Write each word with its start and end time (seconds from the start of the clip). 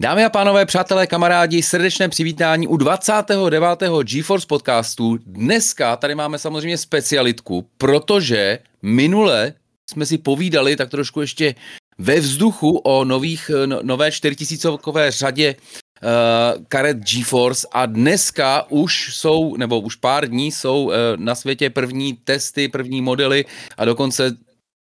Dámy 0.00 0.24
a 0.24 0.30
pánové, 0.30 0.66
přátelé, 0.66 1.06
kamarádi, 1.06 1.62
srdečné 1.62 2.08
přivítání 2.08 2.66
u 2.66 2.76
29. 2.76 3.62
GeForce 4.02 4.46
podcastu. 4.46 5.18
Dneska 5.26 5.96
tady 5.96 6.14
máme 6.14 6.38
samozřejmě 6.38 6.78
specialitku, 6.78 7.66
protože 7.78 8.58
minule 8.82 9.52
jsme 9.90 10.06
si 10.06 10.18
povídali 10.18 10.76
tak 10.76 10.90
trošku 10.90 11.20
ještě 11.20 11.54
ve 11.98 12.20
vzduchu 12.20 12.78
o 12.78 13.04
nových, 13.04 13.50
no, 13.66 13.80
nové 13.82 14.12
4000 14.12 14.68
řadě 15.08 15.54
uh, 15.56 16.64
karet 16.68 16.96
GeForce 16.96 17.66
a 17.72 17.86
dneska 17.86 18.66
už 18.70 19.16
jsou, 19.16 19.56
nebo 19.56 19.80
už 19.80 19.96
pár 19.96 20.28
dní 20.28 20.52
jsou 20.52 20.84
uh, 20.84 20.92
na 21.16 21.34
světě 21.34 21.70
první 21.70 22.12
testy, 22.12 22.68
první 22.68 23.02
modely 23.02 23.44
a 23.76 23.84
dokonce 23.84 24.36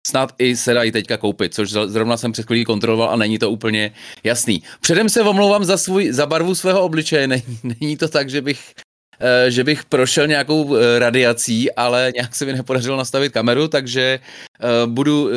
snad 0.06 0.32
i 0.38 0.56
se 0.56 0.74
dají 0.74 0.92
teďka 0.92 1.16
koupit, 1.16 1.54
což 1.54 1.70
zrovna 1.70 2.16
jsem 2.16 2.32
před 2.32 2.46
chvílí 2.46 2.64
kontroloval 2.64 3.10
a 3.10 3.16
není 3.16 3.38
to 3.38 3.50
úplně 3.50 3.92
jasný. 4.24 4.62
Předem 4.80 5.08
se 5.08 5.22
omlouvám 5.22 5.64
za, 5.64 5.76
svůj, 5.76 6.12
za 6.12 6.26
barvu 6.26 6.54
svého 6.54 6.82
obličeje, 6.82 7.26
není, 7.34 7.58
není 7.62 7.96
to 7.96 8.08
tak, 8.08 8.30
že 8.30 8.42
bych 8.42 8.72
eh, 9.20 9.50
že 9.50 9.64
bych 9.64 9.84
prošel 9.84 10.26
nějakou 10.26 10.76
eh, 10.76 10.98
radiací, 10.98 11.72
ale 11.72 12.12
nějak 12.14 12.34
se 12.34 12.44
mi 12.44 12.52
nepodařilo 12.52 12.96
nastavit 12.96 13.32
kameru, 13.32 13.68
takže 13.68 14.20
eh, 14.60 14.86
budu, 14.86 15.28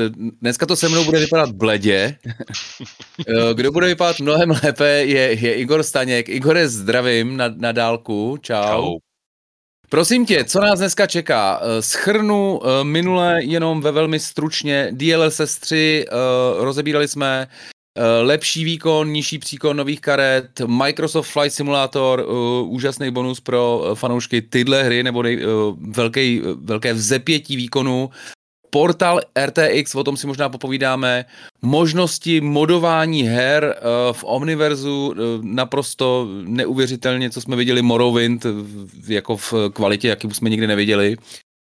dneska 0.42 0.66
to 0.66 0.76
se 0.76 0.90
mnou 0.90 1.06
bude 1.06 1.20
vypadat 1.20 1.52
bledě. 1.52 2.16
Kdo 3.54 3.72
bude 3.72 3.88
vypadat 3.88 4.20
mnohem 4.20 4.50
lépe 4.64 4.88
je, 4.88 5.34
je 5.34 5.54
Igor 5.54 5.84
Staněk. 5.84 6.30
Igore, 6.30 6.70
zdravím 6.70 7.38
na, 7.38 7.46
na 7.58 7.72
dálku, 7.72 8.38
čau. 8.42 8.68
čau. 8.68 9.07
Prosím 9.90 10.26
tě, 10.26 10.44
co 10.44 10.62
nás 10.62 10.80
dneska 10.80 11.08
čeká? 11.08 11.62
Eh, 11.62 11.82
schrnu 11.82 12.60
eh, 12.64 12.84
minule 12.84 13.44
jenom 13.44 13.82
ve 13.82 13.92
velmi 13.92 14.20
stručně 14.20 14.90
DLSS 14.92 15.58
3, 15.60 16.06
eh, 16.08 16.14
rozebírali 16.64 17.08
jsme 17.08 17.48
lepší 18.22 18.64
výkon, 18.64 19.12
nižší 19.12 19.40
příkon 19.40 19.78
nových 19.78 20.02
karet, 20.02 20.62
Microsoft 20.66 21.28
Flight 21.28 21.54
Simulator, 21.56 22.26
úžasný 22.66 23.12
bonus 23.12 23.40
pro 23.40 23.92
fanoušky 23.94 24.42
tyhle 24.42 24.84
hry, 24.84 25.04
nebo 25.04 25.24
velký, 25.90 26.42
velké 26.56 26.94
vzepětí 26.94 27.56
výkonu, 27.56 28.10
Portal 28.78 29.22
RTX, 29.46 29.96
o 29.96 30.04
tom 30.04 30.18
si 30.18 30.28
možná 30.28 30.50
popovídáme, 30.50 31.26
možnosti 31.62 32.42
modování 32.42 33.24
her 33.24 33.76
uh, 33.78 34.14
v 34.14 34.24
Omniverzu, 34.28 35.08
uh, 35.08 35.16
naprosto 35.42 36.28
neuvěřitelně, 36.44 37.30
co 37.30 37.42
jsme 37.42 37.56
viděli 37.56 37.82
Morrowind, 37.82 38.46
jako 39.08 39.38
v 39.38 39.54
kvalitě, 39.74 40.08
jaký 40.08 40.30
jsme 40.32 40.50
nikdy 40.50 40.68
neviděli. 40.68 41.18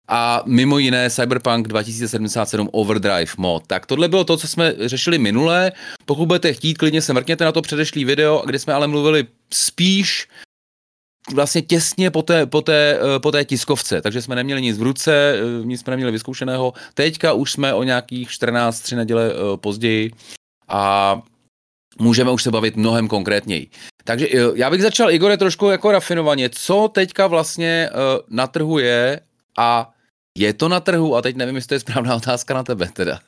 A 0.08 0.44
mimo 0.46 0.78
jiné 0.78 1.10
Cyberpunk 1.10 1.68
2077 1.68 2.70
Overdrive 2.72 3.34
mod. 3.38 3.64
Tak 3.68 3.86
tohle 3.86 4.08
bylo 4.08 4.24
to, 4.24 4.38
co 4.38 4.48
jsme 4.48 4.74
řešili 4.80 5.18
minule. 5.18 5.72
Pokud 6.06 6.26
budete 6.26 6.54
chtít, 6.54 6.78
klidně 6.78 7.02
se 7.02 7.14
mrkněte 7.14 7.46
na 7.46 7.52
to 7.52 7.62
předešlý 7.62 8.06
video, 8.06 8.44
kde 8.46 8.60
jsme 8.60 8.74
ale 8.74 8.88
mluvili 8.88 9.28
spíš 9.54 10.28
vlastně 11.34 11.62
těsně 11.62 12.12
po 12.12 12.22
té, 12.22 12.46
po, 12.46 12.62
té, 12.62 13.00
eh, 13.16 13.20
po 13.20 13.32
té 13.32 13.46
tiskovce, 13.46 14.02
takže 14.02 14.22
jsme 14.22 14.36
neměli 14.36 14.62
nic 14.62 14.78
v 14.78 14.82
ruce, 14.82 15.36
eh, 15.36 15.66
nic 15.66 15.82
jsme 15.82 15.92
neměli 15.92 16.12
vyzkoušeného. 16.12 16.74
Teďka 16.94 17.34
už 17.34 17.52
jsme 17.52 17.74
o 17.74 17.84
nějakých 17.84 18.30
14, 18.30 18.80
3 18.80 18.96
neděle 18.96 19.32
eh, 19.32 19.58
později 19.58 20.12
a 20.68 21.22
můžeme 22.00 22.32
už 22.32 22.44
se 22.44 22.52
bavit 22.52 22.76
mnohem 22.76 23.08
konkrétněji. 23.08 23.68
Takže 24.04 24.28
já 24.56 24.70
bych 24.70 24.82
začal, 24.82 25.12
Igore, 25.12 25.38
trošku 25.38 25.70
jako 25.70 25.92
rafinovaně. 25.92 26.50
Co 26.50 26.88
teďka 26.94 27.28
vlastně 27.28 27.90
na 28.30 28.48
trhu 28.48 28.80
je 28.80 29.20
a 29.58 29.92
je 30.40 30.54
to 30.54 30.70
na 30.70 30.80
trhu? 30.80 31.16
A 31.16 31.22
teď 31.22 31.36
nevím, 31.36 31.56
jestli 31.56 31.68
to 31.68 31.74
je 31.74 31.80
správná 31.80 32.16
otázka 32.16 32.54
na 32.54 32.64
tebe 32.64 32.90
teda. 32.94 33.20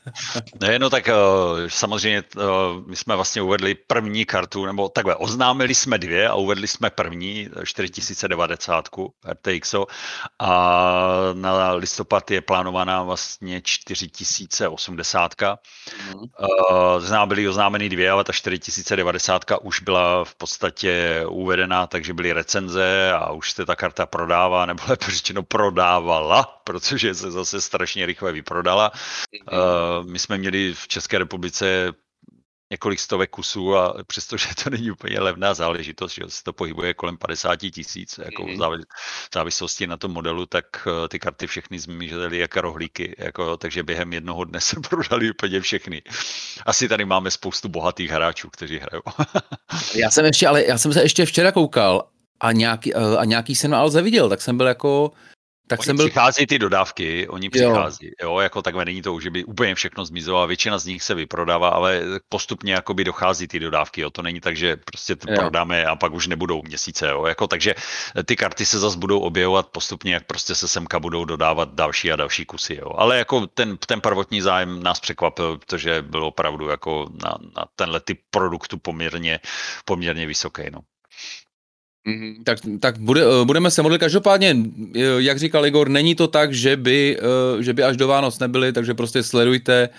ne, 0.61 0.79
no 0.79 0.89
tak 0.89 1.07
uh, 1.07 1.67
samozřejmě 1.67 2.23
uh, 2.35 2.43
my 2.87 2.95
jsme 2.95 3.15
vlastně 3.15 3.41
uvedli 3.41 3.75
první 3.75 4.25
kartu, 4.25 4.65
nebo 4.65 4.89
takhle, 4.89 5.15
oznámili 5.15 5.75
jsme 5.75 5.97
dvě 5.97 6.27
a 6.27 6.35
uvedli 6.35 6.67
jsme 6.67 6.89
první 6.89 7.49
4090 7.63 8.89
RTX 9.29 9.75
a 10.39 10.51
na 11.33 11.71
listopad 11.73 12.31
je 12.31 12.41
plánovaná 12.41 13.03
vlastně 13.03 13.61
4080. 13.61 15.35
Mm. 15.41 16.21
Byly 17.25 17.47
oznámeny 17.47 17.89
dvě, 17.89 18.11
ale 18.11 18.23
ta 18.23 18.33
4090 18.33 19.45
už 19.61 19.81
byla 19.81 20.25
v 20.25 20.35
podstatě 20.35 21.23
uvedená, 21.29 21.87
takže 21.87 22.13
byly 22.13 22.33
recenze 22.33 23.11
a 23.11 23.31
už 23.31 23.51
se 23.51 23.65
ta 23.65 23.75
karta 23.75 24.05
prodává, 24.05 24.65
nebo 24.65 24.83
lepší 24.87 25.11
řečeno 25.11 25.43
prodávala, 25.43 26.60
protože 26.71 26.97
že 26.97 27.15
se 27.15 27.31
zase 27.31 27.61
strašně 27.61 28.05
rychle 28.05 28.31
vyprodala. 28.31 28.91
Uh, 29.51 30.09
my 30.09 30.19
jsme 30.19 30.37
měli 30.37 30.73
v 30.73 30.87
České 30.87 31.17
republice 31.17 31.93
několik 32.71 32.99
stovek 32.99 33.29
kusů 33.29 33.75
a 33.77 34.03
přestože 34.07 34.47
to 34.63 34.69
není 34.69 34.91
úplně 34.91 35.19
levná 35.19 35.53
záležitost, 35.53 36.13
že 36.13 36.21
se 36.27 36.43
to 36.43 36.53
pohybuje 36.53 36.93
kolem 36.93 37.17
50 37.17 37.55
tisíc, 37.55 38.19
jako 38.23 38.43
mm-hmm. 38.43 38.83
v 39.31 39.33
závislosti 39.33 39.87
na 39.87 39.97
tom 39.97 40.11
modelu, 40.11 40.45
tak 40.45 40.65
uh, 40.87 41.07
ty 41.07 41.19
karty 41.19 41.47
všechny 41.47 41.79
zmizely 41.79 42.37
jako 42.37 42.61
rohlíky, 42.61 43.15
jako, 43.17 43.57
takže 43.57 43.83
během 43.83 44.13
jednoho 44.13 44.43
dne 44.43 44.61
se 44.61 44.75
prodali 44.89 45.31
úplně 45.31 45.61
všechny. 45.61 46.01
Asi 46.65 46.87
tady 46.87 47.05
máme 47.05 47.31
spoustu 47.31 47.69
bohatých 47.69 48.11
hráčů, 48.11 48.49
kteří 48.49 48.79
hrajou. 48.79 49.03
já 49.95 50.11
jsem 50.11 50.25
ještě, 50.25 50.47
ale 50.47 50.65
já 50.65 50.77
jsem 50.77 50.93
se 50.93 51.01
ještě 51.01 51.25
včera 51.25 51.51
koukal 51.51 52.07
a 52.39 52.51
nějaký, 52.51 52.93
a 52.93 53.25
nějaký 53.25 53.55
jsem 53.55 53.73
ale 53.73 54.01
viděl, 54.01 54.29
tak 54.29 54.41
jsem 54.41 54.57
byl 54.57 54.67
jako, 54.67 55.11
tak 55.71 55.79
oni 55.79 55.85
jsem 55.85 55.95
byl... 55.95 56.05
přichází 56.05 56.47
ty 56.47 56.59
dodávky, 56.59 57.27
oni 57.27 57.49
přichází, 57.49 58.05
jo. 58.05 58.29
jo, 58.29 58.39
jako 58.39 58.61
takhle 58.61 58.85
není 58.85 59.01
to, 59.01 59.19
že 59.19 59.29
by 59.29 59.43
úplně 59.43 59.75
všechno 59.75 60.05
zmizelo 60.05 60.41
a 60.41 60.45
většina 60.45 60.77
z 60.77 60.85
nich 60.85 61.03
se 61.03 61.15
vyprodává, 61.15 61.69
ale 61.69 62.01
postupně 62.29 62.73
jakoby 62.73 63.03
dochází 63.03 63.47
ty 63.47 63.59
dodávky, 63.59 64.01
jo, 64.01 64.09
to 64.09 64.21
není 64.21 64.39
tak, 64.39 64.57
že 64.57 64.77
prostě 64.85 65.15
to 65.15 65.27
prodáme 65.35 65.85
a 65.85 65.95
pak 65.95 66.13
už 66.13 66.27
nebudou 66.27 66.61
měsíce, 66.61 67.09
jo, 67.09 67.25
jako 67.25 67.47
takže 67.47 67.75
ty 68.25 68.35
karty 68.35 68.65
se 68.65 68.79
zase 68.79 68.97
budou 68.97 69.19
objevovat 69.19 69.67
postupně, 69.67 70.13
jak 70.13 70.25
prostě 70.25 70.55
se 70.55 70.67
semka 70.67 70.99
budou 70.99 71.25
dodávat 71.25 71.73
další 71.73 72.11
a 72.11 72.15
další 72.15 72.45
kusy, 72.45 72.75
jo, 72.75 72.91
ale 72.97 73.17
jako 73.17 73.47
ten, 73.47 73.77
ten 73.77 74.01
prvotní 74.01 74.41
zájem 74.41 74.83
nás 74.83 74.99
překvapil, 74.99 75.57
protože 75.57 76.01
byl 76.01 76.25
opravdu 76.25 76.69
jako 76.69 77.07
na, 77.23 77.37
na 77.55 77.65
tenhle 77.75 77.99
typ 77.99 78.21
produktu 78.29 78.77
poměrně, 78.77 79.39
poměrně 79.85 80.25
vysoký, 80.25 80.63
no. 80.71 80.79
Mm, 82.07 82.43
tak, 82.43 82.57
tak 82.79 82.99
bude, 82.99 83.21
eh, 83.21 83.45
budeme 83.45 83.71
se 83.71 83.81
modlit. 83.81 83.99
Každopádně, 83.99 84.57
eh, 84.95 84.99
jak 85.17 85.39
říkal 85.39 85.65
Igor, 85.65 85.89
není 85.89 86.15
to 86.15 86.27
tak, 86.27 86.53
že 86.53 86.77
by, 86.77 87.17
eh, 87.19 87.63
že 87.63 87.73
by 87.73 87.83
až 87.83 87.97
do 87.97 88.07
Vánoc 88.07 88.39
nebyly, 88.39 88.73
takže 88.73 88.93
prostě 88.93 89.23
sledujte, 89.23 89.89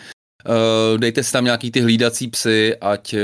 dejte 0.97 1.23
si 1.23 1.33
tam 1.33 1.45
nějaký 1.45 1.71
ty 1.71 1.81
hlídací 1.81 2.29
psy, 2.29 2.77
ať, 2.81 3.15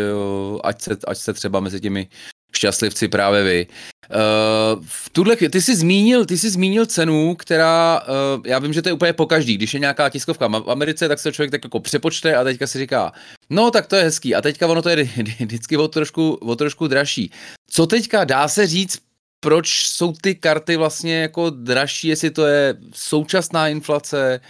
ať, 0.64 0.82
se, 0.82 0.96
ať 1.06 1.18
se 1.18 1.32
třeba 1.32 1.60
mezi 1.60 1.80
těmi 1.80 2.08
šťastlivci 2.52 3.08
právě 3.08 3.42
vy. 3.42 3.66
Uh, 4.10 4.84
v 4.86 5.10
tuhle, 5.10 5.36
ty 5.36 5.62
jsi 5.62 5.76
zmínil, 5.76 6.26
ty 6.26 6.38
jsi 6.38 6.50
zmínil 6.50 6.86
cenu, 6.86 7.34
která, 7.34 8.00
uh, 8.36 8.46
já 8.46 8.58
vím, 8.58 8.72
že 8.72 8.82
to 8.82 8.88
je 8.88 8.92
úplně 8.92 9.12
po 9.12 9.26
každý, 9.26 9.56
když 9.56 9.74
je 9.74 9.80
nějaká 9.80 10.08
tiskovka 10.08 10.48
v 10.48 10.70
Americe, 10.70 11.08
tak 11.08 11.18
se 11.18 11.32
člověk 11.32 11.50
tak 11.50 11.64
jako 11.64 11.80
přepočte 11.80 12.36
a 12.36 12.44
teďka 12.44 12.66
si 12.66 12.78
říká, 12.78 13.12
no 13.50 13.70
tak 13.70 13.86
to 13.86 13.96
je 13.96 14.02
hezký 14.02 14.34
a 14.34 14.40
teďka 14.40 14.66
ono 14.66 14.82
to 14.82 14.88
je 14.88 15.04
vždycky 15.40 15.76
o 15.76 15.88
trošku, 15.88 16.32
o 16.32 16.56
trošku 16.56 16.86
dražší. 16.86 17.30
Co 17.70 17.86
teďka 17.86 18.24
dá 18.24 18.48
se 18.48 18.66
říct, 18.66 18.98
proč 19.40 19.86
jsou 19.86 20.12
ty 20.12 20.34
karty 20.34 20.76
vlastně 20.76 21.20
jako 21.20 21.50
dražší, 21.50 22.08
jestli 22.08 22.30
to 22.30 22.46
je 22.46 22.74
současná 22.94 23.68
inflace, 23.68 24.40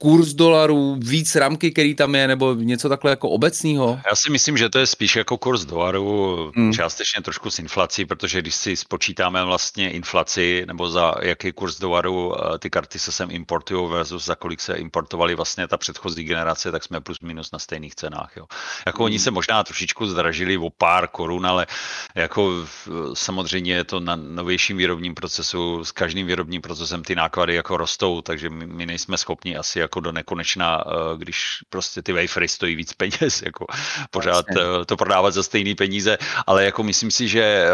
kurz 0.00 0.32
dolaru, 0.32 0.96
víc 0.98 1.36
ramky, 1.36 1.70
který 1.70 1.94
tam 1.94 2.14
je, 2.14 2.28
nebo 2.28 2.54
něco 2.54 2.88
takhle 2.88 3.10
jako 3.10 3.28
obecného? 3.28 4.00
Já 4.06 4.16
si 4.16 4.30
myslím, 4.30 4.56
že 4.56 4.68
to 4.68 4.78
je 4.78 4.86
spíš 4.86 5.16
jako 5.16 5.38
kurz 5.38 5.64
dolaru, 5.64 6.52
hmm. 6.56 6.72
částečně 6.72 7.22
trošku 7.22 7.50
s 7.50 7.58
inflací, 7.58 8.04
protože 8.04 8.40
když 8.40 8.54
si 8.54 8.76
spočítáme 8.76 9.44
vlastně 9.44 9.90
inflaci, 9.90 10.64
nebo 10.66 10.90
za 10.90 11.14
jaký 11.22 11.52
kurz 11.52 11.78
dolaru 11.78 12.32
eh, 12.34 12.58
ty 12.58 12.70
karty 12.70 12.98
se 12.98 13.12
sem 13.12 13.30
importují 13.30 13.90
versus 13.90 14.24
za 14.24 14.34
kolik 14.34 14.60
se 14.60 14.74
importovali 14.74 15.34
vlastně 15.34 15.68
ta 15.68 15.76
předchozí 15.76 16.24
generace, 16.24 16.72
tak 16.72 16.84
jsme 16.84 17.00
plus 17.00 17.20
minus 17.20 17.52
na 17.52 17.58
stejných 17.58 17.94
cenách. 17.94 18.32
Jo. 18.36 18.46
Jako 18.86 19.02
hmm. 19.02 19.04
oni 19.04 19.18
se 19.18 19.30
možná 19.30 19.64
trošičku 19.64 20.06
zdražili 20.06 20.58
o 20.58 20.70
pár 20.70 21.08
korun, 21.08 21.46
ale 21.46 21.66
jako 22.14 22.66
samozřejmě 23.14 23.74
je 23.74 23.84
to 23.84 24.00
na 24.00 24.16
novějším 24.16 24.76
výrobním 24.76 25.14
procesu, 25.14 25.84
s 25.84 25.92
každým 25.92 26.26
výrobním 26.26 26.62
procesem 26.62 27.02
ty 27.02 27.14
náklady 27.14 27.54
jako 27.54 27.76
rostou, 27.76 28.22
takže 28.22 28.50
my, 28.50 28.66
my 28.66 28.86
nejsme 28.86 29.18
schopni 29.18 29.56
asi 29.56 29.78
jako 29.78 29.89
do 29.98 30.12
nekonečna, 30.12 30.84
eh, 30.86 31.18
když 31.18 31.58
prostě 31.68 32.02
ty 32.02 32.12
wafery 32.12 32.48
stojí 32.48 32.76
víc 32.76 32.92
peněz, 32.92 33.42
jako 33.46 33.66
pořád. 34.10 34.44
Eh, 34.50 34.84
to 34.84 34.96
prodávat 34.96 35.34
za 35.34 35.42
stejné 35.42 35.74
peníze, 35.74 36.18
ale 36.46 36.64
jako 36.64 36.82
myslím 36.82 37.10
si, 37.10 37.28
že 37.28 37.42
eh, 37.42 37.72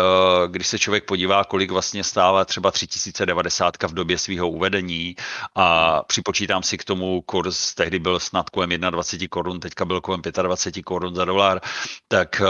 když 0.49 0.67
se 0.67 0.79
člověk 0.79 1.05
podívá, 1.05 1.45
kolik 1.45 1.71
vlastně 1.71 2.05
stává 2.05 2.45
třeba 2.45 2.71
3090 2.71 3.83
v 3.83 3.95
době 3.95 4.19
svého 4.19 4.51
uvedení 4.51 5.17
a 5.55 6.03
připočítám 6.03 6.63
si 6.63 6.79
k 6.79 6.85
tomu 6.85 7.23
kurz, 7.23 7.75
tehdy 7.75 7.99
byl 7.99 8.21
snad 8.21 8.51
kolem 8.51 8.71
21 8.71 9.29
korun, 9.31 9.61
teďka 9.61 9.85
byl 9.85 10.01
kolem 10.01 10.23
25 10.43 10.83
korun 10.83 11.15
za 11.15 11.25
dolar, 11.25 11.61
tak 12.09 12.43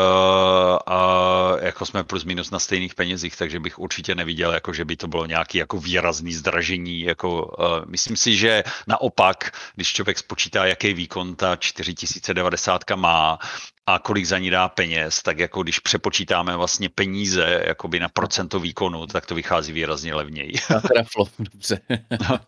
a, 0.87 1.51
jak 1.63 1.65
jako 1.65 1.87
jsme 1.87 2.05
plus 2.05 2.25
minus 2.25 2.51
na 2.51 2.59
stejných 2.59 2.95
penězích, 2.95 3.37
takže 3.37 3.61
bych 3.61 3.79
určitě 3.79 4.15
neviděl, 4.15 4.53
jako 4.53 4.73
že 4.73 4.85
by 4.85 4.97
to 4.97 5.09
bylo 5.09 5.27
nějaký 5.27 5.59
jako 5.59 5.79
výrazný 5.79 6.35
zdražení. 6.35 7.01
Jako, 7.01 7.47
uh, 7.47 7.85
myslím 7.87 8.17
si, 8.17 8.37
že 8.37 8.65
naopak, 8.87 9.56
když 9.75 9.93
člověk 9.93 10.19
spočítá, 10.19 10.67
jaký 10.67 10.95
výkon 10.95 11.37
ta 11.37 11.57
4090 11.57 12.91
má 12.97 13.39
a 13.87 13.99
kolik 13.99 14.27
za 14.27 14.39
ní 14.39 14.51
dá 14.51 14.69
peněz, 14.69 15.23
tak 15.23 15.39
jako 15.39 15.63
když 15.63 15.79
přepočítáme 15.79 16.57
vlastně 16.57 16.89
peníze 16.89 17.63
jakoby 17.67 18.01
na 18.01 18.09
procento 18.09 18.61
výkonu, 18.61 19.07
tak 19.07 19.27
to 19.27 19.35
vychází 19.35 19.73
výrazně 19.73 20.15
levněji. 20.15 20.53
Traflo, 20.95 21.29
dobře. 21.39 21.81
No. 22.29 22.41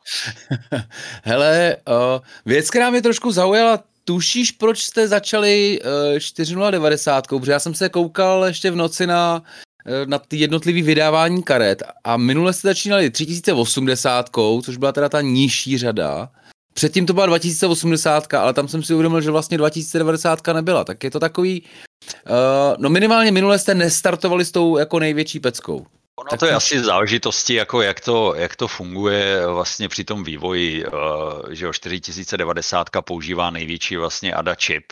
Hele, 1.23 1.77
uh, 1.89 1.95
věc, 2.47 2.71
která 2.71 2.91
mě 2.91 3.03
trošku 3.03 3.33
zaujala, 3.33 3.83
tušíš, 4.05 4.53
proč 4.53 4.83
jste 4.83 5.09
začali 5.09 5.81
uh, 6.13 6.19
4090, 6.19 7.27
protože 7.27 7.53
já 7.53 7.61
jsem 7.61 7.75
se 7.75 7.89
koukal 7.89 8.45
ještě 8.45 8.71
v 8.71 8.77
noci 8.77 9.07
na 9.07 9.43
uh, 9.87 10.07
na 10.07 10.19
ty 10.19 10.37
jednotlivý 10.37 10.83
vydávání 10.83 11.43
karet 11.43 11.83
a 12.05 12.17
minule 12.17 12.53
jste 12.53 12.69
začínali 12.69 13.11
3080, 13.11 14.31
což 14.63 14.77
byla 14.77 14.93
teda 14.93 15.09
ta 15.09 15.21
nižší 15.21 15.79
řada 15.79 16.31
Předtím 16.79 17.07
to 17.07 17.13
byla 17.13 17.27
2080, 17.27 18.35
ale 18.35 18.53
tam 18.53 18.69
jsem 18.69 18.83
si 18.83 18.95
uvědomil, 18.95 19.21
že 19.21 19.31
vlastně 19.31 19.59
2090 19.59 20.47
nebyla. 20.47 20.85
Tak 20.85 21.05
je 21.05 21.11
to 21.11 21.21
takový, 21.21 21.63
uh, 21.63 22.77
no 22.79 22.91
minimálně 22.91 23.33
minule 23.33 23.59
jste 23.59 23.75
nestartovali 23.75 24.45
s 24.45 24.51
tou 24.51 24.79
jako 24.79 24.99
největší 24.99 25.41
peckou. 25.41 25.87
Ono 26.17 26.39
to 26.39 26.47
je 26.47 26.53
asi 26.53 26.81
záležitosti, 26.81 27.55
jako 27.55 27.83
jak 27.83 28.01
to, 28.01 28.35
jak 28.35 28.57
to 28.57 28.69
funguje 28.69 29.47
vlastně 29.47 29.89
při 29.89 30.05
tom 30.05 30.25
vývoji, 30.25 30.87
uh, 30.87 30.93
že 31.51 31.65
jo, 31.65 31.73
4090 31.73 32.89
používá 33.01 33.51
největší 33.51 33.97
vlastně 33.97 34.35
ADA 34.35 34.55
chip, 34.55 34.85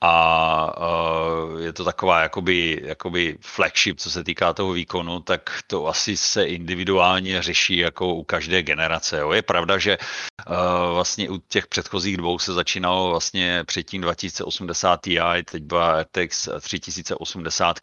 a 0.00 0.74
uh, 0.78 1.60
je 1.60 1.72
to 1.72 1.84
taková 1.84 2.20
jakoby, 2.20 2.80
jakoby 2.84 3.38
flagship, 3.40 4.00
co 4.00 4.10
se 4.10 4.24
týká 4.24 4.52
toho 4.52 4.72
výkonu, 4.72 5.20
tak 5.20 5.60
to 5.66 5.86
asi 5.86 6.16
se 6.16 6.44
individuálně 6.44 7.42
řeší 7.42 7.76
jako 7.76 8.14
u 8.14 8.24
každé 8.24 8.62
generace. 8.62 9.18
Jo. 9.18 9.32
Je 9.32 9.42
pravda, 9.42 9.78
že 9.78 9.98
uh, 9.98 10.54
vlastně 10.94 11.30
u 11.30 11.38
těch 11.48 11.66
předchozích 11.66 12.16
dvou 12.16 12.38
se 12.38 12.52
začínalo 12.52 13.10
vlastně 13.10 13.64
předtím 13.64 14.02
2080 14.02 15.00
Ti, 15.02 15.18
teď 15.50 15.62
byla 15.62 16.02
RTX 16.02 16.48
3080 16.60 17.78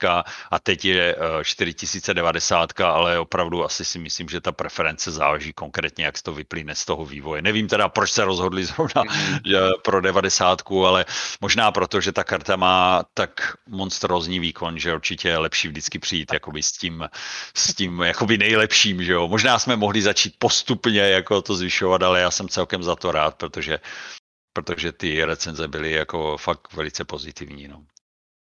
a 0.52 0.60
teď 0.64 0.86
je 0.86 1.16
uh, 1.16 1.44
4090, 1.44 2.80
ale 2.82 3.20
opravdu 3.20 3.66
asi 3.66 3.86
si 3.86 4.00
myslím, 4.00 4.30
že 4.30 4.42
ta 4.42 4.52
preference 4.52 5.12
záleží 5.12 5.54
konkrétně, 5.54 6.06
jak 6.06 6.22
to 6.22 6.34
vyplyne 6.34 6.76
z 6.76 6.86
toho 6.86 7.06
vývoje. 7.06 7.42
Nevím 7.42 7.68
teda, 7.68 7.90
proč 7.90 8.12
se 8.12 8.26
rozhodli 8.26 8.66
zrovna 8.66 9.04
mm-hmm. 9.04 9.72
pro 9.84 10.02
90, 10.02 10.62
ale 10.88 11.06
možná 11.42 11.72
proto, 11.72 12.05
že 12.06 12.12
ta 12.12 12.24
karta 12.24 12.56
má 12.56 13.04
tak 13.14 13.58
monstrózní 13.70 14.40
výkon, 14.40 14.80
že 14.80 14.94
určitě 14.94 15.28
je 15.28 15.38
lepší 15.38 15.68
vždycky 15.68 16.00
přijít 16.00 16.34
jakoby 16.34 16.64
s 16.64 16.72
tím, 16.72 17.10
s 17.58 17.74
tím 17.74 18.00
jakoby 18.00 18.38
nejlepším, 18.38 19.04
že 19.04 19.14
jo. 19.14 19.28
Možná 19.28 19.60
jsme 19.60 19.76
mohli 19.76 20.02
začít 20.02 20.36
postupně 20.40 21.02
jako 21.02 21.42
to 21.42 21.56
zvyšovat, 21.56 22.04
ale 22.04 22.22
já 22.22 22.32
jsem 22.32 22.50
celkem 22.50 22.84
za 22.84 22.96
to 22.96 23.12
rád, 23.12 23.36
protože, 23.36 23.80
protože 24.54 24.92
ty 24.92 25.26
recenze 25.26 25.68
byly 25.68 25.92
jako 25.92 26.38
fakt 26.38 26.74
velice 26.74 27.06
pozitivní, 27.06 27.68
no. 27.68 27.82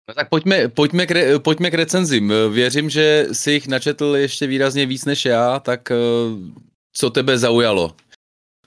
No 0.08 0.14
tak 0.14 0.30
pojďme, 0.30 0.68
pojďme, 0.68 1.06
k 1.06 1.12
re, 1.12 1.40
pojďme 1.40 1.72
k 1.72 1.74
recenzím. 1.74 2.34
Věřím, 2.52 2.90
že 2.90 3.26
si 3.32 3.52
jich 3.52 3.68
načetl 3.68 4.16
ještě 4.16 4.48
výrazně 4.48 4.86
víc 4.86 5.06
než 5.06 5.26
já, 5.26 5.60
tak 5.60 5.92
eh, 5.92 5.96
co 6.94 7.10
tebe 7.10 7.38
zaujalo? 7.38 7.96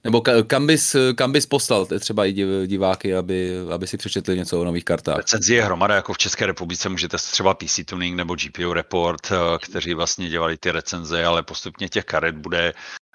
Nebo 0.06 0.22
kam 0.46 0.66
bys, 0.66 0.96
kam 1.14 1.32
bys 1.32 1.46
poslal 1.46 1.86
třeba 1.86 2.26
i 2.26 2.32
diváky, 2.66 3.14
aby, 3.14 3.52
aby 3.74 3.86
si 3.86 3.96
přečetli 3.96 4.36
něco 4.36 4.60
o 4.60 4.64
nových 4.64 4.84
kartách? 4.84 5.16
Recenzi 5.16 5.54
je 5.54 5.64
hromada, 5.64 5.94
jako 5.94 6.12
v 6.12 6.18
České 6.18 6.46
republice 6.46 6.88
můžete 6.88 7.16
třeba 7.16 7.54
PC 7.54 7.80
Tuning 7.84 8.16
nebo 8.16 8.36
GPU 8.36 8.72
Report, 8.72 9.32
eh, 9.32 9.36
kteří 9.62 9.94
vlastně 9.94 10.28
dělali 10.28 10.56
ty 10.56 10.70
recenze, 10.70 11.24
ale 11.24 11.42
postupně 11.42 11.88
těch 11.88 12.04
karet 12.04 12.36
bude 12.36 12.74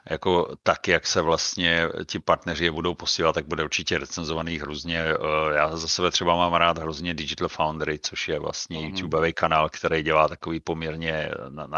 jako 0.10 0.56
tak, 0.64 0.88
jak 0.88 1.08
se 1.08 1.22
vlastně 1.22 1.88
ti 2.06 2.20
partneři 2.20 2.64
je 2.64 2.72
budou 2.72 2.96
posílat, 2.96 3.34
tak 3.34 3.48
bude 3.48 3.64
určitě 3.64 3.98
recenzovaných 3.98 4.64
různě. 4.64 5.00
Eh, 5.00 5.16
já 5.56 5.78
za 5.78 5.88
sebe 5.88 6.12
třeba 6.12 6.36
mám 6.36 6.54
rád 6.54 6.78
hrozně 6.78 7.14
Digital 7.14 7.48
Foundry, 7.48 8.00
což 8.00 8.28
je 8.28 8.40
vlastně 8.40 8.78
mm-hmm. 8.78 8.90
YouTubeový 8.90 9.34
kanál, 9.34 9.70
který 9.70 10.04
dělá 10.04 10.28
takový 10.28 10.60
poměrně 10.60 11.32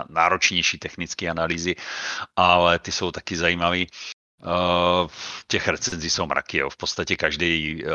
náročnější 0.09 0.79
technické 0.79 1.29
analýzy, 1.29 1.75
ale 2.35 2.79
ty 2.79 2.91
jsou 2.91 3.11
taky 3.11 3.35
zajímavý. 3.35 3.87
Uh, 4.45 5.09
těch 5.47 5.67
recenzí 5.67 6.09
jsou 6.09 6.25
mraky, 6.25 6.57
jo. 6.57 6.69
v 6.69 6.77
podstatě 6.77 7.15
každý, 7.15 7.83
uh, 7.85 7.91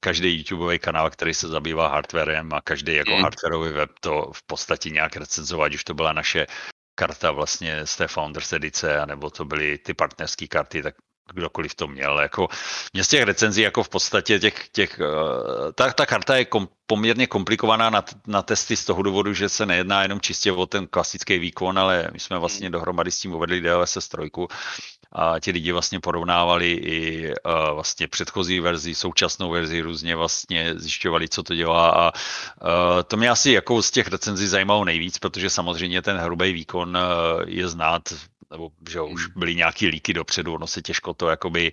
každý 0.00 0.36
YouTubeový 0.36 0.78
kanál, 0.78 1.10
který 1.10 1.34
se 1.34 1.48
zabývá 1.48 1.88
hardwarem 1.88 2.52
a 2.52 2.60
každý 2.60 2.94
jako 2.94 3.10
mm. 3.10 3.22
hardwareový 3.22 3.72
web 3.72 3.90
to 4.00 4.30
v 4.34 4.42
podstatě 4.42 4.90
nějak 4.90 5.16
recenzovat, 5.16 5.74
už 5.74 5.84
to 5.84 5.94
byla 5.94 6.12
naše 6.12 6.46
karta 6.94 7.30
vlastně 7.30 7.86
z 7.86 7.96
té 7.96 8.08
Founders 8.08 8.52
edice, 8.52 9.00
anebo 9.00 9.30
to 9.30 9.44
byly 9.44 9.78
ty 9.78 9.94
partnerské 9.94 10.46
karty, 10.46 10.82
tak 10.82 10.94
kdokoliv 11.34 11.74
to 11.74 11.88
měl. 11.88 12.20
Jako, 12.20 12.48
mě 12.92 13.04
z 13.04 13.08
těch 13.08 13.22
recenzí 13.22 13.60
jako 13.60 13.82
v 13.82 13.88
podstatě 13.88 14.38
těch, 14.38 14.68
těch 14.68 15.00
uh, 15.00 15.72
ta, 15.74 15.92
ta 15.92 16.06
karta 16.06 16.36
je 16.36 16.44
kom, 16.44 16.68
poměrně 16.86 17.26
komplikovaná 17.26 17.90
na, 17.90 18.04
na 18.26 18.42
testy 18.42 18.76
z 18.76 18.84
toho 18.84 19.02
důvodu, 19.02 19.34
že 19.34 19.48
se 19.48 19.66
nejedná 19.66 20.02
jenom 20.02 20.20
čistě 20.20 20.52
o 20.52 20.66
ten 20.66 20.86
klasický 20.86 21.38
výkon, 21.38 21.78
ale 21.78 22.08
my 22.12 22.20
jsme 22.20 22.38
vlastně 22.38 22.68
mm. 22.68 22.72
dohromady 22.72 23.10
s 23.10 23.20
tím 23.20 23.34
uvedli 23.34 23.60
DLSS 23.60 24.08
3 24.08 24.30
a 25.12 25.40
ti 25.40 25.50
lidi 25.50 25.72
vlastně 25.72 26.00
porovnávali 26.00 26.72
i 26.72 27.28
uh, 27.28 27.74
vlastně 27.74 28.08
předchozí 28.08 28.60
verzi, 28.60 28.94
současnou 28.94 29.50
verzi, 29.50 29.80
různě 29.80 30.16
vlastně 30.16 30.74
zjišťovali, 30.76 31.28
co 31.28 31.42
to 31.42 31.54
dělá. 31.54 31.90
A 31.90 32.12
uh, 32.12 33.02
to 33.06 33.16
mě 33.16 33.30
asi 33.30 33.52
jako 33.52 33.82
z 33.82 33.90
těch 33.90 34.08
recenzí 34.08 34.46
zajímalo 34.46 34.84
nejvíc, 34.84 35.18
protože 35.18 35.50
samozřejmě 35.50 36.02
ten 36.02 36.16
hrubý 36.16 36.52
výkon 36.52 36.96
uh, 36.96 37.02
je 37.46 37.68
znát 37.68 38.02
nebo 38.50 38.70
že 38.90 39.00
už 39.00 39.24
hmm. 39.24 39.32
byly 39.36 39.54
nějaký 39.54 39.86
líky 39.86 40.14
dopředu, 40.14 40.54
ono 40.54 40.66
se 40.66 40.82
těžko 40.82 41.14
to 41.14 41.28
jakoby 41.28 41.72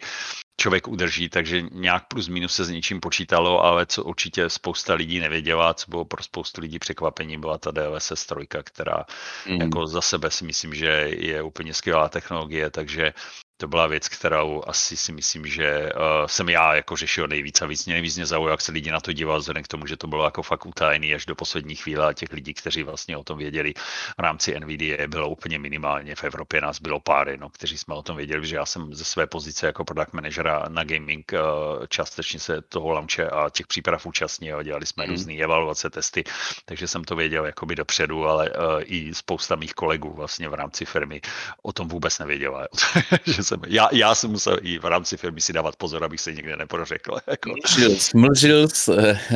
člověk 0.62 0.88
udrží, 0.88 1.30
takže 1.30 1.62
nějak 1.72 2.08
plus 2.08 2.28
minus 2.28 2.56
se 2.56 2.66
s 2.66 2.70
něčím 2.70 3.00
počítalo, 3.00 3.64
ale 3.64 3.86
co 3.86 4.04
určitě 4.04 4.50
spousta 4.50 4.94
lidí 4.94 5.20
nevěděla, 5.20 5.74
co 5.74 5.92
bylo 5.92 6.06
pro 6.06 6.24
spoustu 6.24 6.62
lidí 6.62 6.80
překvapení, 6.80 7.38
byla 7.38 7.58
ta 7.58 7.72
DLSS 7.72 8.26
3, 8.26 8.36
která 8.64 9.06
mm. 9.48 9.62
jako 9.62 9.88
za 9.88 10.02
sebe 10.02 10.32
si 10.32 10.46
myslím, 10.46 10.74
že 10.76 10.88
je 11.18 11.42
úplně 11.42 11.74
skvělá 11.74 12.10
technologie, 12.10 12.70
takže 12.70 13.14
to 13.58 13.68
byla 13.68 13.88
věc, 13.88 14.08
kterou 14.08 14.64
asi 14.68 14.98
si 14.98 15.12
myslím, 15.12 15.46
že 15.46 15.90
uh, 15.94 16.28
jsem 16.28 16.50
já 16.50 16.76
jako 16.76 16.96
řešil 16.96 17.28
nejvíc 17.28 17.62
a 17.62 17.66
víc 17.66 17.86
mě 17.86 17.94
nejvíc 17.96 18.16
mě 18.16 18.26
zaujalo, 18.26 18.52
jak 18.52 18.62
se 18.62 18.72
lidi 18.72 18.92
na 18.92 19.00
to 19.00 19.14
dívali, 19.14 19.40
vzhledem 19.40 19.64
k 19.64 19.68
tomu, 19.68 19.88
že 19.88 19.98
to 19.98 20.08
bylo 20.08 20.26
jako 20.26 20.44
fakt 20.44 20.66
utajený 20.66 21.14
až 21.14 21.26
do 21.26 21.36
poslední 21.36 21.76
chvíle 21.76 22.08
a 22.08 22.14
těch 22.14 22.32
lidí, 22.32 22.54
kteří 22.54 22.84
vlastně 22.84 23.18
o 23.18 23.24
tom 23.24 23.38
věděli 23.38 23.74
v 24.18 24.20
rámci 24.20 24.60
NVIDIA 24.60 25.08
bylo 25.08 25.30
úplně 25.30 25.60
minimálně. 25.60 26.16
V 26.16 26.24
Evropě 26.24 26.62
nás 26.62 26.82
bylo 26.82 27.00
pár, 27.00 27.40
no, 27.40 27.50
kteří 27.50 27.78
jsme 27.78 27.96
o 27.96 28.02
tom 28.02 28.18
věděli, 28.18 28.48
že 28.48 28.56
já 28.56 28.66
jsem 28.66 28.94
ze 28.94 29.06
své 29.06 29.28
pozice 29.28 29.66
jako 29.66 29.86
product 29.86 30.14
manažera 30.14 30.66
na 30.68 30.84
gaming 30.84 31.32
uh, 31.34 31.86
částečně 31.90 32.40
se 32.40 32.62
toho 32.62 32.92
launche 32.92 33.30
a 33.30 33.50
těch 33.50 33.68
příprav 33.68 34.06
účastnil, 34.06 34.64
dělali 34.64 34.86
jsme 34.86 35.04
mm. 35.06 35.10
různé 35.10 35.34
evaluace, 35.34 35.90
testy, 35.90 36.24
takže 36.66 36.88
jsem 36.88 37.04
to 37.04 37.16
věděl 37.16 37.46
jakoby 37.46 37.76
dopředu, 37.76 38.28
ale 38.28 38.50
uh, 38.50 38.56
i 38.86 39.16
spousta 39.16 39.56
mých 39.56 39.74
kolegů 39.74 40.14
vlastně 40.14 40.50
v 40.50 40.54
rámci 40.54 40.86
firmy 40.86 41.22
o 41.64 41.74
tom 41.74 41.88
vůbec 41.88 42.20
nevěděla, 42.20 42.68
že 43.26 43.47
jsem, 43.48 43.62
já, 43.68 43.90
já 43.92 44.16
jsem 44.16 44.32
musel 44.32 44.58
i 44.62 44.80
v 44.80 44.86
rámci 44.86 45.18
firmy 45.18 45.42
si 45.42 45.54
dávat 45.54 45.76
pozor, 45.76 46.04
abych 46.04 46.22
se 46.22 46.34
nikde 46.34 46.56
neprořekl. 46.56 47.18
Jako. 47.28 47.50
Mlžil, 47.50 47.98
mlžil 48.16 48.68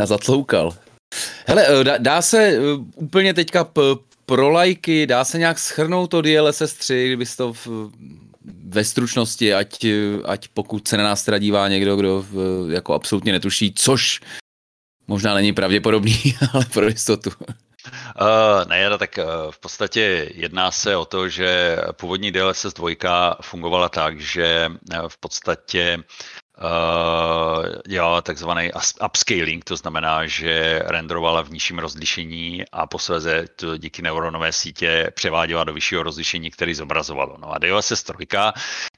a 0.01 0.05
zatloukal. 0.05 0.73
Hele, 1.47 1.67
eh, 1.67 1.83
dá, 1.83 1.97
dá 1.97 2.21
se 2.21 2.47
eh, 2.47 2.59
úplně 2.95 3.33
teďka 3.33 3.63
p, 3.63 3.81
pro 4.25 4.49
lajky, 4.49 5.07
dá 5.07 5.25
se 5.25 5.37
nějak 5.37 5.59
schrnout 5.59 6.09
to 6.09 6.21
DLSS 6.21 6.73
3, 6.73 7.07
kdyby 7.07 7.25
to 7.37 7.53
v, 7.53 7.67
ve 8.65 8.83
stručnosti, 8.83 9.53
ať, 9.53 9.85
ať 10.25 10.47
pokud 10.47 10.87
se 10.87 10.97
na 10.97 11.03
nás 11.03 11.23
teda 11.23 11.37
dívá 11.37 11.67
někdo, 11.67 11.95
kdo 11.95 12.25
v, 12.31 12.67
jako 12.71 12.93
absolutně 12.93 13.31
netuší, 13.31 13.73
což 13.75 14.19
možná 15.07 15.33
není 15.33 15.53
pravděpodobný, 15.53 16.15
ale 16.53 16.65
pro 16.73 16.87
jistotu. 16.87 17.29
Uh, 17.87 18.69
ne, 18.69 18.97
tak 18.97 19.17
uh, 19.17 19.51
v 19.51 19.59
podstatě 19.59 20.31
jedná 20.33 20.71
se 20.71 20.95
o 20.95 21.05
to, 21.05 21.29
že 21.29 21.77
původní 21.91 22.31
DLSS 22.31 22.73
2 22.73 23.37
fungovala 23.41 23.89
tak, 23.89 24.19
že 24.19 24.69
uh, 24.69 25.07
v 25.07 25.17
podstatě 25.17 26.03
dělala 27.87 28.21
takzvaný 28.21 28.71
upscaling, 29.05 29.63
to 29.63 29.75
znamená, 29.75 30.25
že 30.25 30.81
renderovala 30.85 31.41
v 31.41 31.49
nižším 31.49 31.79
rozlišení 31.79 32.63
a 32.71 32.87
posléze 32.87 33.45
to 33.55 33.77
díky 33.77 34.01
neuronové 34.01 34.51
sítě 34.51 35.11
převáděla 35.15 35.63
do 35.63 35.73
vyššího 35.73 36.03
rozlišení, 36.03 36.51
který 36.51 36.73
zobrazovalo. 36.73 37.37
No 37.39 37.53
a 37.53 37.57
DLSS 37.57 38.03
3 38.03 38.13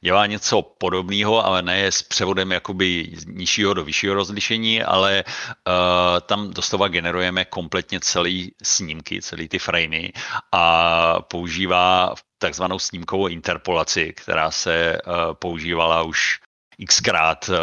dělá 0.01 0.25
něco 0.25 0.61
podobného, 0.61 1.45
ale 1.45 1.61
ne 1.61 1.91
s 1.91 2.03
převodem 2.03 2.51
jakoby 2.51 3.11
nižšího 3.27 3.73
do 3.73 3.83
vyššího 3.83 4.13
rozlišení, 4.13 4.83
ale 4.83 5.23
uh, 5.23 5.73
tam 6.21 6.53
doslova 6.53 6.87
generujeme 6.87 7.45
kompletně 7.45 7.99
celý 7.99 8.51
snímky, 8.63 9.21
celý 9.21 9.47
ty 9.47 9.59
framey 9.59 10.11
a 10.51 11.21
používá 11.21 12.13
takzvanou 12.37 12.79
snímkovou 12.79 13.27
interpolaci, 13.27 14.13
která 14.13 14.51
se 14.51 14.97
uh, 15.05 15.13
používala 15.33 16.01
už 16.01 16.42
xkrát 16.87 17.49
eh, 17.49 17.57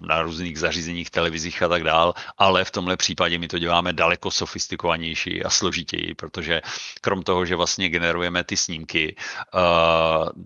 na 0.00 0.22
různých 0.22 0.58
zařízeních, 0.58 1.10
televizích 1.10 1.62
a 1.62 1.68
tak 1.68 1.82
dál, 1.82 2.14
ale 2.38 2.64
v 2.64 2.70
tomhle 2.70 2.96
případě 2.96 3.38
my 3.38 3.48
to 3.48 3.58
děláme 3.58 3.92
daleko 3.92 4.30
sofistikovanější 4.30 5.44
a 5.44 5.50
složitěji, 5.50 6.14
protože 6.14 6.62
krom 7.00 7.22
toho, 7.22 7.46
že 7.46 7.56
vlastně 7.56 7.88
generujeme 7.88 8.44
ty 8.44 8.56
snímky, 8.56 9.16
eh, 9.16 9.58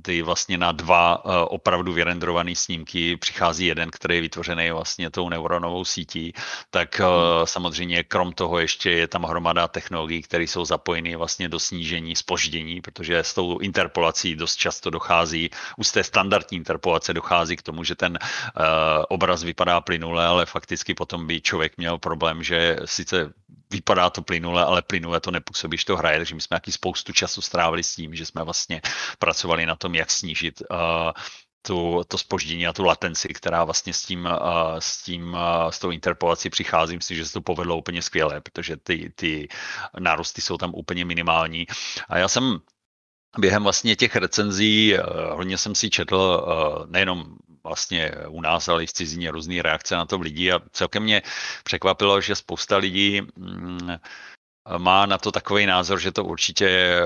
ty 0.02 0.22
vlastně 0.22 0.58
na 0.58 0.72
dva 0.72 1.22
eh, 1.24 1.28
opravdu 1.48 1.92
vyrendrované 1.92 2.54
snímky 2.54 3.16
přichází 3.16 3.66
jeden, 3.66 3.90
který 3.90 4.14
je 4.14 4.20
vytvořený 4.20 4.70
vlastně 4.70 5.10
tou 5.10 5.28
neuronovou 5.28 5.84
sítí, 5.84 6.32
tak 6.70 7.00
hmm. 7.00 7.08
samozřejmě 7.44 8.04
krom 8.04 8.32
toho 8.32 8.58
ještě 8.58 8.90
je 8.90 9.08
tam 9.08 9.22
hromada 9.22 9.68
technologií, 9.68 10.22
které 10.22 10.44
jsou 10.44 10.64
zapojeny 10.64 11.16
vlastně 11.16 11.48
do 11.48 11.58
snížení 11.58 12.16
spoždění, 12.16 12.80
protože 12.80 13.18
s 13.18 13.34
tou 13.34 13.58
interpolací 13.58 14.36
dost 14.36 14.56
často 14.56 14.90
dochází, 14.90 15.50
u 15.76 15.82
té 15.84 16.04
standardní 16.04 16.56
interpolace 16.58 17.14
dochází 17.14 17.56
k 17.56 17.62
tomu, 17.62 17.79
tomu, 17.80 17.84
že 17.84 17.94
ten 17.96 18.18
uh, 18.20 19.04
obraz 19.08 19.42
vypadá 19.42 19.80
plynule, 19.80 20.20
ale 20.20 20.46
fakticky 20.46 20.94
potom 20.94 21.26
by 21.26 21.40
člověk 21.40 21.76
měl 21.76 21.98
problém, 21.98 22.42
že 22.42 22.76
sice 22.84 23.32
vypadá 23.72 24.10
to 24.10 24.22
plynule, 24.22 24.64
ale 24.64 24.82
plynule 24.82 25.20
to 25.20 25.30
nepůsobí, 25.30 25.78
že 25.78 25.84
to 25.84 25.96
hraje, 25.96 26.18
takže 26.18 26.34
my 26.34 26.40
jsme 26.40 26.56
jaký 26.56 26.72
spoustu 26.72 27.12
času 27.12 27.40
strávili 27.40 27.82
s 27.82 27.94
tím, 27.94 28.14
že 28.14 28.26
jsme 28.26 28.44
vlastně 28.44 28.82
pracovali 29.18 29.66
na 29.66 29.76
tom, 29.76 29.94
jak 29.94 30.10
snížit 30.10 30.62
uh, 30.70 31.12
tu, 31.62 32.02
to 32.08 32.18
spoždění 32.18 32.66
a 32.66 32.72
tu 32.72 32.84
latenci, 32.84 33.28
která 33.28 33.64
vlastně 33.64 33.92
s 33.92 34.02
tím, 34.04 34.26
uh, 34.26 34.76
s 34.78 35.02
tím, 35.02 35.36
s 35.70 35.78
tou 35.78 35.90
interpolací 35.90 36.50
přichází. 36.50 36.96
Myslím, 36.96 37.16
že 37.16 37.24
se 37.24 37.32
to 37.32 37.40
povedlo 37.40 37.76
úplně 37.76 38.02
skvěle, 38.02 38.40
protože 38.40 38.76
ty, 38.76 39.12
ty 39.14 39.48
nárůsty 39.98 40.40
jsou 40.40 40.56
tam 40.56 40.74
úplně 40.74 41.04
minimální. 41.04 41.66
A 42.08 42.18
já 42.18 42.28
jsem 42.28 42.60
během 43.38 43.62
vlastně 43.62 43.96
těch 43.96 44.16
recenzí 44.16 44.96
hodně 45.30 45.58
jsem 45.58 45.74
si 45.74 45.90
četl 45.90 46.46
nejenom 46.90 47.38
vlastně 47.64 48.12
u 48.28 48.40
nás, 48.40 48.68
ale 48.68 48.84
i 48.84 48.86
v 48.86 48.92
cizině 48.92 49.30
různé 49.30 49.62
reakce 49.62 49.96
na 49.96 50.06
to 50.06 50.18
lidí 50.18 50.52
a 50.52 50.60
celkem 50.72 51.02
mě 51.02 51.22
překvapilo, 51.64 52.20
že 52.20 52.34
spousta 52.34 52.76
lidí 52.76 53.22
mm, 53.36 53.90
má 54.78 55.06
na 55.06 55.18
to 55.18 55.32
takový 55.32 55.66
názor, 55.66 56.00
že 56.00 56.12
to 56.12 56.24
určitě 56.24 56.68
eh, 56.68 57.04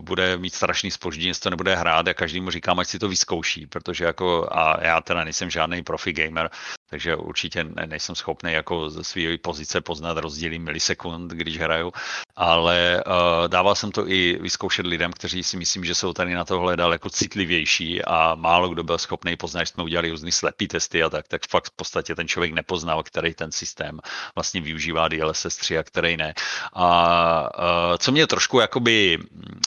bude 0.00 0.38
mít 0.38 0.54
strašný 0.54 0.90
spoždění, 0.90 1.32
to 1.42 1.50
nebude 1.50 1.76
hrát 1.76 2.08
a 2.08 2.14
každý 2.14 2.40
mu 2.40 2.50
říkám, 2.50 2.78
ať 2.78 2.88
si 2.88 2.98
to 2.98 3.08
vyzkouší, 3.08 3.66
protože 3.66 4.04
jako, 4.04 4.48
a 4.52 4.84
já 4.84 5.00
teda 5.00 5.24
nejsem 5.24 5.50
žádný 5.50 5.82
profi 5.82 6.12
gamer, 6.12 6.50
takže 6.90 7.16
určitě 7.16 7.64
ne, 7.64 7.86
nejsem 7.86 8.14
schopný 8.14 8.52
jako 8.52 8.90
ze 8.90 9.04
své 9.04 9.38
pozice 9.38 9.80
poznat 9.80 10.18
rozdíly 10.18 10.58
milisekund, 10.58 11.32
když 11.32 11.58
hraju, 11.58 11.92
ale 12.36 13.02
uh, 13.06 13.48
dával 13.48 13.74
jsem 13.74 13.92
to 13.92 14.08
i 14.08 14.38
vyzkoušet 14.40 14.86
lidem, 14.86 15.12
kteří 15.12 15.42
si 15.42 15.56
myslím, 15.56 15.84
že 15.84 15.94
jsou 15.94 16.12
tady 16.12 16.34
na 16.34 16.44
tohle 16.44 16.76
daleko 16.76 17.10
citlivější 17.10 18.04
a 18.04 18.34
málo 18.34 18.68
kdo 18.68 18.84
byl 18.84 18.98
schopný 18.98 19.36
poznat, 19.36 19.60
že 19.60 19.66
jsme 19.66 19.84
udělali 19.84 20.10
různý 20.10 20.32
slepý 20.32 20.68
testy 20.68 21.02
a 21.02 21.10
tak, 21.10 21.28
tak 21.28 21.42
fakt 21.48 21.66
v 21.66 21.76
podstatě 21.76 22.14
ten 22.14 22.28
člověk 22.28 22.52
nepoznal, 22.52 23.02
který 23.02 23.34
ten 23.34 23.52
systém 23.52 24.00
vlastně 24.34 24.60
využívá 24.60 25.08
DLSS 25.08 25.56
3 25.56 25.78
a 25.78 25.82
který 25.82 26.16
ne. 26.16 26.34
A 26.72 27.58
uh, 27.58 27.96
co 27.98 28.12
mě 28.12 28.26
trošku 28.26 28.60
jakoby 28.60 29.18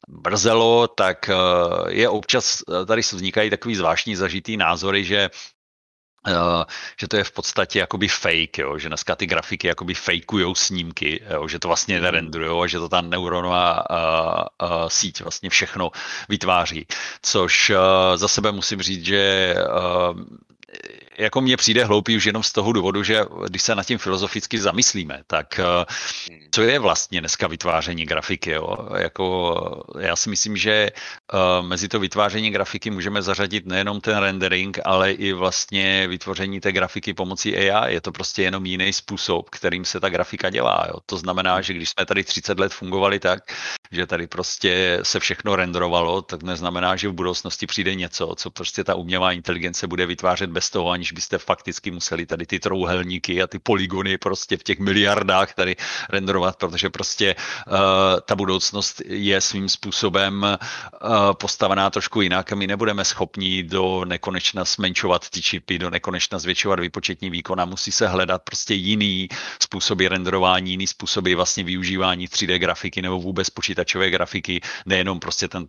brzelo, 0.07 0.87
tak 0.87 1.29
uh, 1.29 1.89
je 1.89 2.09
občas, 2.09 2.63
tady 2.87 3.01
vznikají 3.01 3.49
takový 3.49 3.75
zvláštní 3.75 4.15
zažitý 4.15 4.57
názory, 4.57 5.03
že 5.03 5.29
Uh, 6.27 6.63
že 6.99 7.07
to 7.07 7.17
je 7.17 7.23
v 7.23 7.31
podstatě 7.31 7.79
jakoby 7.79 8.07
fake, 8.07 8.57
jo? 8.57 8.77
že 8.77 8.87
dneska 8.87 9.15
ty 9.15 9.27
grafiky 9.27 9.67
jakoby 9.67 9.93
fejkujou 9.93 10.55
snímky, 10.55 11.23
jo? 11.33 11.47
že 11.47 11.59
to 11.59 11.67
vlastně 11.67 11.95
mhm. 11.95 12.03
nerendrujou 12.03 12.61
a 12.61 12.67
že 12.67 12.79
to 12.79 12.89
ta 12.89 13.01
neuronová 13.01 13.83
uh, 13.89 14.67
uh, 14.69 14.87
síť 14.87 15.21
vlastně 15.21 15.49
všechno 15.49 15.91
vytváří. 16.29 16.87
Což 17.21 17.71
za 18.15 18.27
sebe 18.27 18.51
musím 18.51 18.81
říct, 18.81 19.05
že 19.05 19.55
jako 21.19 21.41
mně 21.41 21.57
přijde 21.57 21.85
hloupý 21.85 22.17
už 22.17 22.25
jenom 22.25 22.43
z 22.43 22.51
toho 22.51 22.71
důvodu, 22.71 23.03
že 23.03 23.21
když 23.47 23.61
se 23.61 23.75
nad 23.75 23.83
tím 23.83 23.97
filozoficky 23.97 24.59
zamyslíme, 24.59 25.21
tak 25.27 25.59
eh, 25.59 25.85
co 26.51 26.61
je 26.61 26.79
vlastně 26.79 27.19
dneska 27.19 27.47
vytváření 27.47 28.05
grafiky? 28.05 28.51
Jo? 28.51 28.77
Jako, 28.97 29.55
já 29.99 30.15
si 30.15 30.29
myslím, 30.29 30.57
že 30.57 30.71
eh, 30.71 31.37
mezi 31.61 31.87
to 31.87 31.99
vytváření 31.99 32.49
grafiky 32.51 32.89
můžeme 32.89 33.21
zařadit 33.21 33.65
nejenom 33.65 34.01
ten 34.01 34.17
rendering, 34.17 34.79
ale 34.85 35.11
i 35.11 35.33
vlastně 35.33 36.07
vytvoření 36.07 36.59
té 36.59 36.71
grafiky 36.71 37.13
pomocí 37.13 37.57
AI. 37.57 37.93
Je 37.93 38.01
to 38.01 38.11
prostě 38.11 38.43
jenom 38.43 38.65
jiný 38.65 38.93
způsob, 38.93 39.49
kterým 39.49 39.85
se 39.85 39.99
ta 39.99 40.09
grafika 40.09 40.49
dělá. 40.49 40.85
Jo? 40.87 40.95
To 41.05 41.17
znamená, 41.17 41.61
že 41.61 41.73
když 41.73 41.89
jsme 41.89 42.05
tady 42.05 42.23
30 42.23 42.59
let 42.59 42.73
fungovali 42.73 43.19
tak, 43.19 43.43
že 43.91 44.05
tady 44.05 44.27
prostě 44.27 44.99
se 45.03 45.19
všechno 45.19 45.55
renderovalo, 45.55 46.21
tak 46.21 46.43
neznamená, 46.43 46.95
že 46.95 47.07
v 47.07 47.13
budoucnosti 47.13 47.67
přijde 47.67 47.95
něco, 47.95 48.35
co 48.35 48.49
prostě 48.49 48.83
ta 48.83 48.95
umělá 48.95 49.31
inteligence 49.31 49.87
bude 49.87 50.05
vytvářet 50.05 50.49
bez 50.59 50.69
toho, 50.69 50.89
aniž 50.91 51.11
byste 51.11 51.37
fakticky 51.37 51.91
museli 51.91 52.25
tady 52.25 52.45
ty 52.45 52.59
trouhelníky 52.59 53.41
a 53.41 53.47
ty 53.47 53.59
polygony 53.59 54.17
prostě 54.17 54.57
v 54.57 54.63
těch 54.63 54.79
miliardách 54.79 55.53
tady 55.53 55.75
renderovat, 56.09 56.55
protože 56.55 56.89
prostě 56.89 57.35
uh, 57.35 57.73
ta 58.25 58.35
budoucnost 58.35 59.01
je 59.05 59.41
svým 59.41 59.69
způsobem 59.69 60.43
uh, 60.43 61.31
postavená 61.33 61.89
trošku 61.89 62.21
jinak 62.21 62.51
a 62.51 62.55
my 62.55 62.67
nebudeme 62.67 63.05
schopni 63.05 63.63
do 63.63 64.03
nekonečna 64.05 64.63
zmenšovat 64.67 65.29
ty 65.29 65.41
čipy, 65.41 65.79
do 65.79 65.89
nekonečna 65.89 66.39
zvětšovat 66.39 66.79
výpočetní 66.79 67.29
výkon 67.29 67.61
a 67.61 67.65
musí 67.65 67.91
se 67.91 68.07
hledat 68.07 68.43
prostě 68.43 68.73
jiný 68.73 69.29
způsoby 69.63 70.07
renderování, 70.07 70.71
jiný 70.71 70.87
způsoby 70.87 71.33
vlastně 71.39 71.63
využívání 71.63 72.27
3D 72.27 72.59
grafiky 72.59 73.01
nebo 73.01 73.19
vůbec 73.19 73.49
počítačové 73.49 74.09
grafiky, 74.09 74.59
nejenom 74.85 75.19
prostě 75.19 75.47
ten 75.47 75.63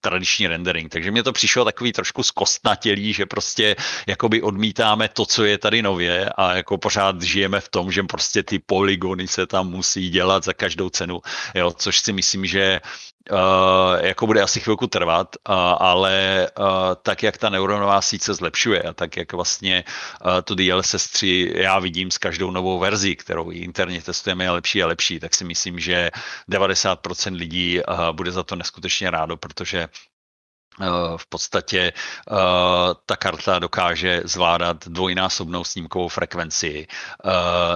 tradiční 0.00 0.46
rendering. 0.46 0.90
Takže 0.90 1.10
mě 1.10 1.22
to 1.22 1.32
přišlo 1.32 1.64
takový 1.64 1.92
trošku 1.92 2.22
zkostnatělý, 2.22 3.12
že 3.12 3.26
prostě 3.26 3.76
jakoby 4.24 4.42
odmítáme 4.42 5.08
to, 5.08 5.26
co 5.26 5.44
je 5.44 5.58
tady 5.58 5.82
nově 5.82 6.30
a 6.36 6.54
jako 6.54 6.78
pořád 6.78 7.22
žijeme 7.22 7.60
v 7.60 7.68
tom, 7.68 7.92
že 7.92 8.02
prostě 8.02 8.42
ty 8.42 8.58
polygony 8.58 9.28
se 9.28 9.46
tam 9.46 9.68
musí 9.68 10.10
dělat 10.10 10.44
za 10.44 10.52
každou 10.52 10.88
cenu, 10.88 11.20
jo, 11.54 11.70
což 11.76 12.00
si 12.00 12.12
myslím, 12.12 12.46
že 12.46 12.80
Uh, 13.32 14.04
jako 14.04 14.26
bude 14.26 14.42
asi 14.42 14.60
chvilku 14.60 14.86
trvat, 14.86 15.36
uh, 15.48 15.54
ale 15.80 16.46
uh, 16.58 16.66
tak, 17.02 17.22
jak 17.22 17.38
ta 17.38 17.48
neuronová 17.48 18.02
síť 18.02 18.22
se 18.22 18.34
zlepšuje 18.34 18.82
a 18.82 18.92
tak, 18.92 19.16
jak 19.16 19.32
vlastně 19.32 19.84
uh, 20.20 20.44
to 20.44 20.54
DLSS 20.54 21.08
3 21.08 21.52
já 21.56 21.78
vidím 21.78 22.10
s 22.10 22.18
každou 22.18 22.50
novou 22.50 22.78
verzi, 22.78 23.16
kterou 23.16 23.50
interně 23.50 24.02
testujeme 24.02 24.44
je 24.44 24.50
lepší 24.50 24.82
a 24.82 24.86
lepší, 24.86 25.20
tak 25.20 25.34
si 25.34 25.44
myslím, 25.44 25.80
že 25.80 26.10
90% 26.52 27.36
lidí 27.36 27.80
uh, 27.80 28.12
bude 28.12 28.32
za 28.32 28.42
to 28.42 28.56
neskutečně 28.56 29.10
rádo, 29.10 29.36
protože 29.36 29.88
v 31.16 31.26
podstatě 31.26 31.92
uh, 32.30 32.36
ta 33.06 33.16
karta 33.16 33.58
dokáže 33.58 34.22
zvládat 34.24 34.88
dvojnásobnou 34.88 35.64
snímkovou 35.64 36.08
frekvenci, 36.08 36.86
uh, 37.24 37.30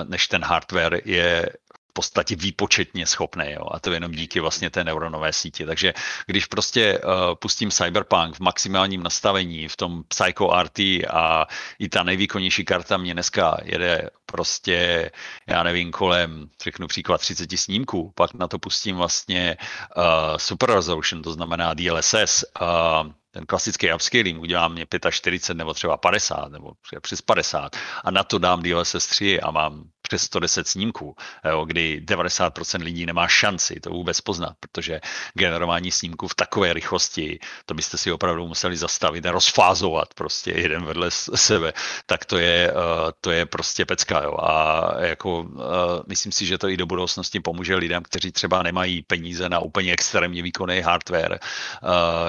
než 0.04 0.28
ten 0.28 0.44
hardware 0.44 1.00
je 1.04 1.50
podstatě 1.98 2.36
výpočetně 2.36 3.06
schopný, 3.06 3.58
jo, 3.58 3.66
a 3.70 3.80
to 3.80 3.90
jenom 3.90 4.12
díky 4.12 4.40
vlastně 4.40 4.70
té 4.70 4.84
neuronové 4.84 5.32
síti. 5.32 5.66
Takže 5.66 5.94
když 6.26 6.46
prostě 6.46 6.98
uh, 6.98 7.34
pustím 7.34 7.70
Cyberpunk 7.70 8.36
v 8.36 8.40
maximálním 8.40 9.02
nastavení, 9.02 9.68
v 9.68 9.76
tom 9.76 10.02
Psycho 10.08 10.46
RT 10.62 10.78
a 11.10 11.46
i 11.78 11.88
ta 11.88 12.02
nejvýkonnější 12.02 12.64
karta 12.64 12.96
mě 12.96 13.18
dneska 13.18 13.58
jede 13.64 14.10
prostě, 14.26 15.10
já 15.46 15.62
nevím, 15.62 15.90
kolem, 15.90 16.46
řeknu 16.62 16.86
příklad 16.86 17.18
30 17.18 17.50
snímků, 17.58 18.12
pak 18.14 18.34
na 18.34 18.46
to 18.46 18.58
pustím 18.58 18.96
vlastně 18.96 19.56
uh, 19.58 20.36
Super 20.36 20.70
Resolution, 20.70 21.22
to 21.22 21.32
znamená 21.32 21.74
DLSS, 21.74 22.44
uh, 22.62 23.10
ten 23.30 23.46
klasický 23.46 23.92
upscaling 23.92 24.40
udělám 24.40 24.72
mě 24.72 24.86
45 25.10 25.58
nebo 25.58 25.74
třeba 25.74 25.96
50 25.96 26.48
nebo 26.48 26.72
přes 27.00 27.22
50 27.22 27.76
a 28.04 28.10
na 28.10 28.24
to 28.24 28.38
dám 28.38 28.62
DLSS 28.62 29.06
3 29.06 29.40
a 29.40 29.50
mám 29.50 29.84
přes 30.08 30.22
110 30.22 30.68
snímků, 30.68 31.16
jo, 31.44 31.64
kdy 31.64 32.00
90% 32.04 32.82
lidí 32.82 33.06
nemá 33.06 33.28
šanci 33.28 33.80
to 33.80 33.90
vůbec 33.90 34.20
poznat, 34.20 34.52
protože 34.60 35.00
generování 35.34 35.90
snímků 35.90 36.28
v 36.28 36.34
takové 36.34 36.72
rychlosti, 36.72 37.38
to 37.66 37.74
byste 37.74 37.98
si 37.98 38.12
opravdu 38.12 38.46
museli 38.46 38.76
zastavit 38.76 39.26
a 39.26 39.32
rozfázovat 39.32 40.14
prostě 40.14 40.50
jeden 40.50 40.84
vedle 40.84 41.10
sebe, 41.34 41.72
tak 42.06 42.24
to 42.24 42.38
je, 42.38 42.72
uh, 42.72 43.10
to 43.20 43.30
je 43.30 43.46
prostě 43.46 43.86
pecka. 43.86 44.22
Jo. 44.22 44.36
A 44.42 44.90
jako, 45.00 45.40
uh, 45.40 45.62
myslím 46.06 46.32
si, 46.32 46.46
že 46.46 46.58
to 46.58 46.68
i 46.68 46.76
do 46.76 46.86
budoucnosti 46.86 47.40
pomůže 47.40 47.76
lidem, 47.76 48.02
kteří 48.02 48.32
třeba 48.32 48.62
nemají 48.62 49.02
peníze 49.02 49.48
na 49.48 49.58
úplně 49.58 49.92
extrémně 49.92 50.42
výkonný 50.42 50.80
hardware, 50.80 51.38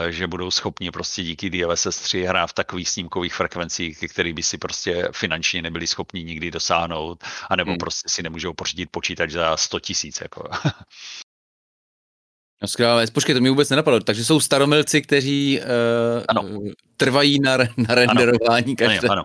že 0.10 0.28
budou 0.28 0.52
schopni 0.52 0.92
prostě 0.92 1.24
díky 1.24 1.50
DLSS 1.50 2.00
3 2.00 2.24
hrát 2.24 2.48
v 2.48 2.54
takových 2.54 2.90
snímkových 2.90 3.34
frekvencích, 3.34 4.00
který 4.12 4.34
by 4.34 4.44
si 4.44 4.58
prostě 4.58 5.10
finančně 5.12 5.62
nebyli 5.62 5.88
schopni 5.88 6.24
nikdy 6.24 6.52
dosáhnout, 6.52 7.24
anebo 7.50 7.69
hmm. 7.72 7.78
prostě 7.78 8.10
si 8.10 8.24
nemůžou 8.24 8.54
pořídit 8.54 8.90
počítač 8.92 9.32
za 9.32 9.58
100 9.58 9.80
tisíc. 9.80 10.22
Jako. 10.22 10.50
No 12.62 12.68
skvělé, 12.68 13.08
počkej, 13.08 13.36
to 13.36 13.42
mi 13.42 13.50
vůbec 13.50 13.70
nenapadlo. 13.70 14.00
Takže 14.00 14.26
jsou 14.26 14.40
staromilci, 14.40 15.02
kteří 15.02 15.60
uh, 15.60 16.24
ano. 16.28 16.60
trvají 16.98 17.40
na, 17.40 17.58
na 17.58 17.96
renderování 17.96 18.66
ano. 18.66 18.76
každé. 18.76 19.08
Ano, 19.08 19.12
ano, 19.12 19.24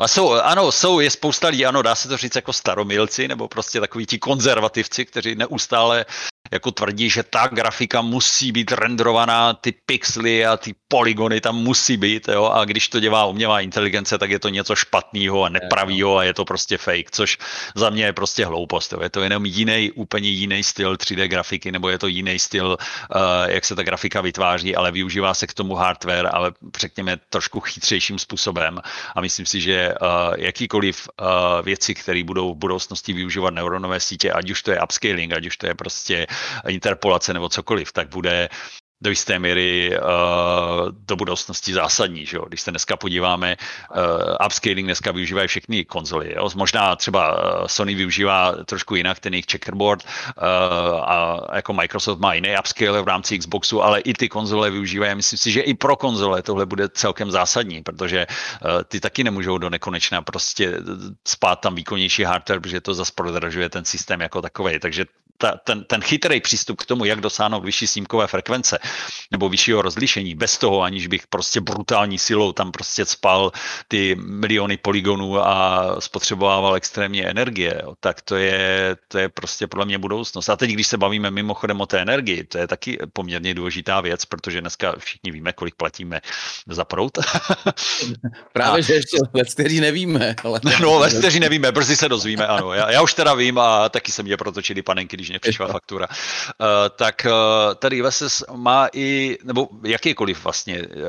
a 0.00 0.08
jsou, 0.08 0.32
ano, 0.32 0.72
jsou, 0.72 1.00
je 1.00 1.10
spousta 1.10 1.48
lidí, 1.48 1.66
ano, 1.66 1.82
dá 1.82 1.94
se 1.94 2.08
to 2.08 2.16
říct 2.16 2.36
jako 2.36 2.52
staromilci, 2.52 3.28
nebo 3.28 3.48
prostě 3.48 3.80
takový 3.80 4.06
ti 4.06 4.18
konzervativci, 4.18 5.04
kteří 5.04 5.34
neustále 5.34 6.04
jako 6.52 6.70
tvrdí, 6.70 7.10
že 7.10 7.22
ta 7.22 7.46
grafika 7.46 8.02
musí 8.02 8.52
být 8.52 8.72
renderovaná, 8.72 9.54
ty 9.54 9.72
pixely 9.86 10.46
a 10.46 10.56
ty 10.56 10.74
polygony 10.88 11.40
tam 11.40 11.56
musí 11.56 11.96
být, 11.96 12.28
jo, 12.28 12.44
a 12.44 12.64
když 12.64 12.88
to 12.88 13.00
dělá 13.00 13.26
umělá 13.26 13.60
inteligence, 13.60 14.18
tak 14.18 14.30
je 14.30 14.38
to 14.38 14.48
něco 14.48 14.76
špatného 14.76 15.44
a 15.44 15.48
nepravýho 15.48 16.16
a 16.16 16.24
je 16.24 16.34
to 16.34 16.44
prostě 16.44 16.78
fake, 16.78 17.10
což 17.10 17.38
za 17.74 17.90
mě 17.90 18.04
je 18.04 18.12
prostě 18.12 18.46
hloupost, 18.46 18.92
jo. 18.92 19.02
je 19.02 19.10
to 19.10 19.20
jenom 19.20 19.46
jiný, 19.46 19.90
úplně 19.90 20.28
jiný 20.28 20.64
styl 20.64 20.94
3D 20.94 21.24
grafiky, 21.24 21.72
nebo 21.72 21.88
je 21.88 21.98
to 21.98 22.06
jiný 22.06 22.38
styl, 22.38 22.76
uh, 22.76 23.20
jak 23.46 23.64
se 23.64 23.74
ta 23.74 23.82
grafika 23.82 24.20
vytváří, 24.20 24.76
ale 24.76 24.92
využívá 24.92 25.34
se 25.34 25.46
k 25.46 25.54
tomu 25.54 25.74
hardware, 25.74 26.28
ale 26.32 26.52
řekněme 26.78 27.16
trošku 27.28 27.60
chytřejším 27.60 28.18
způsobem 28.18 28.80
a 29.14 29.20
myslím 29.20 29.41
si, 29.46 29.60
že 29.60 29.94
uh, 29.94 30.34
jakýkoliv 30.36 31.08
uh, 31.08 31.26
věci, 31.64 31.94
které 31.94 32.24
budou 32.24 32.54
v 32.54 32.58
budoucnosti 32.58 33.12
využívat 33.12 33.54
neuronové 33.54 34.00
sítě, 34.00 34.32
ať 34.32 34.50
už 34.50 34.62
to 34.62 34.70
je 34.70 34.82
upscaling, 34.82 35.32
ať 35.32 35.46
už 35.46 35.56
to 35.56 35.66
je 35.66 35.74
prostě 35.74 36.26
interpolace 36.68 37.34
nebo 37.34 37.48
cokoliv, 37.48 37.92
tak 37.92 38.08
bude 38.08 38.48
do 39.02 39.10
jisté 39.10 39.38
míry 39.38 39.98
uh, 39.98 40.88
do 41.06 41.16
budoucnosti 41.16 41.74
zásadní. 41.74 42.26
Že 42.26 42.36
jo? 42.36 42.44
Když 42.48 42.60
se 42.60 42.70
dneska 42.70 42.96
podíváme, 42.96 43.56
uh, 43.56 44.46
upscaling 44.46 44.86
dneska 44.86 45.12
využívají 45.12 45.48
všechny 45.48 45.84
konzoly. 45.84 46.34
Jo? 46.36 46.48
Možná 46.54 46.96
třeba 46.96 47.22
uh, 47.32 47.66
Sony 47.66 47.94
využívá 47.94 48.54
trošku 48.64 48.94
jinak 48.94 49.20
ten 49.20 49.34
jejich 49.34 49.46
checkerboard 49.50 50.04
uh, 50.04 50.42
a 51.02 51.38
jako 51.54 51.72
Microsoft 51.72 52.18
má 52.18 52.34
jiný 52.34 52.54
upscale 52.58 53.02
v 53.02 53.08
rámci 53.08 53.38
Xboxu, 53.38 53.82
ale 53.82 54.00
i 54.00 54.14
ty 54.14 54.28
konzole 54.28 54.70
využívají. 54.70 55.14
Myslím 55.14 55.38
si, 55.38 55.50
že 55.52 55.60
i 55.60 55.74
pro 55.74 55.96
konzole 55.96 56.42
tohle 56.42 56.66
bude 56.66 56.88
celkem 56.88 57.30
zásadní, 57.30 57.82
protože 57.82 58.26
uh, 58.26 58.82
ty 58.88 59.00
taky 59.00 59.24
nemůžou 59.24 59.58
do 59.58 59.70
nekonečna 59.70 60.22
prostě 60.22 60.78
spát 61.28 61.56
tam 61.56 61.74
výkonnější 61.74 62.22
hardware, 62.22 62.60
protože 62.60 62.80
to 62.80 62.94
zase 62.94 63.12
prodražuje 63.14 63.68
ten 63.68 63.84
systém 63.84 64.20
jako 64.20 64.42
takový. 64.42 64.78
Takže 64.78 65.04
ta, 65.42 65.58
ten, 65.64 65.84
ten 65.84 66.00
chytrý 66.00 66.40
přístup 66.40 66.80
k 66.80 66.86
tomu, 66.86 67.04
jak 67.04 67.20
dosáhnout 67.20 67.64
vyšší 67.64 67.86
snímkové 67.86 68.26
frekvence 68.26 68.78
nebo 69.30 69.48
vyššího 69.48 69.82
rozlišení, 69.82 70.34
bez 70.34 70.58
toho, 70.58 70.82
aniž 70.82 71.06
bych 71.06 71.26
prostě 71.26 71.60
brutální 71.60 72.18
silou 72.18 72.52
tam 72.52 72.72
prostě 72.72 73.04
spal 73.04 73.52
ty 73.88 74.16
miliony 74.20 74.76
poligonů 74.76 75.46
a 75.46 75.86
spotřebovával 75.98 76.74
extrémně 76.74 77.24
energie, 77.24 77.80
jo, 77.82 77.94
tak 78.00 78.22
to 78.22 78.36
je, 78.36 78.96
to 79.08 79.18
je 79.18 79.28
prostě 79.28 79.66
podle 79.66 79.84
mě 79.84 79.98
budoucnost. 79.98 80.48
A 80.48 80.56
teď, 80.56 80.70
když 80.70 80.86
se 80.86 80.98
bavíme 80.98 81.30
mimochodem 81.30 81.80
o 81.80 81.86
té 81.86 82.00
energii, 82.00 82.44
to 82.44 82.58
je 82.58 82.66
taky 82.66 82.98
poměrně 83.12 83.54
důležitá 83.54 84.00
věc, 84.00 84.24
protože 84.24 84.60
dneska 84.60 84.94
všichni 84.98 85.30
víme, 85.30 85.52
kolik 85.52 85.74
platíme 85.74 86.20
za 86.66 86.84
prout. 86.84 87.18
Právě, 88.52 88.78
a, 88.78 88.80
že 88.80 88.94
ještě 88.94 89.16
let, 89.34 89.54
kteří 89.54 89.80
nevíme. 89.80 90.36
Ale... 90.44 90.60
No, 90.80 90.98
let, 90.98 91.18
kteří 91.18 91.40
nevíme, 91.40 91.72
brzy 91.72 91.96
se 91.96 92.08
dozvíme, 92.08 92.46
ano. 92.46 92.72
Já, 92.72 92.90
já 92.90 93.02
už 93.02 93.14
teda 93.14 93.34
vím 93.34 93.58
a 93.58 93.88
taky 93.88 94.12
se 94.12 94.22
mě 94.22 94.36
protočili 94.36 94.82
panenky, 94.82 95.16
když 95.16 95.32
přišla 95.40 95.66
faktura. 95.68 96.06
Uh, 96.08 96.66
tak 96.96 97.26
uh, 97.26 97.74
tady 97.74 98.02
VSS 98.02 98.44
má 98.56 98.81
i, 98.86 99.38
nebo 99.44 99.68
jakýkoliv 99.84 100.44
vlastně 100.44 100.82
uh, 100.82 101.02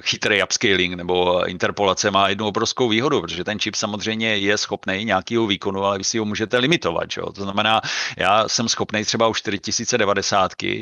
chytrý 0.00 0.42
upscaling 0.42 0.94
nebo 0.94 1.46
interpolace 1.46 2.10
má 2.10 2.28
jednu 2.28 2.46
obrovskou 2.46 2.88
výhodu, 2.88 3.20
protože 3.20 3.44
ten 3.44 3.58
čip 3.58 3.74
samozřejmě 3.74 4.36
je 4.36 4.58
schopný 4.58 5.04
nějakého 5.04 5.46
výkonu, 5.46 5.84
ale 5.84 5.98
vy 5.98 6.04
si 6.04 6.18
ho 6.18 6.24
můžete 6.24 6.58
limitovat. 6.58 7.10
Že? 7.10 7.20
To 7.34 7.42
znamená, 7.42 7.80
já 8.16 8.48
jsem 8.48 8.68
schopný 8.68 9.04
třeba 9.04 9.28
u 9.28 9.34
4090 9.34 10.52
uh, 10.62 10.78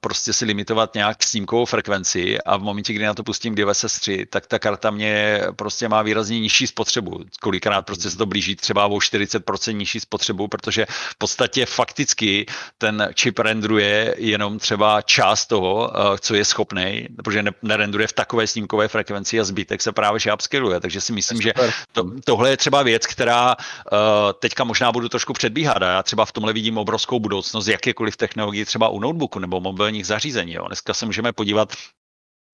prostě 0.00 0.32
si 0.32 0.44
limitovat 0.44 0.94
nějak 0.94 1.22
snímkovou 1.22 1.64
frekvenci 1.64 2.40
a 2.40 2.56
v 2.56 2.62
momentě, 2.62 2.92
kdy 2.92 3.04
na 3.04 3.14
to 3.14 3.22
pustím 3.22 3.54
DVSS 3.54 4.00
3, 4.00 4.26
tak 4.26 4.46
ta 4.46 4.58
karta 4.58 4.90
mě 4.90 5.40
prostě 5.56 5.88
má 5.88 6.02
výrazně 6.02 6.40
nižší 6.40 6.66
spotřebu. 6.66 7.24
Kolikrát 7.40 7.82
prostě 7.82 8.10
se 8.10 8.16
to 8.16 8.26
blíží 8.26 8.56
třeba 8.56 8.86
o 8.86 8.98
40% 8.98 9.72
nižší 9.72 10.00
spotřebu, 10.00 10.48
protože 10.48 10.86
v 10.88 11.18
podstatě 11.18 11.66
fakticky 11.66 12.46
ten 12.78 13.08
čip 13.14 13.38
rendruje 13.38 14.14
jenom 14.18 14.47
třeba 14.58 15.02
část 15.02 15.46
toho, 15.46 15.90
eh, 15.90 16.18
co 16.20 16.34
je 16.34 16.44
schopný, 16.44 17.08
protože 17.16 17.44
nerendruje 17.62 18.06
v 18.06 18.12
takové 18.12 18.46
snímkové 18.46 18.88
frekvenci 18.88 19.40
a 19.40 19.44
zbytek 19.44 19.82
se 19.82 19.92
právě 19.92 20.20
že 20.20 20.32
upskilluje. 20.32 20.80
Takže 20.80 21.00
si 21.00 21.12
myslím, 21.12 21.40
že 21.40 21.52
to, 21.92 22.10
tohle 22.24 22.50
je 22.50 22.56
třeba 22.56 22.82
věc, 22.82 23.06
která 23.06 23.56
eh, 23.58 23.96
teďka 24.38 24.64
možná 24.64 24.92
budu 24.92 25.08
trošku 25.08 25.32
předbíhat. 25.32 25.82
A 25.82 25.86
já 25.86 26.02
třeba 26.02 26.24
v 26.24 26.32
tomhle 26.32 26.52
vidím 26.52 26.78
obrovskou 26.78 27.20
budoucnost 27.20 27.68
jakékoliv 27.68 28.16
technologii 28.16 28.64
třeba 28.64 28.88
u 28.88 29.00
notebooku 29.00 29.38
nebo 29.38 29.60
mobilních 29.60 30.06
zařízení. 30.06 30.52
Jo. 30.52 30.66
Dneska 30.66 30.94
se 30.94 31.06
můžeme 31.06 31.32
podívat 31.32 31.72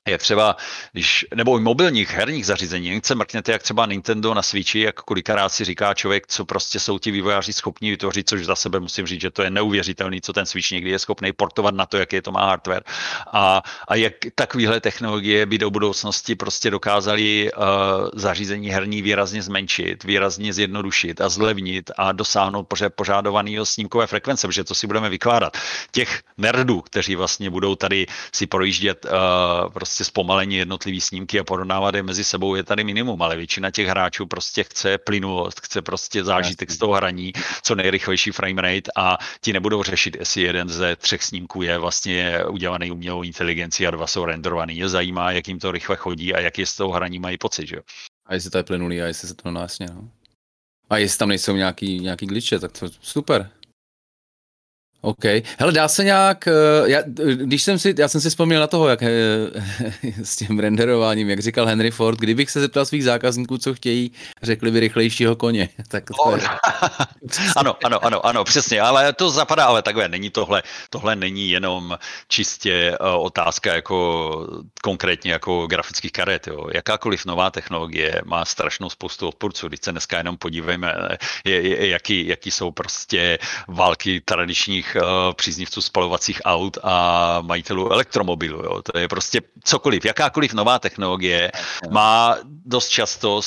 jak 0.09 0.21
třeba, 0.21 0.57
když, 0.93 1.27
nebo 1.35 1.59
i 1.59 1.61
mobilních 1.61 2.11
herních 2.11 2.47
zařízení, 2.47 2.89
jen 2.89 3.01
se 3.05 3.15
mrkněte, 3.15 3.53
jak 3.53 3.63
třeba 3.63 3.87
Nintendo 3.87 4.35
na 4.35 4.43
Switchi, 4.43 4.81
jak 4.81 4.95
kolikrát 4.95 5.49
si 5.49 5.65
říká 5.65 5.95
člověk, 5.95 6.27
co 6.27 6.45
prostě 6.45 6.81
jsou 6.81 6.99
ti 6.99 7.11
vývojáři 7.11 7.53
schopni 7.53 7.91
vytvořit, 7.91 8.29
což 8.29 8.45
za 8.45 8.57
sebe 8.57 8.81
musím 8.81 9.07
říct, 9.07 9.21
že 9.21 9.31
to 9.31 9.43
je 9.43 9.51
neuvěřitelný, 9.51 10.21
co 10.21 10.33
ten 10.33 10.47
Switch 10.47 10.71
někdy 10.71 10.91
je 10.91 10.99
schopný 10.99 11.33
portovat 11.33 11.75
na 11.75 11.87
to, 11.87 11.97
jaký 11.97 12.21
to 12.21 12.33
má 12.33 12.47
hardware. 12.47 12.83
A, 13.33 13.63
a 13.89 13.95
jak 13.95 14.13
takovéhle 14.35 14.81
technologie 14.81 15.47
by 15.47 15.59
do 15.59 15.71
budoucnosti 15.71 16.35
prostě 16.35 16.71
dokázali 16.71 17.51
uh, 17.53 17.65
zařízení 18.15 18.69
herní 18.71 19.03
výrazně 19.03 19.43
zmenšit, 19.43 20.05
výrazně 20.05 20.53
zjednodušit 20.53 21.21
a 21.21 21.29
zlevnit 21.29 21.91
a 21.97 22.13
dosáhnout 22.13 22.69
požádovaného 22.97 23.67
snímkové 23.67 24.07
frekvence, 24.07 24.47
protože 24.47 24.65
to 24.65 24.75
si 24.75 24.87
budeme 24.87 25.09
vykládat. 25.09 25.57
Těch 25.91 26.23
nerdů, 26.37 26.81
kteří 26.81 27.17
vlastně 27.17 27.51
budou 27.51 27.75
tady 27.75 28.07
si 28.33 28.47
projíždět 28.47 29.05
uh, 29.05 29.73
prostě 29.73 29.94
prostě 29.95 30.05
zpomalení 30.05 30.57
jednotlivý 30.57 31.01
snímky 31.01 31.41
a 31.41 31.45
porovnávat 31.45 31.95
je 31.95 32.03
mezi 32.03 32.25
sebou 32.25 32.55
je 32.55 32.63
tady 32.63 32.85
minimum, 32.85 33.23
ale 33.23 33.37
většina 33.37 33.71
těch 33.71 33.87
hráčů 33.87 34.27
prostě 34.27 34.65
chce 34.65 34.99
plynulost, 34.99 35.61
chce 35.61 35.83
prostě 35.83 36.25
zážitek 36.25 36.71
z 36.71 36.79
toho 36.79 36.93
hraní, 36.93 37.33
co 37.63 37.75
nejrychlejší 37.75 38.31
frame 38.31 38.63
rate 38.63 38.91
a 38.97 39.19
ti 39.41 39.53
nebudou 39.53 39.83
řešit, 39.83 40.17
jestli 40.19 40.43
jeden 40.43 40.69
ze 40.69 40.97
třech 40.97 41.23
snímků 41.23 41.63
je 41.63 41.79
vlastně 41.79 42.45
udělaný 42.51 42.91
umělou 42.91 43.23
inteligencí 43.23 43.87
a 43.87 43.91
dva 43.91 44.07
jsou 44.07 44.25
renderovaný. 44.25 44.77
Je 44.77 44.89
zajímá, 44.89 45.31
jak 45.31 45.49
jim 45.49 45.59
to 45.59 45.71
rychle 45.73 45.97
chodí 45.97 46.35
a 46.35 46.41
jaký 46.41 46.67
z 46.67 46.77
toho 46.77 46.91
hraní 46.93 47.19
mají 47.19 47.39
pocit, 47.39 47.67
že 47.67 47.77
A 48.27 48.35
jestli 48.35 48.51
to 48.51 48.59
je 48.59 48.65
plynulý 48.65 49.03
a 49.03 49.07
jestli 49.07 49.29
se 49.29 49.35
to 49.35 49.51
násně, 49.51 49.87
no. 49.95 50.11
A 50.91 50.99
jestli 50.99 51.19
tam 51.19 51.29
nejsou 51.29 51.57
nějaký, 51.57 52.01
nějaký 52.01 52.27
glitche, 52.27 52.59
tak 52.59 52.73
to 52.73 52.87
super. 53.01 53.51
OK. 55.05 55.25
Hele, 55.59 55.73
dá 55.73 55.89
se 55.89 56.05
nějak, 56.05 56.49
eh, 56.49 56.53
já, 56.91 57.03
když 57.35 57.63
jsem 57.63 57.79
si, 57.79 57.95
já 57.99 58.09
jsem 58.09 58.21
si 58.21 58.31
vzpomněl 58.31 58.61
na 58.61 58.67
toho, 58.67 58.89
jak 58.89 59.03
eh, 59.03 59.11
s 60.23 60.37
tím 60.37 60.59
renderováním, 60.59 61.31
jak 61.31 61.41
říkal 61.41 61.67
Henry 61.67 61.91
Ford, 61.91 62.19
kdybych 62.19 62.51
se 62.51 62.61
zeptal 62.61 62.87
svých 62.87 63.05
zákazníků, 63.05 63.59
co 63.59 63.75
chtějí, 63.75 64.13
řekli 64.43 64.71
by 64.71 64.81
rychlejšího 64.81 65.37
koně. 65.37 65.69
Tak 65.89 66.05
to 66.05 66.37
je... 66.37 66.43
ano, 67.57 67.77
ano, 67.85 68.05
ano, 68.05 68.27
ano, 68.27 68.45
přesně, 68.45 68.81
ale 68.81 69.13
to 69.13 69.31
zapadá, 69.31 69.65
ale 69.65 69.83
takové, 69.83 70.09
není 70.09 70.31
tohle, 70.31 70.63
tohle 70.91 71.17
není 71.17 71.51
jenom 71.51 71.99
čistě 72.29 72.97
uh, 73.01 73.25
otázka 73.25 73.75
jako 73.75 74.49
konkrétně 74.83 75.33
jako 75.33 75.67
grafických 75.67 76.13
karet, 76.13 76.47
jo. 76.47 76.67
Jakákoliv 76.75 77.27
nová 77.27 77.51
technologie 77.51 78.23
má 78.25 78.45
strašnou 78.45 78.91
spoustu 78.91 79.29
odpůrců, 79.29 79.69
když 79.69 79.81
se 79.83 79.93
dneska 79.93 80.19
jenom 80.19 80.37
podívejme, 80.37 80.95
jaký, 81.45 82.27
jaký 82.27 82.51
jsou 82.51 82.71
prostě 82.71 83.39
války 83.69 84.21
tradičních 84.21 84.94
uh, 84.97 85.03
příznivců 85.33 85.83
spalovacích 85.83 86.41
aut 86.45 86.79
a 86.83 87.39
majitelů 87.41 87.93
elektromobilů. 87.93 88.63
Jo. 88.65 88.83
To 88.83 88.99
je 88.99 89.09
prostě 89.09 89.43
cokoliv, 89.65 90.05
jakákoliv 90.05 90.53
nová 90.53 90.79
technologie 90.79 91.53
má 91.91 92.37
dost 92.65 92.89
často 92.89 93.37
uh, 93.37 93.43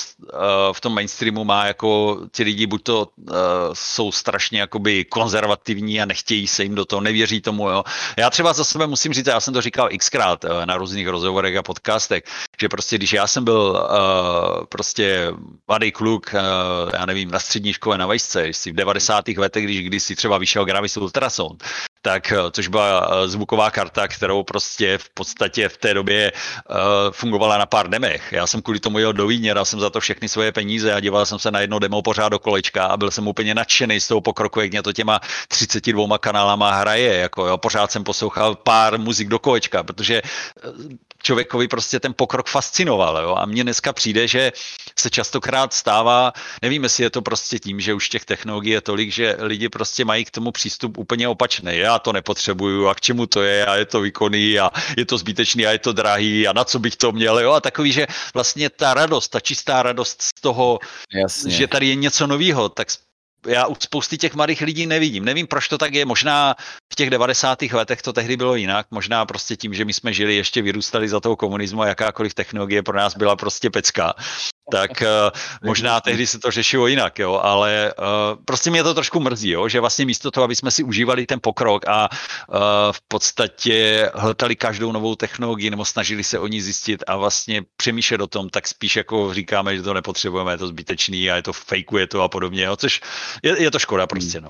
v 0.73 0.81
tom 0.81 0.93
mainstreamu 0.93 1.43
má 1.43 1.65
jako 1.65 2.19
ti 2.31 2.43
lidi 2.43 2.67
buď 2.67 2.83
to 2.83 3.07
uh, 3.15 3.35
jsou 3.73 4.11
strašně 4.11 4.59
jakoby 4.59 5.05
konzervativní 5.05 6.01
a 6.01 6.05
nechtějí 6.05 6.47
se 6.47 6.63
jim 6.63 6.75
do 6.75 6.85
toho, 6.85 7.01
nevěří 7.01 7.41
tomu. 7.41 7.69
Jo. 7.69 7.83
Já 8.17 8.29
třeba 8.29 8.53
za 8.53 8.63
sebe 8.63 8.87
musím 8.87 9.13
říct, 9.13 9.27
já 9.27 9.39
jsem 9.39 9.53
to 9.53 9.61
říkal 9.61 9.89
xkrát 9.97 10.43
uh, 10.43 10.65
na 10.65 10.77
různých 10.77 11.07
rozhovorech 11.07 11.57
a 11.57 11.63
podcastech, 11.63 12.23
že 12.61 12.69
prostě 12.69 12.97
když 12.97 13.13
já 13.13 13.27
jsem 13.27 13.43
byl 13.43 13.87
uh, 13.89 14.65
prostě 14.65 15.31
mladý 15.67 15.91
kluk, 15.91 16.31
uh, 16.33 16.91
já 16.93 17.05
nevím, 17.05 17.31
na 17.31 17.39
střední 17.39 17.73
škole 17.73 17.97
na 17.97 18.05
vejšce, 18.07 18.51
v 18.65 18.73
90. 18.73 19.27
letech, 19.27 19.63
když 19.63 19.81
kdysi 19.81 20.15
třeba 20.15 20.37
vyšel 20.37 20.65
Gravis 20.65 20.97
Ultra 20.97 21.29
Sound, 21.37 21.63
tak, 22.01 22.31
eh, 22.31 22.51
což 22.51 22.67
byla 22.67 22.87
eh, 22.87 23.27
zvuková 23.27 23.71
karta, 23.71 24.07
kterou 24.07 24.43
prostě 24.43 24.97
v 24.97 25.09
podstatě 25.09 25.69
v 25.69 25.77
té 25.77 25.93
době 25.93 26.31
uh, 26.31 26.75
fungovala 27.11 27.57
na 27.57 27.65
pár 27.65 27.89
demech. 27.89 28.31
Já 28.31 28.47
jsem 28.47 28.61
kvůli 28.61 28.79
tomu 28.79 28.99
jel 28.99 29.13
do 29.13 29.27
Vídně, 29.27 29.53
dal 29.53 29.65
jsem 29.65 29.79
za 29.79 29.89
to 29.89 29.99
všechny 29.99 30.29
svoje 30.29 30.51
peníze 30.51 30.93
a 30.93 30.99
díval 30.99 31.25
jsem 31.25 31.39
se 31.39 31.51
na 31.51 31.59
jedno 31.59 31.79
demo 31.79 32.01
pořád 32.01 32.29
do 32.29 32.39
kolečka 32.39 32.85
a 32.85 32.97
byl 32.97 33.11
jsem 33.11 33.27
úplně 33.27 33.55
nadšený 33.55 33.99
z 33.99 34.07
toho 34.07 34.21
pokroku, 34.21 34.59
jak 34.59 34.71
mě 34.71 34.83
to 34.83 34.93
těma 34.93 35.19
32 35.47 36.17
kanálama 36.17 36.71
hraje. 36.71 37.13
Jako, 37.13 37.47
jo, 37.47 37.57
pořád 37.57 37.91
jsem 37.91 38.03
poslouchal 38.03 38.55
pár 38.55 38.99
muzik 38.99 39.27
do 39.27 39.39
kolečka, 39.39 39.83
protože 39.83 40.21
člověkovi 41.27 41.67
prostě 41.67 41.99
ten 41.99 42.13
pokrok 42.15 42.47
fascinoval. 42.47 43.17
Jo? 43.17 43.35
A 43.35 43.45
mně 43.45 43.63
dneska 43.63 43.93
přijde, 43.93 44.27
že 44.27 44.51
se 44.99 45.09
častokrát 45.09 45.73
stává, 45.73 46.33
nevím, 46.61 46.83
jestli 46.83 47.03
je 47.03 47.09
to 47.09 47.21
prostě 47.21 47.59
tím, 47.59 47.79
že 47.79 47.93
už 47.93 48.09
těch 48.09 48.25
technologií 48.25 48.71
je 48.71 48.81
tolik, 48.81 49.11
že 49.11 49.35
lidi 49.39 49.69
prostě 49.69 50.05
mají 50.05 50.25
k 50.25 50.31
tomu 50.31 50.51
přístup 50.51 50.97
úplně 50.97 51.27
opačný. 51.27 51.77
Já 51.77 51.99
to 51.99 52.13
nepotřebuju 52.13 52.87
a 52.87 52.95
k 52.95 53.01
čemu 53.01 53.27
to 53.27 53.43
je 53.43 53.65
a 53.65 53.75
je 53.75 53.85
to 53.85 54.01
výkonný 54.01 54.59
a 54.59 54.71
je 54.97 55.05
to 55.05 55.17
zbytečný 55.17 55.67
a 55.67 55.71
je 55.75 55.79
to 55.79 55.91
drahý 55.93 56.47
a 56.47 56.53
na 56.53 56.63
co 56.63 56.79
bych 56.79 56.95
to 56.95 57.11
měl. 57.11 57.39
Jo? 57.39 57.51
A 57.51 57.61
takový, 57.61 57.91
že 57.91 58.07
vlastně 58.33 58.69
ta 58.69 58.93
radost, 58.93 59.27
ta 59.27 59.39
čistá 59.39 59.83
radost 59.83 60.21
z 60.21 60.31
toho, 60.41 60.79
Jasně. 61.11 61.51
že 61.51 61.67
tady 61.67 61.87
je 61.87 61.95
něco 61.95 62.27
nového, 62.27 62.69
tak 62.69 62.87
já 63.45 63.67
u 63.67 63.75
spousty 63.79 64.17
těch 64.17 64.35
mladých 64.35 64.61
lidí 64.61 64.85
nevidím. 64.85 65.25
Nevím, 65.25 65.47
proč 65.47 65.67
to 65.67 65.77
tak 65.77 65.93
je. 65.93 66.05
Možná 66.05 66.55
v 66.93 66.95
těch 66.95 67.09
90. 67.09 67.61
letech 67.61 68.01
to 68.01 68.13
tehdy 68.13 68.37
bylo 68.37 68.55
jinak. 68.55 68.87
Možná 68.91 69.25
prostě 69.25 69.55
tím, 69.55 69.73
že 69.73 69.85
my 69.85 69.93
jsme 69.93 70.13
žili, 70.13 70.35
ještě 70.35 70.61
vyrůstali 70.61 71.09
za 71.09 71.19
toho 71.19 71.35
komunismu 71.35 71.81
a 71.81 71.87
jakákoliv 71.87 72.33
technologie 72.33 72.83
pro 72.83 72.97
nás 72.97 73.17
byla 73.17 73.35
prostě 73.35 73.69
pecka 73.69 74.13
tak 74.71 74.91
uh, 75.01 75.39
možná 75.63 76.01
tehdy 76.01 76.27
se 76.27 76.39
to 76.39 76.51
řešilo 76.51 76.87
jinak, 76.87 77.19
jo, 77.19 77.39
ale 77.43 77.93
uh, 77.99 78.43
prostě 78.45 78.69
mě 78.69 78.83
to 78.83 78.93
trošku 78.93 79.19
mrzí, 79.19 79.49
jo, 79.49 79.67
že 79.67 79.79
vlastně 79.79 80.05
místo 80.05 80.31
toho, 80.31 80.43
aby 80.43 80.55
jsme 80.55 80.71
si 80.71 80.83
užívali 80.83 81.25
ten 81.25 81.39
pokrok 81.41 81.87
a 81.87 82.09
uh, 82.09 82.57
v 82.91 83.01
podstatě 83.07 84.09
hledali 84.13 84.55
každou 84.55 84.91
novou 84.91 85.15
technologii 85.15 85.69
nebo 85.69 85.85
snažili 85.85 86.23
se 86.23 86.39
o 86.39 86.47
ní 86.47 86.61
zjistit 86.61 87.03
a 87.07 87.15
vlastně 87.15 87.63
přemýšlet 87.77 88.21
o 88.21 88.27
tom, 88.27 88.49
tak 88.49 88.67
spíš 88.67 88.95
jako 88.95 89.33
říkáme, 89.33 89.75
že 89.75 89.83
to 89.83 89.93
nepotřebujeme, 89.93 90.53
je 90.53 90.57
to 90.57 90.67
zbytečný 90.67 91.31
a 91.31 91.35
je 91.35 91.43
to 91.43 91.53
fakeuje 91.53 92.07
to 92.07 92.21
a 92.21 92.27
podobně, 92.27 92.63
jo, 92.63 92.75
což 92.75 93.01
je, 93.43 93.63
je 93.63 93.71
to 93.71 93.79
škoda 93.79 94.07
prostě, 94.07 94.41
no. 94.41 94.49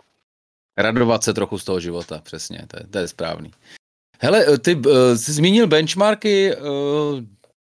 Radovat 0.77 1.23
se 1.23 1.33
trochu 1.33 1.57
z 1.57 1.63
toho 1.63 1.79
života, 1.79 2.21
přesně, 2.23 2.65
to 2.67 2.77
je, 2.79 2.87
to 2.87 2.97
je 2.97 3.07
správný. 3.07 3.51
Hele, 4.19 4.57
ty 4.57 4.75
uh, 4.75 4.83
jsi 5.15 5.31
zmínil 5.33 5.67
benchmarky, 5.67 6.55
uh, 6.55 7.19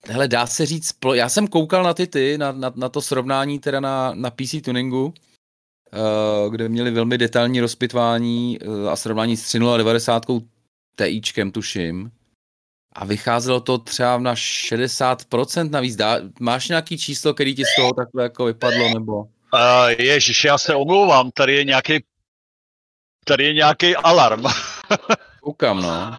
Hele, 0.08 0.28
dá 0.28 0.48
se 0.48 0.66
říct, 0.66 0.96
já 1.14 1.30
jsem 1.30 1.48
koukal 1.48 1.84
na 1.84 1.94
ty 1.94 2.08
ty, 2.08 2.38
na, 2.38 2.52
na, 2.52 2.74
na 2.76 2.90
to 2.90 3.02
srovnání 3.02 3.60
teda 3.60 3.80
na, 3.80 4.14
na 4.14 4.32
PC 4.32 4.56
tuningu, 4.66 5.06
uh, 5.06 6.52
kde 6.52 6.70
měli 6.70 6.92
velmi 6.92 7.18
detailní 7.18 7.62
rozpitvání 7.62 8.60
uh, 8.60 8.90
a 8.90 8.96
srovnání 8.96 9.38
s 9.38 9.42
3090 9.42 10.24
TIčkem, 10.98 11.52
tuším. 11.52 12.12
A 12.96 13.06
vycházelo 13.06 13.60
to 13.60 13.78
třeba 13.78 14.18
na 14.18 14.36
60% 14.36 15.70
navíc. 15.70 15.96
Dá, 15.96 16.20
máš 16.40 16.70
nějaký 16.70 16.98
číslo, 16.98 17.34
který 17.34 17.56
ti 17.56 17.66
z 17.66 17.76
toho 17.76 17.94
takhle 17.94 18.24
jako 18.24 18.46
vypadlo, 18.46 18.90
nebo? 18.94 19.18
Uh, 19.18 19.30
ježiš, 20.00 20.44
já 20.44 20.58
se 20.58 20.76
omlouvám, 20.76 21.32
tady 21.32 21.56
je 21.56 21.64
nějaký 21.64 22.04
tady 23.26 23.44
je 23.44 23.54
nějaký 23.54 23.96
alarm. 23.96 24.44
Koukám, 25.42 25.82
no. 25.82 26.18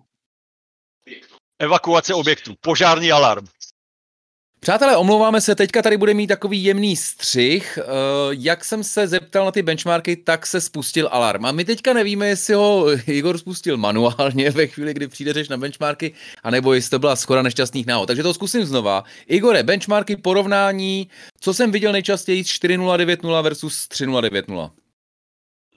Evakuace 1.58 2.14
objektu, 2.14 2.54
požární 2.60 3.12
alarm. 3.12 3.46
Přátelé, 4.64 4.96
omlouváme 4.96 5.40
se, 5.40 5.54
teďka 5.54 5.82
tady 5.82 5.96
bude 5.96 6.14
mít 6.14 6.26
takový 6.26 6.64
jemný 6.64 6.96
střih. 6.96 7.78
Uh, 7.78 7.84
jak 8.30 8.64
jsem 8.64 8.84
se 8.84 9.06
zeptal 9.06 9.44
na 9.44 9.50
ty 9.50 9.62
benchmarky, 9.62 10.16
tak 10.16 10.46
se 10.46 10.60
spustil 10.60 11.08
alarm. 11.12 11.46
A 11.46 11.52
my 11.52 11.64
teďka 11.64 11.92
nevíme, 11.92 12.28
jestli 12.28 12.54
ho 12.54 12.86
Igor 13.06 13.38
spustil 13.38 13.76
manuálně 13.76 14.50
ve 14.50 14.66
chvíli, 14.66 14.94
kdy 14.94 15.08
přijde 15.08 15.32
řeč 15.32 15.48
na 15.48 15.56
benchmarky, 15.56 16.12
anebo 16.42 16.74
jestli 16.74 16.90
to 16.90 16.98
byla 16.98 17.16
skoro 17.16 17.42
nešťastných 17.42 17.86
náhod. 17.86 18.06
Takže 18.06 18.22
to 18.22 18.34
zkusím 18.34 18.64
znova. 18.64 19.04
Igore, 19.26 19.62
benchmarky, 19.62 20.16
porovnání, 20.16 21.08
co 21.40 21.54
jsem 21.54 21.72
viděl 21.72 21.92
nejčastěji 21.92 22.44
4090 22.44 23.42
versus 23.42 23.88
3090. 23.88 24.83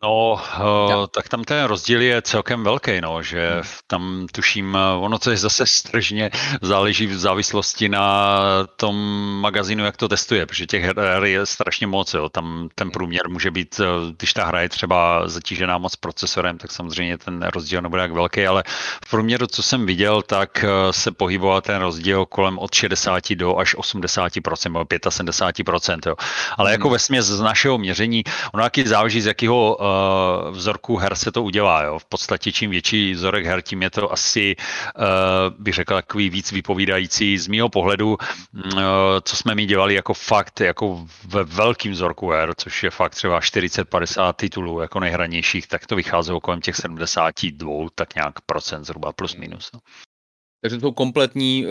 No, 0.04 0.34
uh, 0.60 1.06
tak 1.12 1.30
tam 1.30 1.44
ten 1.44 1.66
rozdíl 1.66 2.02
je 2.02 2.22
celkem 2.22 2.64
velký, 2.64 3.02
no, 3.02 3.24
že 3.24 3.52
hmm. 3.54 3.64
tam 3.88 4.28
tuším, 4.32 4.78
eh, 4.78 4.98
ono 5.00 5.20
to 5.20 5.32
je 5.32 5.38
zase 5.38 5.66
stržně, 5.66 6.30
záleží 6.62 7.08
v 7.08 7.18
závislosti 7.18 7.90
na 7.90 8.40
tom 8.76 8.96
magazínu, 9.42 9.86
jak 9.86 9.98
to 9.98 10.08
testuje, 10.08 10.46
protože 10.46 10.66
těch 10.66 10.84
her 10.84 11.24
je 11.24 11.46
strašně 11.46 11.88
moc, 11.88 12.14
jo. 12.14 12.30
tam 12.30 12.70
ten 12.76 12.92
průměr 12.92 13.30
může 13.30 13.52
být, 13.52 13.80
eh, 13.80 14.14
když 14.18 14.34
ta 14.34 14.46
hra 14.46 14.62
je 14.62 14.70
třeba 14.70 15.28
zatížená 15.28 15.78
moc 15.78 15.96
procesorem, 15.96 16.58
tak 16.58 16.72
samozřejmě 16.72 17.18
ten 17.18 17.44
rozdíl 17.44 17.82
nebude 17.82 18.02
jak 18.02 18.12
velký, 18.12 18.48
ale 18.48 18.64
v 19.06 19.10
průměru, 19.10 19.48
co 19.48 19.64
jsem 19.64 19.86
viděl, 19.86 20.22
tak 20.22 20.66
se 20.92 21.12
pohyboval 21.12 21.62
ten 21.62 21.82
rozdíl 21.82 22.26
kolem 22.26 22.60
od 22.60 22.74
60 22.74 23.36
do 23.36 23.58
až 23.58 23.76
80%, 23.76 24.74
nebo 24.74 24.86
75%, 24.86 26.00
jo. 26.06 26.16
Ale 26.58 26.72
jako 26.72 26.88
hmm. 26.88 26.94
ve 26.94 27.00
směs 27.00 27.26
z 27.26 27.42
našeho 27.42 27.78
měření, 27.78 28.24
ono 28.54 28.64
taky 28.64 28.88
záleží 28.88 29.22
z 29.22 29.26
jakého 29.26 29.87
uh, 29.88 30.56
vzorků 30.56 30.98
her 30.98 31.16
se 31.16 31.32
to 31.32 31.44
udělá. 31.44 31.84
Jo. 31.84 32.00
V 32.00 32.06
podstatě 32.06 32.52
čím 32.52 32.70
větší 32.70 33.14
vzorek 33.14 33.46
her, 33.46 33.62
tím 33.62 33.82
je 33.82 33.90
to 33.90 34.12
asi, 34.12 34.56
uh, 34.56 35.04
bych 35.60 35.74
řekl, 35.74 35.94
takový 35.94 36.30
víc 36.30 36.52
vypovídající. 36.52 37.38
Z 37.38 37.48
mého 37.48 37.70
pohledu, 37.70 38.18
uh, 38.18 38.82
co 39.24 39.36
jsme 39.36 39.56
mi 39.56 39.66
dělali 39.66 39.94
jako 39.94 40.14
fakt, 40.14 40.62
jako 40.62 41.08
ve 41.26 41.44
velkým 41.44 41.92
vzorku 41.92 42.30
her, 42.30 42.54
což 42.58 42.84
je 42.84 42.90
fakt 42.90 43.16
třeba 43.16 43.40
40-50 43.40 44.34
titulů 44.34 44.82
jako 44.82 45.00
nejhranějších, 45.00 45.68
tak 45.68 45.88
to 45.88 45.96
vycházelo 45.96 46.40
kolem 46.40 46.62
těch 46.62 46.76
72, 46.76 47.88
tak 47.96 48.16
nějak 48.16 48.42
procent 48.46 48.86
zhruba 48.86 49.14
plus 49.14 49.36
minus. 49.36 49.70
No. 49.74 49.80
Takže 50.62 50.78
to 50.78 50.92
kompletní, 50.92 51.66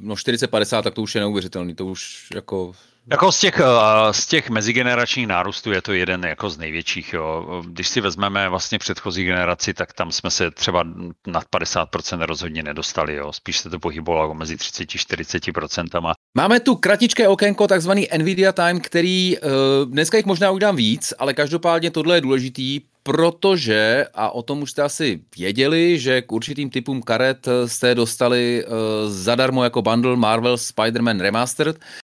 no 0.00 0.14
40-50, 0.14 0.82
tak 0.82 0.94
to 0.94 1.02
už 1.02 1.14
je 1.14 1.20
neuvěřitelný, 1.20 1.74
to 1.74 1.86
už 1.86 2.28
jako 2.34 2.72
jako 3.10 3.32
z 3.32 3.40
těch, 3.40 3.60
eh, 3.60 4.12
z 4.12 4.26
těch 4.26 4.50
mezigeneračních 4.50 5.26
nárůstů 5.26 5.72
je 5.72 5.82
to 5.82 5.92
jeden 5.92 6.24
jako 6.24 6.50
z 6.50 6.58
největších. 6.58 7.12
Jo. 7.12 7.62
Když 7.66 7.88
si 7.88 8.00
vezmeme 8.00 8.48
vlastně 8.48 8.78
předchozí 8.78 9.24
generaci, 9.24 9.74
tak 9.74 9.92
tam 9.92 10.12
jsme 10.12 10.30
se 10.30 10.50
třeba 10.50 10.84
nad 11.26 11.44
50% 11.50 12.22
rozhodně 12.26 12.62
nedostali. 12.62 13.14
Jo. 13.14 13.32
Spíš 13.32 13.58
se 13.58 13.70
to 13.70 13.78
pohybovalo 13.78 14.34
mezi 14.34 14.56
30-40%. 14.56 16.14
Máme 16.36 16.60
tu 16.60 16.76
kratičké 16.76 17.28
okénko, 17.28 17.66
takzvaný 17.66 18.08
Nvidia 18.18 18.52
Time, 18.52 18.80
který 18.80 19.36
eh, 19.36 19.40
dneska 19.84 20.16
jich 20.16 20.26
možná 20.26 20.50
udám 20.50 20.76
víc, 20.76 21.12
ale 21.18 21.34
každopádně 21.34 21.90
tohle 21.90 22.16
je 22.16 22.20
důležitý, 22.20 22.80
protože, 23.02 24.06
a 24.14 24.30
o 24.30 24.42
tom 24.42 24.62
už 24.62 24.70
jste 24.70 24.82
asi 24.82 25.20
věděli, 25.36 25.98
že 25.98 26.22
k 26.22 26.32
určitým 26.32 26.70
typům 26.70 27.02
karet 27.02 27.48
jste 27.66 27.94
dostali 27.94 28.64
zadarmo 29.06 29.64
jako 29.64 29.82
bundle 29.82 30.16
Marvel 30.16 30.54
Spider-Man 30.54 31.20
Remastered, 31.20 31.76
Eh, 31.78 31.99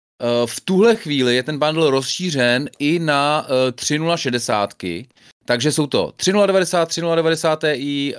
v 0.45 0.61
tuhle 0.61 0.95
chvíli 0.95 1.35
je 1.35 1.43
ten 1.43 1.59
bundle 1.59 1.91
rozšířen 1.91 2.69
i 2.79 2.99
na 2.99 3.47
3060, 3.75 4.73
eh, 4.83 5.03
takže 5.45 5.71
jsou 5.71 5.87
to 5.87 6.13
3090, 6.15 6.85
3090 6.85 7.59
Ti, 7.75 8.15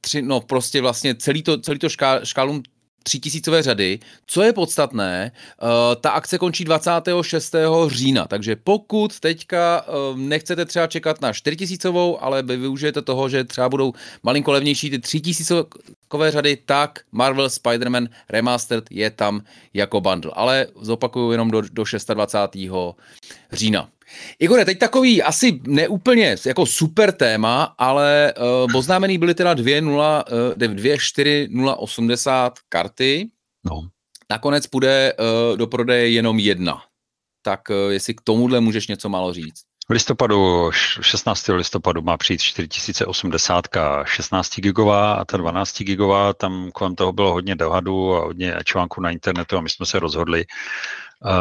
3, 0.00 0.22
no 0.22 0.40
prostě 0.40 0.80
vlastně 0.80 1.14
celý 1.14 1.42
to, 1.42 1.58
celý 1.60 1.78
to 1.78 1.88
šká, 1.88 2.24
škálum 2.24 2.62
třítisícové 3.08 3.62
řady. 3.62 3.98
Co 4.26 4.42
je 4.42 4.52
podstatné, 4.52 5.32
uh, 5.62 5.68
ta 6.00 6.10
akce 6.10 6.38
končí 6.38 6.64
26. 6.64 7.54
října, 7.86 8.26
takže 8.26 8.56
pokud 8.56 9.20
teďka 9.20 9.84
uh, 9.88 10.18
nechcete 10.18 10.64
třeba 10.64 10.86
čekat 10.86 11.20
na 11.20 11.32
4000, 11.32 12.16
ale 12.20 12.42
vy 12.42 12.56
využijete 12.56 13.02
toho, 13.02 13.28
že 13.28 13.44
třeba 13.44 13.68
budou 13.68 13.92
malinko 14.22 14.52
levnější 14.52 14.90
ty 14.90 14.98
3000 14.98 15.64
řady, 16.28 16.56
tak 16.56 17.00
Marvel 17.12 17.46
Spider-Man 17.48 18.08
Remastered 18.28 18.84
je 18.90 19.10
tam 19.10 19.40
jako 19.74 20.00
bundle. 20.00 20.32
Ale 20.34 20.66
zopakuju 20.80 21.32
jenom 21.32 21.50
do, 21.50 21.60
do 21.60 21.84
26. 22.14 22.56
října. 23.52 23.88
Igore, 24.38 24.64
teď 24.64 24.78
takový 24.78 25.22
asi 25.22 25.60
neúplně 25.66 26.36
jako 26.46 26.66
super 26.66 27.12
téma, 27.12 27.74
ale 27.78 28.34
uh, 28.66 28.76
oznámený 28.76 29.18
byly 29.18 29.34
teda 29.34 29.54
2.0, 29.54 30.24
uh, 30.32 30.54
2.4.080 30.54 32.50
karty. 32.68 33.28
No. 33.64 33.88
Nakonec 34.30 34.66
půjde 34.66 35.12
uh, 35.12 35.56
do 35.56 35.66
prodeje 35.66 36.10
jenom 36.10 36.38
jedna. 36.38 36.82
Tak 37.42 37.60
uh, 37.70 37.92
jestli 37.92 38.14
k 38.14 38.20
tomuhle 38.20 38.60
můžeš 38.60 38.86
něco 38.86 39.08
málo 39.08 39.32
říct. 39.32 39.68
V 39.90 39.92
listopadu, 39.92 40.70
16. 40.72 41.48
listopadu 41.48 42.02
má 42.02 42.16
přijít 42.16 42.40
4080 42.40 43.64
16 44.04 44.60
gigová 44.60 45.14
a 45.14 45.24
ta 45.24 45.36
12 45.36 45.82
gigová, 45.82 46.32
tam 46.32 46.70
kolem 46.70 46.94
toho 46.94 47.12
bylo 47.12 47.32
hodně 47.32 47.54
dohadu 47.54 48.14
a 48.14 48.24
hodně 48.24 48.54
článků 48.64 49.00
na 49.00 49.10
internetu 49.10 49.56
a 49.56 49.60
my 49.60 49.70
jsme 49.70 49.86
se 49.86 49.98
rozhodli, 49.98 50.44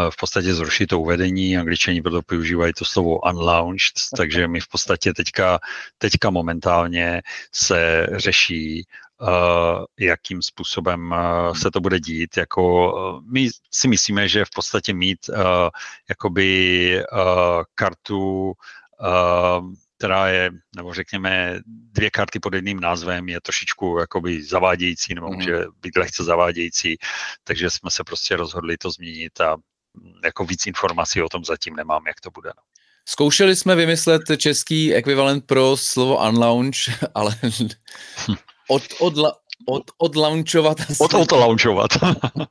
v 0.10 0.18
podstatě 0.20 0.54
zrušit 0.54 0.88
to 0.88 1.00
uvedení. 1.00 1.58
Angličani 1.58 2.02
proto 2.02 2.22
používají 2.22 2.74
to 2.74 2.86
slovo 2.86 3.20
unlaunched, 3.20 3.94
takže 4.18 4.48
my 4.48 4.60
v 4.60 4.68
podstatě 4.68 5.14
teďka, 5.14 5.60
teďka 5.98 6.30
momentálně 6.30 7.22
se 7.52 8.08
řeší 8.16 8.86
Uh, 9.22 9.86
jakým 10.00 10.42
způsobem 10.42 11.12
uh, 11.12 11.54
se 11.54 11.72
to 11.72 11.80
bude 11.80 12.00
dít. 12.00 12.38
Jako, 12.38 12.94
uh, 12.94 13.22
my 13.34 13.50
si 13.72 13.88
myslíme, 13.88 14.28
že 14.28 14.46
v 14.46 14.50
podstatě 14.56 14.94
mít 14.94 15.30
jakoby 16.10 17.04
kartu 17.76 18.54
která 19.98 20.28
je, 20.28 20.52
nebo 20.76 20.94
řekněme, 20.94 21.60
dvě 21.66 22.10
karty 22.10 22.40
pod 22.40 22.54
jedným 22.54 22.80
názvem 22.80 23.30
je 23.30 23.42
trošičku 23.42 23.98
jakoby 24.00 24.44
zavádějící, 24.44 25.16
nebo 25.16 25.28
může 25.28 25.56
mhm. 25.56 25.72
být 25.82 25.98
lehce 25.98 26.24
zavádějící, 26.24 26.98
takže 27.44 27.70
jsme 27.70 27.92
se 27.92 28.04
prostě 28.04 28.36
rozhodli 28.36 28.78
to 28.78 28.92
změnit 28.92 29.42
a 29.42 29.58
jako 30.24 30.46
víc 30.46 30.66
informací 30.66 31.22
o 31.22 31.30
tom 31.30 31.46
zatím 31.46 31.76
nemám, 31.76 32.08
jak 32.08 32.22
to 32.22 32.32
bude. 32.32 32.52
Zkoušeli 33.10 33.56
jsme 33.56 33.76
vymyslet 33.76 34.22
český 34.38 34.94
ekvivalent 34.94 35.46
pro 35.46 35.78
slovo 35.78 36.30
unlaunch, 36.30 36.78
ale 37.16 37.36
od, 38.68 38.84
od, 39.00 39.14
od, 39.66 39.84
odlaunchovat. 39.98 40.78
Od, 41.00 41.14
odlaunchovat. 41.14 41.92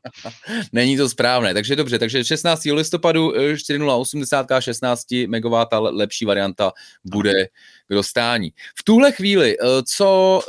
Není 0.72 0.96
to 0.96 1.08
správné. 1.08 1.54
Takže 1.54 1.76
dobře, 1.76 1.98
takže 1.98 2.24
16. 2.24 2.64
listopadu 2.64 3.32
4080 3.56 4.46
16 4.60 5.06
MW 5.26 5.54
lepší 5.80 6.24
varianta 6.24 6.72
bude 7.04 7.46
k 7.88 7.94
dostání. 7.94 8.52
V 8.78 8.82
tuhle 8.84 9.12
chvíli, 9.12 9.56
eh, 9.60 9.66
co, 9.86 10.40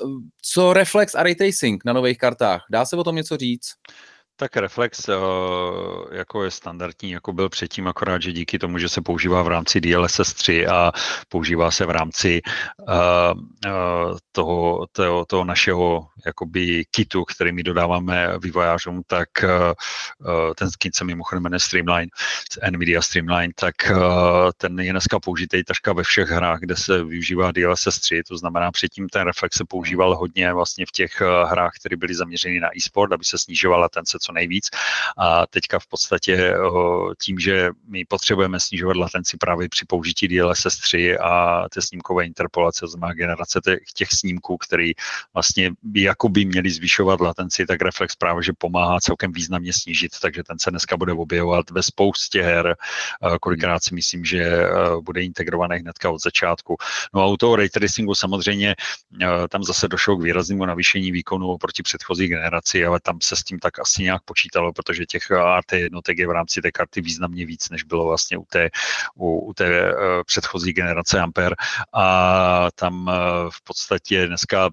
co 0.41 0.73
Reflex 0.73 1.15
a 1.15 1.23
Ray 1.23 1.35
Tracing 1.35 1.85
na 1.85 1.93
nových 1.93 2.17
kartách? 2.17 2.65
Dá 2.69 2.85
se 2.85 2.95
o 2.95 3.03
tom 3.03 3.15
něco 3.15 3.37
říct? 3.37 3.73
Tak 4.39 4.58
Reflex 4.58 5.10
jako 6.12 6.43
je 6.43 6.52
standardní, 6.52 7.12
jako 7.12 7.34
byl 7.34 7.50
předtím, 7.50 7.88
akorát, 7.88 8.21
že 8.21 8.32
díky 8.32 8.60
tomu, 8.60 8.78
že 8.78 8.89
se 8.89 9.02
používá 9.02 9.43
v 9.43 9.47
rámci 9.47 9.82
DLSS 9.82 10.34
3 10.34 10.67
a 10.67 10.91
používá 11.30 11.71
se 11.71 11.86
v 11.86 11.89
rámci 11.89 12.41
toho, 14.32 14.86
toho, 14.91 15.26
toho 15.26 15.43
našeho 15.43 16.08
jakoby 16.26 16.86
kitu, 16.91 17.26
který 17.26 17.52
my 17.52 17.63
dodáváme 17.63 18.38
vývojářům, 18.39 19.02
tak 19.08 19.30
ten 20.56 20.69
kit 20.78 20.95
se 20.95 21.04
mimochodem 21.04 21.43
jmenuje 21.43 21.60
Streamline, 21.60 22.08
NVIDIA 22.71 23.02
Streamline, 23.02 23.54
tak 23.56 23.76
ten 24.58 24.80
je 24.80 24.91
dneska 24.91 25.19
použitý 25.19 25.63
takřka 25.63 25.93
ve 25.93 26.04
všech 26.04 26.30
hrách, 26.30 26.60
kde 26.60 26.76
se 26.76 27.04
využívá 27.04 27.52
DLSS 27.52 28.00
3, 28.00 28.21
to 28.28 28.38
znamená 28.38 28.71
předtím 28.71 29.10
ten 29.10 29.21
Reflex 29.21 29.58
se 29.58 29.65
používal 29.65 30.15
hodně 30.17 30.54
vlastně 30.54 30.86
v 30.86 30.91
těch 30.91 31.21
hrách, 31.45 31.71
které 31.80 31.97
byly 31.97 32.15
zaměřeny 32.15 32.60
na 32.60 32.78
e-sport, 32.78 33.13
aby 33.13 33.26
se 33.26 33.38
snižovala 33.38 33.82
latence 33.82 34.17
co 34.27 34.33
nejvíc. 34.33 34.69
A 35.17 35.47
teďka 35.47 35.79
v 35.79 35.87
podstatě 35.87 36.53
tím, 37.23 37.39
že 37.39 37.69
my 37.87 38.05
potřebujeme 38.05 38.59
snižovat 38.59 38.97
latenci 38.97 39.37
právě 39.37 39.69
při 39.69 39.85
použití 39.85 40.27
DLSS 40.27 40.77
3 40.77 41.17
a 41.17 41.63
té 41.69 41.81
snímkové 41.81 42.25
interpolace, 42.25 42.79
to 42.79 42.87
znamená 42.87 43.13
generace 43.13 43.61
těch, 43.63 43.79
těch 43.93 44.07
snímků, 44.11 44.57
které 44.57 44.91
vlastně 45.33 45.71
by 45.83 46.01
jakoby 46.01 46.45
měly 46.45 46.69
zvyšovat 46.69 47.21
latenci, 47.21 47.65
tak 47.65 47.81
Reflex 47.81 48.15
právě, 48.15 48.43
že 48.43 48.51
pomáhá 48.57 48.99
celkem 48.99 49.31
významně 49.31 49.73
snížit, 49.73 50.11
takže 50.21 50.43
ten 50.43 50.59
se 50.59 50.69
dneska 50.71 50.97
bude 50.97 51.13
objevovat 51.13 51.69
ve 51.69 51.83
spoustě 51.83 52.41
her, 52.41 52.75
kolikrát 53.41 53.83
si 53.83 53.95
myslím, 53.95 54.25
že 54.25 54.69
bude 55.01 55.23
integrovaný 55.23 55.79
hnedka 55.79 56.09
od 56.09 56.23
začátku. 56.23 56.77
No 57.13 57.21
a 57.21 57.25
u 57.25 57.37
toho 57.37 57.55
ray 57.55 57.69
tracingu 57.69 58.15
samozřejmě 58.15 58.75
tam 59.49 59.63
zase 59.63 59.87
došlo 59.87 60.17
k 60.17 60.23
výraznému 60.23 60.65
navýšení 60.65 61.11
výkonu 61.11 61.47
oproti 61.47 61.83
předchozí 61.83 62.27
generaci, 62.27 62.85
ale 62.85 62.99
tam 62.99 63.17
se 63.23 63.35
s 63.35 63.43
tím 63.43 63.59
tak 63.59 63.79
asi 63.79 64.03
nějak 64.03 64.16
počítalo, 64.25 64.73
protože 64.73 65.06
těch 65.06 65.23
RT 65.60 65.73
jednotek 65.73 66.17
je 66.17 66.27
v 66.27 66.32
rámci 66.32 66.62
té 66.62 66.71
karty 66.71 67.01
významně 67.01 67.45
víc, 67.45 67.69
než 67.69 67.84
bylo 67.84 68.06
vlastně 68.06 68.38
u 68.38 68.45
té, 68.49 68.69
u, 69.15 69.39
u 69.39 69.53
té 69.53 69.93
uh, 69.93 69.99
předchozí 70.25 70.73
generace 70.73 71.19
Ampere. 71.19 71.56
A 71.93 72.67
tam 72.75 73.08
uh, 73.08 73.13
v 73.49 73.63
podstatě 73.63 74.27
dneska 74.27 74.69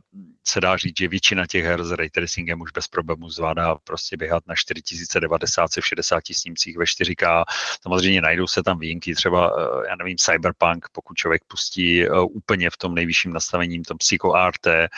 se 0.46 0.60
dá 0.60 0.76
říct, 0.76 0.98
že 0.98 1.08
většina 1.08 1.46
těch 1.46 1.64
her 1.64 1.84
s 1.84 1.92
ray 1.92 2.10
tracingem 2.10 2.60
už 2.60 2.72
bez 2.72 2.88
problémů 2.88 3.30
zvládá 3.30 3.74
prostě 3.74 4.16
běhat 4.16 4.46
na 4.46 4.54
4090 4.54 5.70
v 5.80 5.86
60 5.86 6.22
snímcích 6.32 6.78
ve 6.78 6.84
4K. 6.84 7.44
Samozřejmě 7.82 8.20
najdou 8.20 8.46
se 8.46 8.62
tam 8.62 8.78
výjimky, 8.78 9.14
třeba, 9.14 9.52
eh, 9.58 9.88
já 9.88 9.96
nevím, 9.96 10.16
Cyberpunk, 10.16 10.86
pokud 10.92 11.14
člověk 11.14 11.42
pustí 11.48 12.04
eh, 12.04 12.10
úplně 12.20 12.70
v 12.70 12.76
tom 12.76 12.94
nejvyšším 12.94 13.32
nastavením, 13.32 13.84
tom 13.84 13.98
Psycho 13.98 14.34
RT, 14.34 14.66
eh, 14.66 14.88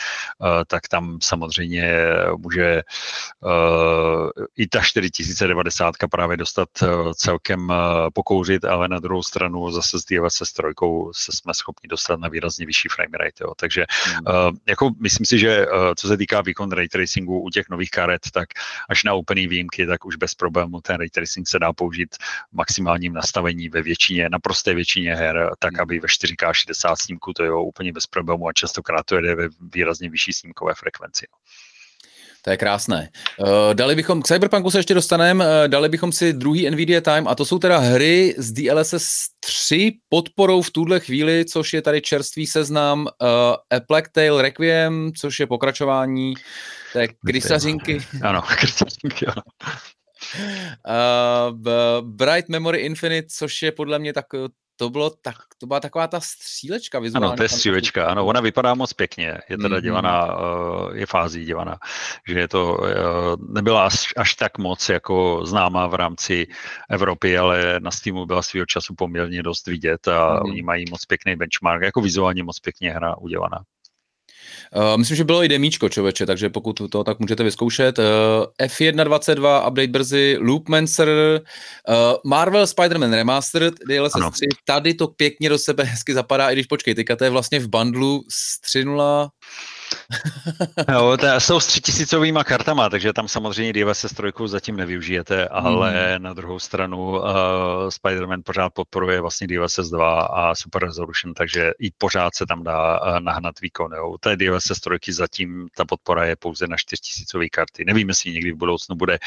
tak 0.67 0.87
tam 0.87 1.17
samozřejmě 1.21 1.97
může 2.37 2.83
i 4.57 4.67
ta 4.67 4.81
4090 4.81 5.95
právě 6.11 6.37
dostat 6.37 6.69
celkem 7.15 7.73
pokouřit, 8.13 8.65
ale 8.65 8.87
na 8.87 8.99
druhou 8.99 9.23
stranu 9.23 9.71
zase 9.71 9.99
s 9.99 10.05
DLSS 10.05 10.53
3 10.53 10.63
se 11.11 11.31
jsme 11.31 11.53
schopni 11.53 11.87
dostat 11.87 12.19
na 12.19 12.27
výrazně 12.27 12.65
vyšší 12.65 12.89
frame 12.89 13.17
rate. 13.17 13.43
Jo. 13.43 13.53
Takže 13.57 13.85
hmm. 14.05 14.57
jako 14.67 14.91
myslím 14.99 15.25
si, 15.25 15.36
že 15.37 15.65
eh, 15.65 15.95
co 15.95 16.07
se 16.07 16.17
týká 16.17 16.41
výkon 16.41 16.71
ray 16.71 16.87
tracingu 16.87 17.41
u 17.41 17.49
těch 17.49 17.69
nových 17.69 17.89
karet, 17.89 18.21
tak 18.33 18.49
až 18.89 19.03
na 19.03 19.13
úplný 19.13 19.47
výjimky, 19.47 19.85
tak 19.85 20.05
už 20.05 20.15
bez 20.15 20.35
problému 20.35 20.81
ten 20.81 20.97
ray 20.97 21.09
tracing 21.09 21.47
se 21.47 21.59
dá 21.59 21.73
použít 21.73 22.15
v 22.51 22.55
maximálním 22.55 23.13
nastavení 23.13 23.69
ve 23.69 23.81
většině, 23.81 24.29
naprosté 24.29 24.73
většině 24.73 25.15
her, 25.15 25.49
tak 25.59 25.79
aby 25.79 25.99
ve 25.99 26.07
4K 26.07 26.53
60 26.53 26.95
snímku 26.95 27.33
to 27.33 27.43
je 27.43 27.51
úplně 27.53 27.93
bez 27.93 28.07
problému 28.07 28.47
a 28.47 28.53
častokrát 28.53 29.05
to 29.05 29.15
jede 29.15 29.35
ve 29.35 29.47
výrazně 29.73 30.09
vyšší 30.09 30.33
snímkové 30.33 30.73
frekvenci. 30.75 31.27
To 32.47 32.51
je 32.51 32.57
krásné. 32.57 33.09
Uh, 33.37 33.73
dali 33.73 33.95
bychom, 33.95 34.21
k 34.21 34.27
Cyberpunku 34.27 34.71
se 34.71 34.79
ještě 34.79 34.93
dostaneme, 34.93 35.45
uh, 35.45 35.67
dali 35.67 35.89
bychom 35.89 36.11
si 36.11 36.33
druhý 36.33 36.69
NVIDIA 36.69 37.01
Time 37.01 37.27
a 37.27 37.35
to 37.35 37.45
jsou 37.45 37.59
teda 37.59 37.77
hry 37.77 38.35
z 38.37 38.51
DLSS 38.51 39.25
3 39.39 39.91
podporou 40.09 40.61
v 40.61 40.71
tuhle 40.71 40.99
chvíli, 40.99 41.45
což 41.45 41.73
je 41.73 41.81
tady 41.81 42.01
čerstvý 42.01 42.47
seznam 42.47 42.99
uh, 42.99 43.07
A 43.71 43.79
Plague 43.87 44.09
Tale 44.11 44.41
Requiem, 44.41 45.11
což 45.19 45.39
je 45.39 45.47
pokračování 45.47 46.33
té 46.93 47.07
krysařinky. 47.25 47.99
Ano, 48.21 48.41
krysařinky, 48.59 49.25
ano. 49.25 49.41
Uh, 50.87 52.01
Bright 52.01 52.49
Memory 52.49 52.79
Infinite, 52.79 53.27
což 53.31 53.61
je 53.61 53.71
podle 53.71 53.99
mě 53.99 54.13
tak 54.13 54.25
to, 54.77 54.89
bylo 54.89 55.09
tak, 55.09 55.35
to 55.57 55.67
byla 55.67 55.79
taková 55.79 56.07
ta 56.07 56.19
střílečka 56.19 56.99
vizuálně. 56.99 57.27
Ano, 57.27 57.37
to 57.37 57.43
je 57.43 57.49
střílečka, 57.49 58.07
ano, 58.07 58.25
ona 58.25 58.41
vypadá 58.41 58.73
moc 58.73 58.93
pěkně, 58.93 59.37
je 59.49 59.57
teda 59.57 59.77
mm-hmm. 59.77 59.81
dělaná, 59.81 60.27
eh, 60.27 60.97
je 60.97 61.05
fází 61.05 61.45
dělaná, 61.45 61.77
že 62.27 62.39
je 62.39 62.47
to, 62.47 62.77
eh, 62.85 62.95
nebyla 63.49 63.85
až, 63.85 64.13
až 64.17 64.35
tak 64.35 64.57
moc 64.57 64.89
jako 64.89 65.41
známá 65.45 65.87
v 65.87 65.93
rámci 65.93 66.47
Evropy, 66.89 67.37
ale 67.37 67.79
na 67.79 67.91
Steamu 67.91 68.25
byla 68.25 68.41
svého 68.41 68.65
času 68.65 68.95
poměrně 68.95 69.43
dost 69.43 69.67
vidět 69.67 70.07
a 70.07 70.11
mm-hmm. 70.11 70.45
oni 70.45 70.61
mají 70.61 70.85
moc 70.89 71.05
pěkný 71.05 71.35
benchmark, 71.35 71.81
jako 71.83 72.01
vizuálně 72.01 72.43
moc 72.43 72.59
pěkně 72.59 72.91
hra 72.91 73.17
udělaná. 73.17 73.59
Uh, 74.75 74.97
myslím, 74.97 75.17
že 75.17 75.23
bylo 75.23 75.43
i 75.43 75.47
demíčko, 75.47 75.89
člověče, 75.89 76.25
takže 76.25 76.49
pokud 76.49 76.81
to 76.89 77.03
tak 77.03 77.19
můžete 77.19 77.43
vyzkoušet. 77.43 77.99
Uh, 77.99 78.05
F1.22, 78.61 79.67
update 79.67 79.87
brzy, 79.87 80.37
Loopmancer, 80.39 81.09
uh, 81.09 81.95
Marvel 82.25 82.63
Spider-Man 82.63 83.13
Remastered, 83.13 83.73
DLSS 83.87 84.31
3, 84.33 84.45
tady 84.65 84.93
to 84.93 85.07
pěkně 85.07 85.49
do 85.49 85.57
sebe 85.57 85.83
hezky 85.83 86.13
zapadá, 86.13 86.49
i 86.49 86.53
když 86.53 86.65
počkej, 86.65 86.95
teďka 86.95 87.15
to 87.15 87.23
je 87.23 87.29
vlastně 87.29 87.59
v 87.59 87.67
bundlu 87.67 88.23
s 88.29 88.61
3.0 88.75 89.29
jo, 90.91 91.17
to 91.17 91.27
jsou 91.39 91.59
s 91.59 91.67
třitisícovými 91.67 92.39
kartama, 92.43 92.89
takže 92.89 93.13
tam 93.13 93.27
samozřejmě 93.27 93.73
DLSS 93.73 94.13
3 94.13 94.31
zatím 94.45 94.75
nevyužijete, 94.75 95.47
ale 95.47 96.17
mm. 96.17 96.23
na 96.23 96.33
druhou 96.33 96.59
stranu 96.59 97.09
uh, 97.09 97.25
Spider-Man 97.89 98.41
pořád 98.43 98.73
podporuje 98.73 99.21
vlastně 99.21 99.47
DLSS 99.47 99.89
2 99.89 100.21
a 100.21 100.55
Super 100.55 100.83
Resolution, 100.83 101.33
takže 101.33 101.71
i 101.79 101.91
pořád 101.91 102.35
se 102.35 102.45
tam 102.45 102.63
dá 102.63 103.01
uh, 103.01 103.19
nahnat 103.19 103.61
výkon. 103.61 103.91
Jo. 103.93 104.09
U 104.09 104.17
té 104.17 104.35
DLSS 104.35 104.79
3 104.79 105.13
zatím 105.13 105.67
ta 105.75 105.85
podpora 105.85 106.25
je 106.25 106.35
pouze 106.35 106.67
na 106.67 106.77
4000 106.77 107.49
karty. 107.49 107.85
Nevím, 107.85 108.09
jestli 108.09 108.31
někdy 108.31 108.51
v 108.51 108.57
budoucnu 108.57 108.95
bude 108.95 109.19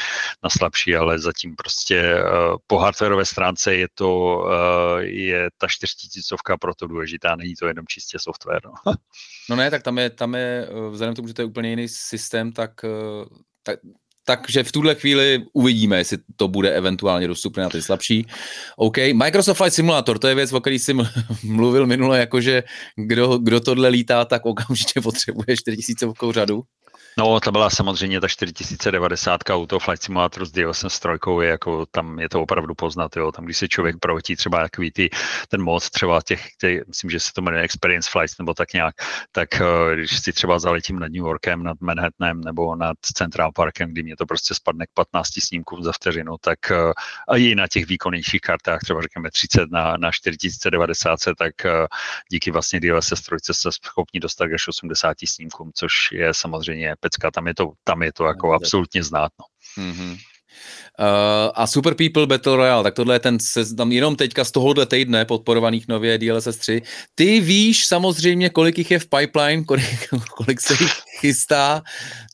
na 0.43 0.49
slabší, 0.49 0.95
ale 0.95 1.19
zatím 1.19 1.55
prostě 1.55 2.15
uh, 2.23 2.57
po 2.67 2.77
hardwareové 2.77 3.25
stránce 3.25 3.75
je 3.75 3.87
to 3.93 4.37
uh, 4.45 4.99
je 4.99 5.49
ta 5.57 5.67
4000 5.67 6.35
proto 6.61 6.87
důležitá, 6.87 7.35
není 7.35 7.55
to 7.55 7.67
jenom 7.67 7.85
čistě 7.87 8.19
software. 8.19 8.61
No, 8.65 8.93
no 9.49 9.55
ne, 9.55 9.71
tak 9.71 9.83
tam 9.83 9.97
je, 9.97 10.09
tam 10.09 10.35
je 10.35 10.70
vzhledem 10.91 11.13
k 11.13 11.15
tomu, 11.15 11.27
že 11.27 11.33
to 11.33 11.41
je 11.41 11.45
úplně 11.45 11.69
jiný 11.69 11.87
systém, 11.87 12.51
tak, 12.51 12.71
eh, 12.85 13.25
tak 13.63 13.79
takže 14.25 14.63
v 14.63 14.71
tuhle 14.71 14.95
chvíli 14.95 15.45
uvidíme, 15.53 15.97
jestli 15.97 16.17
to 16.35 16.47
bude 16.47 16.73
eventuálně 16.73 17.27
dostupné 17.27 17.63
na 17.63 17.69
ty 17.69 17.81
slabší. 17.81 18.27
OK, 18.77 18.97
Microsoft 19.13 19.57
Flight 19.57 19.73
Simulator, 19.73 20.19
to 20.19 20.27
je 20.27 20.35
věc, 20.35 20.53
o 20.53 20.61
který 20.61 20.79
jsem 20.79 21.01
mluvil 21.43 21.87
minule, 21.87 22.19
jakože 22.19 22.63
kdo, 22.95 23.37
kdo 23.37 23.59
tohle 23.59 23.89
lítá, 23.89 24.25
tak 24.25 24.45
okamžitě 24.45 25.01
potřebuje 25.01 25.57
4000 25.57 26.07
řadu. 26.31 26.63
No, 27.17 27.39
to 27.39 27.51
byla 27.51 27.69
samozřejmě 27.69 28.21
ta 28.21 28.27
4090 28.27 29.41
u 29.57 29.65
toho 29.65 29.79
Flight 29.79 30.03
Simulatoru 30.03 30.45
s 30.45 30.51
DLSS 30.51 30.99
3, 30.99 31.09
je 31.41 31.49
jako, 31.49 31.85
tam 31.85 32.19
je 32.19 32.29
to 32.29 32.41
opravdu 32.41 32.75
poznat, 32.75 33.15
jo. 33.15 33.31
Tam, 33.31 33.45
když 33.45 33.57
se 33.57 33.67
člověk 33.67 33.95
proletí 33.99 34.35
třeba 34.35 34.61
takový 34.61 34.91
ty, 34.91 35.09
ten 35.47 35.61
moc 35.61 35.89
třeba 35.89 36.21
těch, 36.21 36.47
těch, 36.55 36.87
myslím, 36.87 37.09
že 37.09 37.19
se 37.19 37.33
to 37.33 37.41
jmenuje 37.41 37.63
Experience 37.63 38.09
Flights 38.11 38.37
nebo 38.37 38.53
tak 38.53 38.73
nějak, 38.73 38.95
tak 39.31 39.61
eh, 39.61 39.95
když 39.95 40.19
si 40.19 40.33
třeba 40.33 40.59
zaletím 40.59 40.99
nad 40.99 41.07
New 41.07 41.25
Yorkem, 41.25 41.63
nad 41.63 41.81
Manhattanem 41.81 42.41
nebo 42.41 42.75
nad 42.75 42.97
Central 43.01 43.51
Parkem, 43.51 43.91
kdy 43.91 44.03
mě 44.03 44.15
to 44.15 44.25
prostě 44.25 44.55
spadne 44.55 44.85
k 44.85 44.89
15 44.93 45.27
snímkům 45.39 45.83
za 45.83 45.91
vteřinu, 45.91 46.35
tak 46.41 46.71
eh, 46.71 46.93
a 47.29 47.37
i 47.37 47.55
na 47.55 47.67
těch 47.67 47.87
výkonnějších 47.87 48.41
kartách, 48.41 48.79
třeba 48.79 49.01
řekněme 49.01 49.31
30 49.31 49.71
na, 49.71 49.97
na 49.97 50.11
4090, 50.11 51.19
tak 51.37 51.65
eh, 51.65 51.87
díky 52.31 52.51
vlastně 52.51 52.79
DLSS 52.79 53.21
3 53.21 53.35
se 53.51 53.69
schopni 53.71 54.19
dostat 54.19 54.47
až 54.55 54.67
80 54.67 55.17
snímkům, 55.25 55.71
což 55.75 56.11
je 56.11 56.33
samozřejmě 56.33 56.95
pecka, 57.01 57.31
tam 57.31 57.47
je 57.47 57.55
to, 57.55 57.65
tam 57.83 58.03
je 58.03 58.13
to 58.13 58.25
jako 58.25 58.53
absolutně 58.53 59.03
znát. 59.03 59.31
No. 59.39 59.45
Mm-hmm. 59.83 60.17
Uh, 60.99 61.51
a 61.55 61.67
Super 61.67 61.95
People 61.95 62.27
Battle 62.27 62.55
Royale, 62.55 62.83
tak 62.83 62.93
tohle 62.93 63.15
je 63.15 63.19
ten 63.19 63.39
seznam 63.39 63.91
jenom 63.91 64.15
teďka 64.15 64.43
z 64.43 64.51
tohohle 64.51 64.85
týdne 64.85 65.25
podporovaných 65.25 65.87
nově 65.87 66.17
DLSS 66.17 66.57
3. 66.57 66.81
Ty 67.15 67.39
víš 67.39 67.85
samozřejmě, 67.87 68.49
kolik 68.49 68.77
jich 68.77 68.91
je 68.91 68.99
v 68.99 69.09
pipeline, 69.09 69.63
kolik, 69.63 70.09
kolik 70.37 70.61
se 70.61 70.73
jich 70.73 71.00
chystá, 71.21 71.81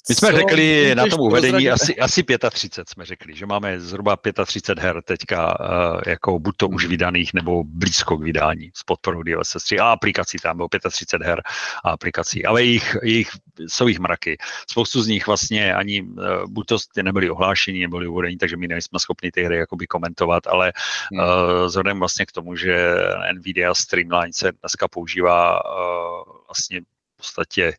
my 0.10 0.16
jsme 0.16 0.32
Co 0.32 0.38
řekli 0.38 0.96
na 0.96 1.08
tom 1.08 1.20
uvedení 1.20 1.70
asi, 1.70 2.00
asi 2.00 2.24
35, 2.50 2.90
jsme 2.90 3.06
řekli, 3.06 3.36
že 3.36 3.46
máme 3.46 3.80
zhruba 3.80 4.18
35 4.46 4.84
her 4.84 5.02
teďka, 5.02 5.60
uh, 5.60 6.02
jako 6.08 6.40
buď 6.40 6.58
to 6.58 6.68
už 6.68 6.84
hmm. 6.84 6.90
vydaných, 6.90 7.34
nebo 7.34 7.64
blízko 7.64 8.18
k 8.18 8.24
vydání 8.24 8.72
s 8.74 8.84
podporou 8.84 9.24
DLSS 9.24 9.64
3 9.64 9.80
a 9.80 9.86
aplikací 9.92 10.38
tam 10.38 10.58
bylo 10.58 10.70
35 10.92 11.28
her 11.28 11.42
a 11.84 11.90
aplikací, 11.90 12.46
ale 12.46 12.64
jich, 12.64 12.98
jich, 13.04 13.30
jsou 13.68 13.88
jich 13.88 14.00
mraky. 14.00 14.38
Spoustu 14.70 15.02
z 15.02 15.08
nich 15.08 15.28
vlastně 15.28 15.74
ani 15.74 16.02
uh, 16.02 16.16
buď 16.48 16.66
to 16.68 16.78
nebyly 17.04 17.30
ohlášení, 17.30 17.82
nebyly 17.82 18.08
uvedení, 18.08 18.38
takže 18.38 18.58
my 18.58 18.68
nejsme 18.68 19.00
schopni 19.00 19.32
ty 19.32 19.44
hry 19.44 19.58
jakoby 19.58 19.88
komentovat, 19.88 20.48
ale 20.48 20.74
uh, 21.12 21.22
vzhledem 21.66 22.00
vlastně 22.00 22.26
k 22.26 22.32
tomu, 22.32 22.56
že 22.56 22.96
Nvidia 23.34 23.74
Streamline 23.74 24.34
se 24.34 24.52
dneska 24.52 24.88
používá 24.88 25.60
uh, 25.66 26.34
vlastně 26.48 26.82
v 26.82 27.18
podstatě 27.18 27.74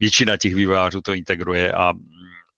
většina 0.00 0.36
těch 0.36 0.54
vývojářů 0.54 1.00
to 1.00 1.14
integruje 1.14 1.72
a 1.72 1.92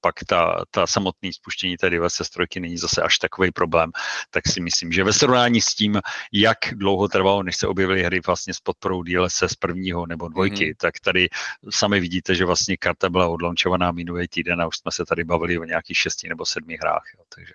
pak 0.00 0.14
ta, 0.26 0.64
ta 0.70 0.86
samotné 0.86 1.32
spuštění 1.32 1.76
té 1.76 1.90
DLSS 1.90 2.30
3 2.30 2.60
není 2.60 2.78
zase 2.78 3.02
až 3.02 3.18
takový 3.18 3.50
problém, 3.50 3.90
tak 4.30 4.48
si 4.48 4.60
myslím, 4.60 4.92
že 4.92 5.04
ve 5.04 5.12
srovnání 5.12 5.60
s 5.60 5.66
tím, 5.66 6.00
jak 6.32 6.58
dlouho 6.72 7.08
trvalo, 7.08 7.42
než 7.42 7.56
se 7.56 7.66
objevily 7.66 8.02
hry 8.02 8.20
vlastně 8.26 8.54
s 8.54 8.60
podporou 8.60 9.02
DLSS 9.02 9.54
prvního 9.58 10.06
nebo 10.06 10.28
dvojky, 10.28 10.70
mm-hmm. 10.70 10.76
tak 10.80 11.00
tady 11.00 11.28
sami 11.70 12.00
vidíte, 12.00 12.34
že 12.34 12.44
vlastně 12.44 12.76
karta 12.76 13.10
byla 13.10 13.28
odlaunchovaná 13.28 13.92
minulý 13.92 14.28
týden 14.28 14.60
a 14.60 14.66
už 14.66 14.76
jsme 14.76 14.92
se 14.92 15.04
tady 15.04 15.24
bavili 15.24 15.58
o 15.58 15.64
nějakých 15.64 15.98
šesti 15.98 16.28
nebo 16.28 16.46
sedmi 16.46 16.76
hrách. 16.80 17.04
Jo, 17.18 17.24
takže. 17.34 17.52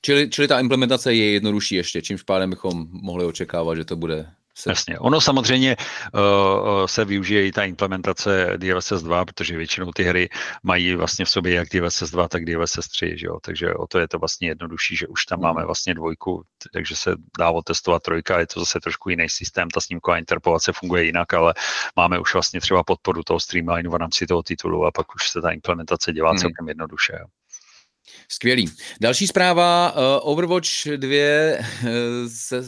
Čili, 0.00 0.30
čili 0.30 0.48
ta 0.48 0.60
implementace 0.60 1.14
je 1.14 1.32
jednodušší 1.32 1.74
ještě, 1.74 2.02
čímž 2.02 2.22
pádem 2.22 2.50
bychom 2.50 2.86
mohli 2.90 3.24
očekávat, 3.24 3.74
že 3.74 3.84
to 3.84 3.96
bude 3.96 4.26
se... 4.54 4.70
Jasně. 4.70 4.98
Ono 4.98 5.20
samozřejmě 5.20 5.76
uh, 6.14 6.86
se 6.86 7.04
využije 7.04 7.46
i 7.46 7.52
ta 7.52 7.64
implementace 7.64 8.52
DLSS 8.56 9.02
2, 9.02 9.24
protože 9.24 9.56
většinou 9.56 9.92
ty 9.92 10.02
hry 10.02 10.28
mají 10.62 10.94
vlastně 10.94 11.24
v 11.24 11.30
sobě 11.30 11.54
jak 11.54 11.68
DLSS 11.68 12.10
2, 12.10 12.28
tak 12.28 12.44
DLSS 12.44 12.88
3, 12.88 13.14
že 13.18 13.26
jo? 13.26 13.38
takže 13.42 13.74
o 13.74 13.86
to 13.86 13.98
je 13.98 14.08
to 14.08 14.18
vlastně 14.18 14.48
jednodušší, 14.48 14.96
že 14.96 15.06
už 15.06 15.26
tam 15.26 15.40
máme 15.40 15.60
hmm. 15.60 15.66
vlastně 15.66 15.94
dvojku, 15.94 16.42
takže 16.72 16.96
se 16.96 17.16
dá 17.38 17.50
otestovat 17.50 18.02
trojka, 18.02 18.38
je 18.38 18.46
to 18.46 18.60
zase 18.60 18.80
trošku 18.80 19.10
jiný 19.10 19.28
systém, 19.28 19.70
ta 19.70 19.80
snímková 19.80 20.18
interpolace 20.18 20.72
funguje 20.72 21.04
jinak, 21.04 21.34
ale 21.34 21.54
máme 21.96 22.18
už 22.18 22.32
vlastně 22.32 22.60
třeba 22.60 22.82
podporu 22.82 23.22
toho 23.22 23.40
streamlineu 23.40 23.90
v 23.90 23.94
rámci 23.94 24.26
toho 24.26 24.42
titulu 24.42 24.84
a 24.84 24.90
pak 24.90 25.14
už 25.14 25.30
se 25.30 25.40
ta 25.40 25.50
implementace 25.50 26.12
dělá 26.12 26.30
hmm. 26.30 26.38
celkem 26.38 26.68
jednoduše. 26.68 27.12
Jo? 27.20 27.26
Skvělý. 28.28 28.70
Další 29.00 29.26
zpráva. 29.26 29.92
Uh, 29.92 30.30
Overwatch 30.30 30.86
2 30.96 31.58
uh, 31.58 31.88
se 32.26 32.62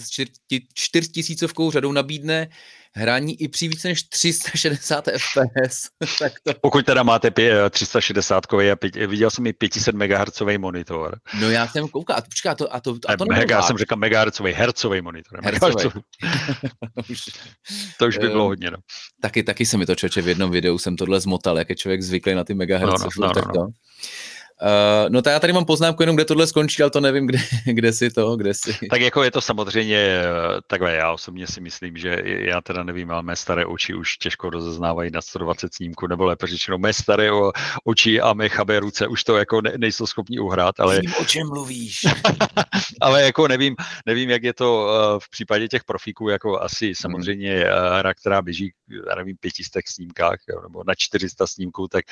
čtyřtisícovkou 0.74 1.70
řadou 1.70 1.92
nabídne 1.92 2.48
hraní 2.96 3.42
i 3.42 3.48
při 3.48 3.68
více 3.68 3.88
než 3.88 4.02
360 4.02 5.08
FPS. 5.16 5.88
tak 6.18 6.32
to... 6.42 6.52
Pokud 6.60 6.86
teda 6.86 7.02
máte 7.02 7.30
pě, 7.30 7.70
360 7.70 8.44
a 8.72 8.76
pět, 8.76 8.96
viděl 8.96 9.30
jsem 9.30 9.46
i 9.46 9.52
500 9.52 9.94
MHz 9.94 10.42
monitor. 10.58 11.18
No 11.40 11.50
já 11.50 11.68
jsem 11.68 11.88
koukal, 11.88 12.16
a 12.16 12.20
to, 12.20 12.28
počká, 12.28 12.50
a 12.50 12.54
to, 12.54 12.74
a 12.74 12.80
to, 12.80 12.96
a 13.08 13.16
to 13.16 13.24
mega, 13.24 13.56
já 13.56 13.62
jsem 13.62 13.78
říkal 13.78 13.98
MHz, 13.98 14.40
hercový 14.54 15.00
monitor. 15.00 15.40
Hercový. 15.44 15.74
to 17.98 18.06
už 18.06 18.18
by 18.18 18.28
bylo 18.28 18.44
hodně, 18.44 18.70
no. 18.70 18.78
Taky, 19.20 19.42
taky 19.42 19.66
se 19.66 19.76
mi 19.76 19.86
to 19.86 19.94
člověče 19.94 20.22
v 20.22 20.28
jednom 20.28 20.50
videu 20.50 20.78
jsem 20.78 20.96
tohle 20.96 21.20
zmotal, 21.20 21.58
jak 21.58 21.70
je 21.70 21.76
člověk 21.76 22.02
zvyklý 22.02 22.34
na 22.34 22.44
ty 22.44 22.54
megahertz. 22.54 23.02
No, 23.02 23.08
no, 23.26 23.32
no, 23.36 23.42
no, 23.46 23.52
no. 23.54 23.68
Uh, 24.62 25.10
no 25.10 25.22
tak 25.22 25.32
já 25.32 25.40
tady 25.40 25.52
mám 25.52 25.64
poznámku 25.64 26.02
jenom, 26.02 26.16
kde 26.16 26.24
tohle 26.24 26.46
skončí, 26.46 26.82
ale 26.82 26.90
to 26.90 27.00
nevím, 27.00 27.26
kde, 27.26 27.38
kde 27.64 27.92
si 27.92 28.10
to, 28.10 28.36
kde 28.36 28.54
si. 28.54 28.88
Tak 28.90 29.00
jako 29.00 29.22
je 29.22 29.30
to 29.30 29.40
samozřejmě 29.40 29.96
eh, 29.96 30.24
takhle, 30.66 30.94
já 30.94 31.12
osobně 31.12 31.46
si 31.46 31.60
myslím, 31.60 31.96
že 31.96 32.22
já 32.24 32.60
teda 32.60 32.82
nevím, 32.82 33.10
ale 33.10 33.22
mé 33.22 33.36
staré 33.36 33.66
oči 33.66 33.94
už 33.94 34.16
těžko 34.16 34.50
rozeznávají 34.50 35.10
na 35.10 35.22
120 35.22 35.74
snímků, 35.74 36.06
nebo 36.06 36.24
lépe 36.24 36.46
řečeno, 36.46 36.78
mé 36.78 36.92
staré 36.92 37.30
oči 37.84 38.20
a 38.20 38.32
mé 38.32 38.48
chabé 38.48 38.80
ruce 38.80 39.06
už 39.06 39.24
to 39.24 39.36
jako 39.36 39.60
ne, 39.60 39.72
nejsou 39.76 40.06
schopni 40.06 40.38
uhrát, 40.38 40.80
ale... 40.80 41.00
Vím, 41.00 41.12
o 41.20 41.24
čem 41.24 41.48
mluvíš. 41.48 42.00
ale 43.00 43.22
jako 43.22 43.48
nevím, 43.48 43.76
nevím, 44.06 44.30
jak 44.30 44.42
je 44.42 44.54
to 44.54 44.84
uh, 44.84 45.18
v 45.18 45.30
případě 45.30 45.68
těch 45.68 45.84
profíků, 45.84 46.28
jako 46.28 46.60
asi 46.60 46.92
samozřejmě 46.94 47.64
uh, 47.64 47.98
hra, 47.98 48.14
která 48.14 48.42
běží, 48.42 48.72
já 49.08 49.14
nevím, 49.14 49.36
500 49.40 49.82
snímkách, 49.88 50.38
jo, 50.48 50.60
nebo 50.62 50.82
na 50.86 50.94
400 50.96 51.46
snímků, 51.46 51.88
tak 51.88 52.04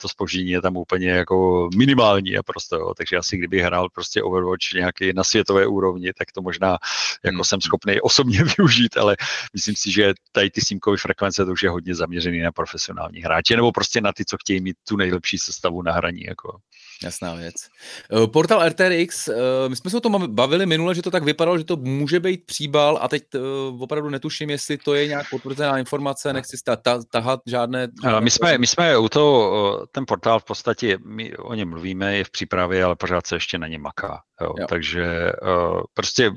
to 0.00 0.08
spoždění 0.08 0.50
je 0.50 0.60
tam 0.60 0.76
úplně 0.76 1.10
jako 1.10 1.68
minimální 1.86 2.36
a 2.36 2.42
prostě, 2.42 2.74
jo. 2.74 2.94
takže 2.96 3.16
asi 3.16 3.36
kdyby 3.36 3.60
hrál 3.62 3.88
prostě 3.90 4.22
Overwatch 4.22 4.72
nějaký 4.74 5.12
na 5.12 5.24
světové 5.24 5.66
úrovni, 5.66 6.12
tak 6.18 6.32
to 6.32 6.42
možná 6.42 6.78
jako 7.24 7.34
hmm. 7.34 7.44
jsem 7.44 7.60
schopný 7.60 8.00
osobně 8.00 8.44
využít, 8.58 8.96
ale 8.96 9.16
myslím 9.52 9.74
si, 9.76 9.92
že 9.92 10.14
tady 10.32 10.50
ty 10.50 10.60
símkové 10.60 10.96
frekvence 10.96 11.44
to 11.44 11.52
už 11.52 11.62
je 11.62 11.70
hodně 11.70 11.94
zaměřený 11.94 12.40
na 12.40 12.52
profesionální 12.52 13.20
hráče, 13.20 13.56
nebo 13.56 13.72
prostě 13.72 14.00
na 14.00 14.12
ty, 14.12 14.24
co 14.24 14.36
chtějí 14.36 14.60
mít 14.60 14.76
tu 14.88 14.96
nejlepší 14.96 15.38
sestavu 15.38 15.82
na 15.82 15.92
hraní. 15.92 16.22
Jako. 16.22 16.58
Jasná 17.02 17.34
věc. 17.34 17.54
Eh, 18.12 18.26
portal 18.26 18.68
RTX, 18.68 19.28
eh, 19.28 19.34
my 19.68 19.76
jsme 19.76 19.90
se 19.90 19.96
o 19.96 20.00
tom 20.00 20.34
bavili 20.34 20.66
minule, 20.66 20.94
že 20.94 21.02
to 21.02 21.10
tak 21.10 21.24
vypadalo, 21.24 21.58
že 21.58 21.64
to 21.64 21.76
může 21.76 22.20
být 22.20 22.46
příbal 22.46 22.98
a 23.02 23.08
teď 23.08 23.22
eh, 23.34 23.38
opravdu 23.80 24.10
netuším, 24.10 24.50
jestli 24.50 24.78
to 24.78 24.94
je 24.94 25.06
nějak 25.06 25.30
potvrzená 25.30 25.78
informace, 25.78 26.32
nechci 26.32 26.56
tahat 27.12 27.40
žádné... 27.46 27.88
My 28.20 28.30
jsme, 28.30 28.58
my 28.58 28.66
jsme 28.66 28.98
u 28.98 29.08
toho, 29.08 29.86
ten 29.92 30.04
portál 30.06 30.40
v 30.40 30.44
podstatě, 30.44 30.98
my 31.04 31.36
o 31.36 31.54
něm 31.54 31.68
mluvíme, 31.68 32.16
je 32.16 32.24
v 32.24 32.30
přípravě, 32.30 32.84
ale 32.84 32.96
pořád 32.96 33.26
se 33.26 33.36
ještě 33.36 33.58
na 33.58 33.66
něm 33.66 33.82
maká. 33.82 34.20
Jo. 34.40 34.54
Jo. 34.58 34.66
Takže 34.68 35.32
prostě 35.94 36.30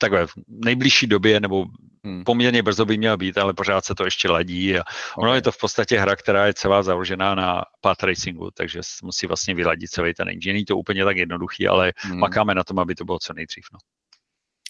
takhle 0.00 0.26
v 0.26 0.32
nejbližší 0.48 1.06
době 1.06 1.40
nebo 1.40 1.66
hmm. 2.04 2.24
poměrně 2.24 2.62
brzo 2.62 2.84
by 2.84 2.98
měl 2.98 3.16
být, 3.16 3.38
ale 3.38 3.54
pořád 3.54 3.84
se 3.84 3.94
to 3.94 4.04
ještě 4.04 4.30
ladí 4.30 4.78
a 4.78 4.82
ono 5.16 5.30
okay. 5.30 5.38
je 5.38 5.42
to 5.42 5.52
v 5.52 5.58
podstatě 5.58 5.98
hra, 5.98 6.16
která 6.16 6.46
je 6.46 6.54
celá 6.54 6.82
založená 6.82 7.34
na 7.34 7.62
path 7.80 8.02
racingu, 8.02 8.50
takže 8.54 8.80
musí 9.02 9.26
vlastně 9.26 9.54
vyladit 9.54 9.90
celý 9.90 10.14
ten 10.14 10.28
engine. 10.28 10.52
Není 10.52 10.64
to 10.64 10.76
úplně 10.76 11.04
tak 11.04 11.16
jednoduchý, 11.16 11.68
ale 11.68 11.92
hmm. 11.96 12.18
makáme 12.18 12.54
na 12.54 12.64
tom, 12.64 12.78
aby 12.78 12.94
to 12.94 13.04
bylo 13.04 13.18
co 13.18 13.32
nejdřív. 13.32 13.64
No. 13.72 13.78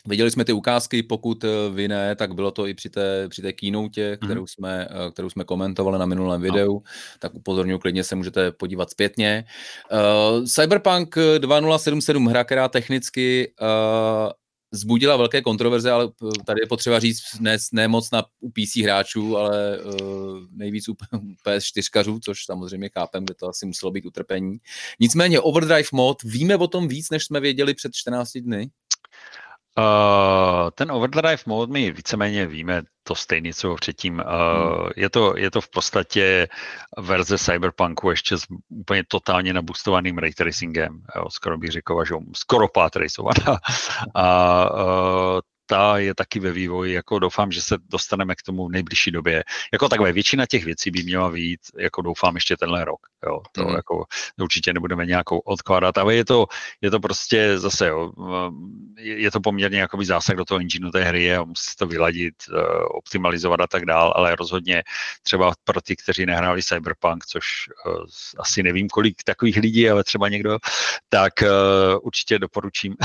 Viděli 0.06 0.30
jsme 0.30 0.44
ty 0.44 0.52
ukázky, 0.52 1.02
pokud 1.02 1.44
eh, 1.44 1.48
vy 1.70 1.88
ne, 1.88 2.16
tak 2.16 2.34
bylo 2.34 2.50
to 2.50 2.66
i 2.66 2.74
při 2.74 2.90
té, 2.90 3.28
při 3.28 3.42
té 3.42 3.52
keynote, 3.52 4.10
mhm. 4.10 4.16
kterou, 4.16 4.46
jsme, 4.46 4.88
eh, 4.90 5.10
kterou 5.10 5.30
jsme 5.30 5.44
komentovali 5.44 5.98
na 5.98 6.06
minulém 6.06 6.40
videu, 6.40 6.74
no. 6.74 6.80
tak 7.18 7.34
upozorňuji, 7.34 7.78
klidně 7.78 8.04
se 8.04 8.16
můžete 8.16 8.52
podívat 8.52 8.90
zpětně. 8.90 9.44
Uh, 9.92 10.44
Cyberpunk 10.46 11.14
2077 11.38 12.26
hra, 12.26 12.44
která 12.44 12.68
technicky 12.68 13.52
uh, 13.60 14.32
zbudila 14.72 15.16
velké 15.16 15.42
kontroverze, 15.42 15.90
ale 15.90 16.08
tady 16.46 16.60
je 16.62 16.66
potřeba 16.66 17.00
říct 17.00 17.22
ne, 17.40 17.56
ne 17.72 17.88
moc 17.88 18.10
na 18.10 18.24
u 18.40 18.50
PC 18.50 18.76
hráčů, 18.76 19.36
ale 19.36 19.78
uh, 19.78 20.38
nejvíc 20.50 20.88
u 20.88 20.92
PS4, 21.46 22.20
což 22.22 22.44
samozřejmě 22.44 22.88
chápem, 22.88 23.24
kde 23.24 23.34
to 23.34 23.48
asi 23.48 23.66
muselo 23.66 23.92
být 23.92 24.06
utrpení. 24.06 24.58
Nicméně 25.00 25.40
Overdrive 25.40 25.88
mod, 25.92 26.22
víme 26.22 26.56
o 26.56 26.66
tom 26.66 26.88
víc, 26.88 27.10
než 27.10 27.24
jsme 27.24 27.40
věděli 27.40 27.74
před 27.74 27.94
14 27.94 28.38
dny? 28.38 28.70
Uh, 29.78 30.70
ten 30.74 30.92
overdrive 30.92 31.42
mode 31.46 31.72
my 31.72 31.90
víceméně 31.92 32.46
víme 32.46 32.82
to 33.02 33.14
stejné, 33.14 33.52
co 33.52 33.74
předtím. 33.74 34.14
Uh, 34.14 34.22
hmm. 34.22 34.90
je, 34.96 35.10
to, 35.10 35.36
je 35.36 35.50
to 35.50 35.60
v 35.60 35.70
podstatě 35.70 36.48
verze 36.98 37.38
Cyberpunku 37.38 38.10
ještě 38.10 38.38
s 38.38 38.46
úplně 38.68 39.04
totálně 39.08 39.52
nabustovaným 39.52 40.18
ray 40.18 40.32
tracingem, 40.32 41.02
jo, 41.16 41.24
skoro 41.30 41.58
bych 41.58 41.70
řekl, 41.70 42.04
že 42.04 42.14
skoro 42.34 42.68
pátrejsovaná. 42.68 43.58
A 44.14 44.70
uh, 44.74 45.40
ta 45.66 45.98
je 45.98 46.14
taky 46.14 46.40
ve 46.40 46.52
vývoji, 46.52 46.92
jako 46.92 47.18
doufám, 47.18 47.52
že 47.52 47.62
se 47.62 47.76
dostaneme 47.90 48.34
k 48.34 48.42
tomu 48.42 48.66
v 48.66 48.70
nejbližší 48.70 49.10
době. 49.10 49.44
Jako 49.72 49.88
takové, 49.88 50.12
většina 50.12 50.46
těch 50.46 50.64
věcí 50.64 50.90
by 50.90 51.02
měla 51.02 51.30
být, 51.30 51.60
jako 51.78 52.02
doufám, 52.02 52.34
ještě 52.34 52.56
tenhle 52.56 52.84
rok. 52.84 53.00
Jo. 53.26 53.40
To 53.52 53.64
mm. 53.64 53.74
jako 53.74 54.04
určitě 54.40 54.72
nebudeme 54.72 55.06
nějakou 55.06 55.38
odkládat, 55.38 55.98
ale 55.98 56.14
je 56.14 56.24
to, 56.24 56.46
je 56.80 56.90
to 56.90 57.00
prostě 57.00 57.58
zase, 57.58 57.88
jo, 57.88 58.12
je 58.98 59.30
to 59.30 59.40
poměrně 59.40 59.80
jakoby 59.80 60.04
zásah 60.04 60.36
do 60.36 60.44
toho 60.44 60.60
engineu 60.60 60.90
té 60.90 61.04
hry 61.04 61.36
a 61.36 61.44
musí 61.44 61.76
to 61.78 61.86
vyladit, 61.86 62.34
eh, 62.48 62.84
optimalizovat 62.84 63.60
a 63.60 63.66
tak 63.66 63.84
dál, 63.84 64.12
ale 64.16 64.36
rozhodně 64.36 64.82
třeba 65.22 65.52
pro 65.64 65.80
ty, 65.80 65.96
kteří 65.96 66.26
nehráli 66.26 66.62
Cyberpunk, 66.62 67.26
což 67.26 67.44
uh, 67.86 68.04
asi 68.38 68.62
nevím, 68.62 68.88
kolik 68.88 69.22
takových 69.24 69.56
lidí, 69.56 69.90
ale 69.90 70.04
třeba 70.04 70.28
někdo, 70.28 70.58
tak 71.08 71.32
uh, 71.42 71.98
určitě 72.02 72.38
doporučím. 72.38 72.96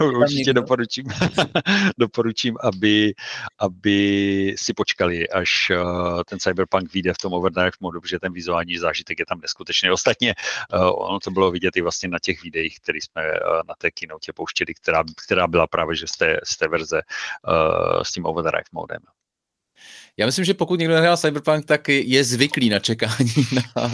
určitě 0.00 0.52
doporučím, 0.52 1.04
doporučím 1.98 2.56
aby, 2.60 3.14
aby 3.58 4.54
si 4.58 4.74
počkali, 4.74 5.28
až 5.28 5.72
ten 6.28 6.38
Cyberpunk 6.38 6.92
vyjde 6.92 7.12
v 7.12 7.18
tom 7.18 7.32
overdrive 7.32 7.72
modu, 7.80 8.00
protože 8.14 8.20
ten 8.20 8.32
vizuální 8.32 8.78
zážitek 8.78 9.18
je 9.18 9.26
tam 9.26 9.40
neskutečný. 9.40 9.90
Ostatně 9.90 10.34
uh, 10.72 11.08
ono 11.10 11.20
to 11.20 11.30
bylo 11.30 11.50
vidět 11.50 11.76
i 11.76 11.80
vlastně 11.80 12.08
na 12.08 12.18
těch 12.18 12.42
videích, 12.42 12.80
které 12.80 12.98
jsme 12.98 13.22
uh, 13.32 13.62
na 13.68 13.74
té 13.78 13.90
kinotě 13.90 14.32
pouštěli, 14.32 14.74
která, 14.74 15.04
která 15.26 15.46
byla 15.46 15.66
právě 15.66 15.96
že 15.96 16.06
z 16.06 16.16
té, 16.16 16.40
z 16.44 16.56
té 16.56 16.68
verze 16.68 17.02
uh, 17.02 18.02
s 18.02 18.12
tím 18.12 18.26
overdrive 18.26 18.70
modem. 18.72 19.00
Já 20.16 20.26
myslím, 20.26 20.44
že 20.44 20.54
pokud 20.54 20.78
někdo 20.78 20.94
nehrál 20.94 21.16
Cyberpunk, 21.16 21.66
tak 21.66 21.88
je 21.88 22.24
zvyklý 22.24 22.68
na 22.70 22.78
čekání, 22.78 23.32
na, 23.76 23.92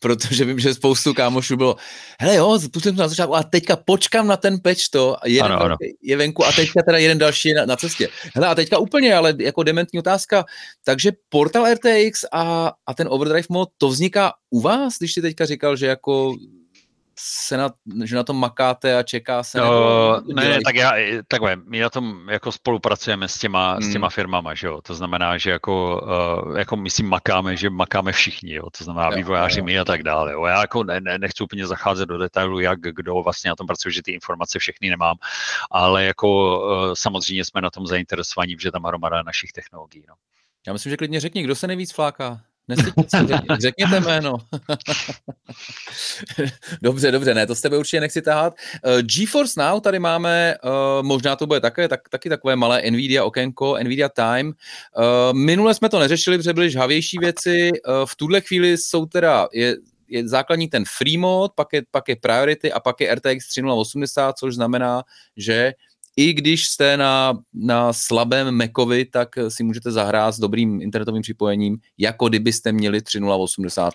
protože 0.00 0.44
vím, 0.44 0.58
že 0.58 0.74
spoustu 0.74 1.14
kámošů 1.14 1.56
bylo, 1.56 1.76
hele 2.20 2.36
jo, 2.36 2.58
pustím 2.72 2.96
to 2.96 3.02
na 3.02 3.08
začátku 3.08 3.36
a 3.36 3.42
teďka 3.42 3.76
počkám 3.76 4.26
na 4.26 4.36
ten 4.36 4.60
patch 4.60 4.88
to, 4.92 5.16
jeden 5.24 5.52
ano, 5.52 5.62
ano. 5.62 5.76
je 6.02 6.16
venku 6.16 6.44
a 6.44 6.52
teďka 6.52 6.82
teda 6.82 6.98
jeden 6.98 7.18
další 7.18 7.48
je 7.48 7.54
na, 7.54 7.66
na 7.66 7.76
cestě. 7.76 8.08
Hele 8.34 8.46
a 8.46 8.54
teďka 8.54 8.78
úplně, 8.78 9.14
ale 9.14 9.34
jako 9.38 9.62
dementní 9.62 9.98
otázka, 9.98 10.44
takže 10.84 11.12
Portal 11.28 11.66
RTX 11.74 12.24
a, 12.32 12.72
a 12.86 12.94
ten 12.94 13.06
Overdrive 13.10 13.46
mod, 13.50 13.68
to 13.78 13.88
vzniká 13.88 14.32
u 14.50 14.60
vás, 14.60 14.98
když 14.98 15.14
jsi 15.14 15.22
teďka 15.22 15.46
říkal, 15.46 15.76
že 15.76 15.86
jako 15.86 16.34
se 17.22 17.56
na, 17.56 17.70
že 18.04 18.16
na 18.16 18.24
tom 18.24 18.36
makáte 18.36 18.96
a 18.96 19.02
čeká 19.02 19.42
se? 19.42 19.58
No, 19.58 20.20
ne, 20.20 20.48
ne, 20.48 20.58
tak 20.64 20.74
já, 20.74 20.92
takhle, 21.28 21.56
my 21.56 21.80
na 21.80 21.90
tom 21.90 22.28
jako 22.28 22.52
spolupracujeme 22.52 23.28
s 23.28 23.38
těma, 23.38 23.72
hmm. 23.72 23.82
s 23.82 23.92
těma 23.92 24.08
firmama, 24.08 24.54
že 24.54 24.66
jo, 24.66 24.80
to 24.82 24.94
znamená, 24.94 25.38
že 25.38 25.50
jako, 25.50 26.02
uh, 26.46 26.58
jako 26.58 26.76
my 26.76 26.90
si 26.90 27.02
makáme, 27.02 27.56
že 27.56 27.70
makáme 27.70 28.12
všichni, 28.12 28.54
jo, 28.54 28.70
to 28.78 28.84
znamená 28.84 29.06
jo, 29.06 29.16
vývojáři 29.16 29.58
jo. 29.58 29.64
my 29.64 29.78
a 29.78 29.84
tak 29.84 30.02
dále, 30.02 30.32
jo. 30.32 30.44
já 30.44 30.60
jako 30.60 30.84
ne, 30.84 31.00
ne, 31.00 31.18
nechci 31.18 31.44
úplně 31.44 31.66
zacházet 31.66 32.08
do 32.08 32.18
detailu, 32.18 32.60
jak 32.60 32.80
kdo 32.80 33.14
vlastně 33.14 33.48
na 33.48 33.56
tom 33.56 33.66
pracuje, 33.66 33.92
že 33.92 34.02
ty 34.02 34.12
informace 34.12 34.58
všechny 34.58 34.90
nemám, 34.90 35.16
ale 35.70 36.04
jako 36.04 36.60
uh, 36.60 36.94
samozřejmě 36.94 37.44
jsme 37.44 37.60
na 37.60 37.70
tom 37.70 37.86
zainteresovaní, 37.86 38.56
že 38.60 38.70
tam 38.70 38.84
hromada 38.84 39.22
našich 39.22 39.52
technologií, 39.52 40.04
no. 40.08 40.14
Já 40.66 40.72
myslím, 40.72 40.90
že 40.90 40.96
klidně 40.96 41.20
řekni, 41.20 41.42
kdo 41.42 41.54
se 41.54 41.66
nejvíc 41.66 41.92
fláká? 41.92 42.40
řekněte 43.60 44.00
jméno. 44.00 44.36
dobře, 46.82 47.10
dobře, 47.10 47.34
ne, 47.34 47.46
to 47.46 47.54
s 47.54 47.60
tebe 47.60 47.78
určitě 47.78 48.00
nechci 48.00 48.22
tahat. 48.22 48.54
Uh, 48.86 49.00
GeForce 49.00 49.60
Now 49.60 49.80
tady 49.80 49.98
máme, 49.98 50.54
uh, 50.64 51.06
možná 51.06 51.36
to 51.36 51.46
bude 51.46 51.60
také, 51.60 51.88
tak, 51.88 52.08
taky 52.08 52.28
takové 52.28 52.56
malé 52.56 52.82
NVIDIA 52.90 53.24
okénko, 53.24 53.76
NVIDIA 53.82 54.08
Time. 54.08 54.46
Uh, 54.46 54.52
minule 55.32 55.74
jsme 55.74 55.88
to 55.88 55.98
neřešili, 55.98 56.38
protože 56.38 56.52
byly 56.52 56.70
žhavější 56.70 57.18
věci. 57.18 57.70
Uh, 57.72 58.06
v 58.06 58.16
tuhle 58.16 58.40
chvíli 58.40 58.78
jsou 58.78 59.06
teda, 59.06 59.48
je, 59.52 59.76
je 60.08 60.28
základní 60.28 60.68
ten 60.68 60.84
free 60.98 61.18
mode, 61.18 61.52
pak 61.54 61.68
je, 61.72 61.82
pak 61.90 62.08
je 62.08 62.16
priority 62.16 62.72
a 62.72 62.80
pak 62.80 63.00
je 63.00 63.14
RTX 63.14 63.48
3080, 63.48 64.38
což 64.38 64.54
znamená, 64.54 65.02
že 65.36 65.72
i 66.20 66.32
když 66.32 66.66
jste 66.66 66.96
na, 66.96 67.38
na 67.54 67.92
slabém 67.92 68.56
Macovi, 68.56 69.04
tak 69.04 69.28
si 69.48 69.64
můžete 69.64 69.90
zahrát 69.90 70.34
s 70.34 70.38
dobrým 70.38 70.82
internetovým 70.82 71.22
připojením, 71.22 71.78
jako 71.98 72.28
kdybyste 72.28 72.72
měli 72.72 73.02
3080 73.02 73.94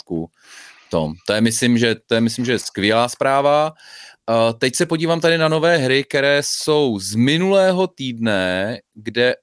tom. 0.90 1.14
To 1.28 1.34
je 1.34 1.42
myslím, 1.42 1.78
že, 1.78 1.96
to 2.06 2.16
je, 2.16 2.22
myslím, 2.22 2.46
že 2.46 2.60
skvělá 2.60 3.10
zpráva. 3.10 3.74
Uh, 4.30 4.60
teď 4.60 4.76
se 4.76 4.86
podívám 4.86 5.22
tady 5.22 5.38
na 5.38 5.48
nové 5.48 5.78
hry, 5.78 6.04
které 6.04 6.42
jsou 6.44 7.00
z 7.00 7.16
minulého 7.16 7.88
týdne, 7.88 8.78
kde 8.94 9.36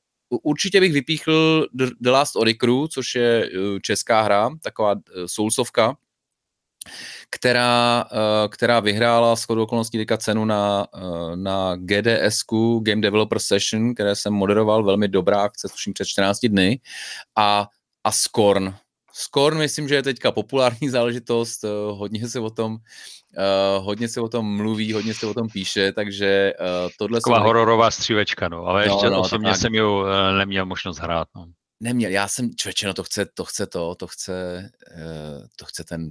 určitě 0.42 0.80
bych 0.80 0.92
vypíchl 0.92 1.66
The 2.00 2.10
Last 2.10 2.36
Oricru, 2.36 2.88
což 2.88 3.14
je 3.14 3.50
uh, 3.50 3.78
česká 3.82 4.22
hra, 4.22 4.50
taková 4.62 4.92
uh, 4.92 4.98
soulsovka, 5.26 5.96
která, 7.30 8.04
uh, 8.12 8.18
která 8.48 8.80
vyhrála 8.80 9.36
s 9.36 9.50
okolností 9.50 9.98
teďka 9.98 10.16
cenu 10.16 10.44
na, 10.44 10.86
uh, 10.94 11.36
na 11.36 11.76
GDS, 11.76 12.40
Game 12.82 13.02
Developer 13.02 13.38
Session, 13.38 13.94
které 13.94 14.16
jsem 14.16 14.32
moderoval, 14.32 14.84
velmi 14.84 15.08
dobrá 15.08 15.42
akce, 15.42 15.68
tuším 15.68 15.92
před 15.92 16.04
14 16.04 16.38
dny, 16.46 16.80
a, 17.36 17.68
a 18.04 18.12
Scorn, 18.12 18.74
Scorn 19.12 19.58
myslím, 19.58 19.88
že 19.88 19.94
je 19.94 20.02
teďka 20.02 20.32
populární 20.32 20.88
záležitost, 20.88 21.64
eh, 21.64 21.68
hodně 21.90 22.28
se 22.28 22.40
o 22.40 22.50
tom, 22.50 22.72
uh, 22.72 23.84
hodně 23.84 24.08
se 24.08 24.20
o 24.20 24.28
tom 24.28 24.56
mluví, 24.56 24.92
hodně 24.92 25.14
se 25.14 25.26
o 25.26 25.34
tom 25.34 25.48
píše, 25.48 25.92
takže 25.92 26.52
uh, 26.60 26.90
tohle... 26.98 27.20
Taková 27.20 27.38
jsou... 27.38 27.44
hororová 27.44 27.90
střívečka, 27.90 28.48
no, 28.48 28.64
ale 28.64 28.86
no, 28.86 28.94
ještě 28.94 29.10
no, 29.10 29.20
osobně 29.20 29.50
tak... 29.50 29.60
jsem 29.60 29.74
ji 29.74 29.82
uh, 29.82 30.06
neměl 30.38 30.66
možnost 30.66 30.98
hrát, 30.98 31.28
no. 31.36 31.46
Neměl, 31.80 32.10
já 32.10 32.28
jsem, 32.28 32.50
člověče, 32.56 32.86
no 32.86 32.94
to 32.94 33.02
chce, 33.02 33.26
to 33.34 33.44
chce 33.44 33.66
to, 33.66 33.94
to 33.94 34.06
chce, 34.06 34.70
uh, 34.96 35.46
to 35.56 35.64
chce 35.64 35.84
ten 35.84 36.10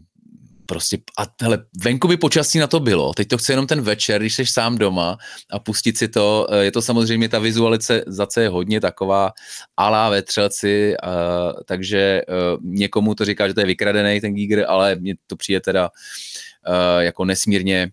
prostě, 0.71 0.97
a 1.19 1.23
hele, 1.41 1.65
venku 1.83 2.07
by 2.07 2.17
počasí 2.17 2.59
na 2.59 2.67
to 2.67 2.79
bylo, 2.79 3.13
teď 3.13 3.27
to 3.27 3.37
chce 3.37 3.53
jenom 3.53 3.67
ten 3.67 3.81
večer, 3.81 4.21
když 4.21 4.35
jsi 4.35 4.45
sám 4.45 4.77
doma 4.77 5.17
a 5.51 5.59
pustit 5.59 5.97
si 5.97 6.07
to, 6.07 6.47
eh, 6.51 6.63
je 6.63 6.71
to 6.71 6.81
samozřejmě, 6.81 7.29
ta 7.29 7.39
vizualizace 7.39 8.41
je 8.41 8.49
hodně 8.49 8.81
taková 8.81 9.31
alá 9.77 10.09
vetřelci, 10.09 10.95
uh, 11.03 11.59
takže 11.65 12.21
uh, 12.27 12.63
někomu 12.63 13.15
to 13.15 13.25
říká, 13.25 13.47
že 13.47 13.53
to 13.53 13.59
je 13.59 13.65
vykradený 13.65 14.21
ten 14.21 14.33
Giger, 14.33 14.65
ale 14.67 14.95
mně 14.95 15.15
to 15.27 15.35
přijde 15.35 15.59
teda 15.59 15.89
uh, 15.89 16.99
jako 16.99 17.25
nesmírně 17.25 17.91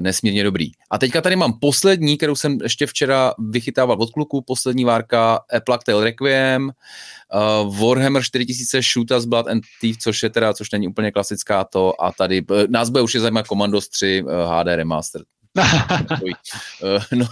nesmírně 0.00 0.44
dobrý. 0.44 0.70
A 0.90 0.98
teďka 0.98 1.20
tady 1.20 1.36
mám 1.36 1.58
poslední, 1.60 2.16
kterou 2.16 2.34
jsem 2.34 2.58
ještě 2.62 2.86
včera 2.86 3.34
vychytával 3.38 3.96
od 4.00 4.10
kluku, 4.10 4.42
poslední 4.42 4.84
várka 4.84 5.34
A 5.34 5.60
Plague 5.60 5.84
Tale 5.86 6.04
Requiem, 6.04 6.70
uh, 7.64 7.78
Warhammer 7.78 8.22
4000 8.22 8.82
Shoot 8.82 9.10
Us 9.10 9.24
Blood 9.24 9.48
and 9.48 9.62
Thief, 9.80 9.98
což 9.98 10.22
je 10.22 10.30
teda, 10.30 10.54
což 10.54 10.70
není 10.70 10.88
úplně 10.88 11.12
klasická 11.12 11.64
to 11.64 12.02
a 12.02 12.12
tady, 12.12 12.42
uh, 12.42 12.62
nás 12.68 12.90
bude 12.90 13.02
určitě 13.02 13.20
zajímat 13.20 13.46
Commandos 13.46 13.88
3 13.88 14.22
uh, 14.22 14.30
HD 14.30 14.66
Remastered. 14.66 15.26
uh, 16.22 17.02
no, 17.12 17.26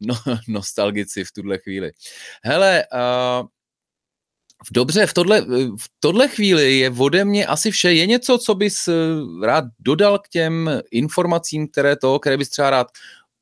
no, 0.00 0.14
nostalgici 0.48 1.24
v 1.24 1.32
tuhle 1.32 1.58
chvíli. 1.58 1.92
Hele, 2.44 2.84
uh, 2.92 3.46
Dobře, 4.72 5.06
v 5.06 5.14
tohle, 5.14 5.40
v 5.76 5.88
tohle 6.00 6.28
chvíli 6.28 6.78
je 6.78 6.90
ode 6.98 7.24
mě 7.24 7.46
asi 7.46 7.70
vše. 7.70 7.92
Je 7.92 8.06
něco, 8.06 8.38
co 8.38 8.54
bys 8.54 8.88
rád 9.42 9.64
dodal 9.78 10.18
k 10.18 10.28
těm 10.28 10.80
informacím, 10.90 11.68
které 11.68 11.96
to, 11.96 12.18
které 12.18 12.36
bys 12.36 12.48
třeba 12.48 12.70
rád 12.70 12.86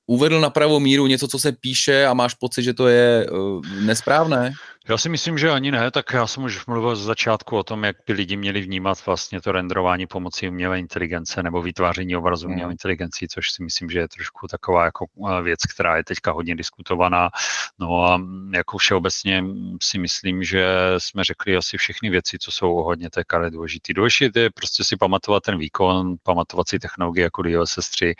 uvedl 0.07 0.41
na 0.41 0.51
pravou 0.51 0.81
míru, 0.81 1.07
něco, 1.07 1.29
co 1.29 1.39
se 1.39 1.53
píše 1.53 2.07
a 2.07 2.14
máš 2.14 2.35
pocit, 2.35 2.62
že 2.62 2.75
to 2.75 2.89
je 2.89 3.27
uh, 3.31 3.66
nesprávné? 3.66 4.53
Já 4.89 4.99
si 4.99 5.09
myslím, 5.09 5.39
že 5.39 5.51
ani 5.51 5.70
ne, 5.70 5.91
tak 5.91 6.12
já 6.12 6.26
jsem 6.26 6.45
už 6.45 6.66
mluvil 6.66 6.97
z 6.97 7.03
začátku 7.03 7.57
o 7.57 7.62
tom, 7.62 7.85
jak 7.85 7.97
by 8.07 8.12
lidi 8.12 8.37
měli 8.37 8.61
vnímat 8.61 9.07
vlastně 9.07 9.41
to 9.41 9.53
renderování 9.53 10.07
pomocí 10.07 10.49
umělé 10.49 10.78
inteligence 10.78 11.43
nebo 11.43 11.62
vytváření 11.62 12.16
obrazu 12.16 12.47
mm. 12.49 12.53
umělé 12.53 12.72
inteligencí, 12.72 13.28
což 13.28 13.51
si 13.51 13.62
myslím, 13.62 13.91
že 13.91 13.99
je 13.99 14.09
trošku 14.09 14.47
taková 14.49 14.85
jako 14.85 15.07
eh, 15.28 15.43
věc, 15.43 15.61
která 15.74 15.97
je 15.97 16.05
teďka 16.05 16.33
hodně 16.33 16.57
diskutovaná. 16.57 17.30
No 17.78 18.05
a 18.05 18.16
mm, 18.16 18.55
jako 18.55 18.78
všeobecně 18.78 19.45
si 19.83 19.99
myslím, 19.99 20.45
že 20.45 20.66
jsme 20.99 21.24
řekli 21.24 21.57
asi 21.57 21.78
všechny 21.78 22.11
věci, 22.11 22.39
co 22.39 22.53
jsou 22.53 22.74
hodně 22.74 23.11
teďka 23.11 23.49
důležité. 23.49 23.93
Důležité 23.93 24.41
je 24.41 24.51
prostě 24.51 24.85
si 24.85 24.97
pamatovat 24.97 25.43
ten 25.43 25.59
výkon, 25.59 26.14
pamatovat 26.22 26.68
si 26.68 26.78
technologie 26.78 27.24
jako 27.24 27.43
DLSS 27.43 27.91
3 27.91 28.14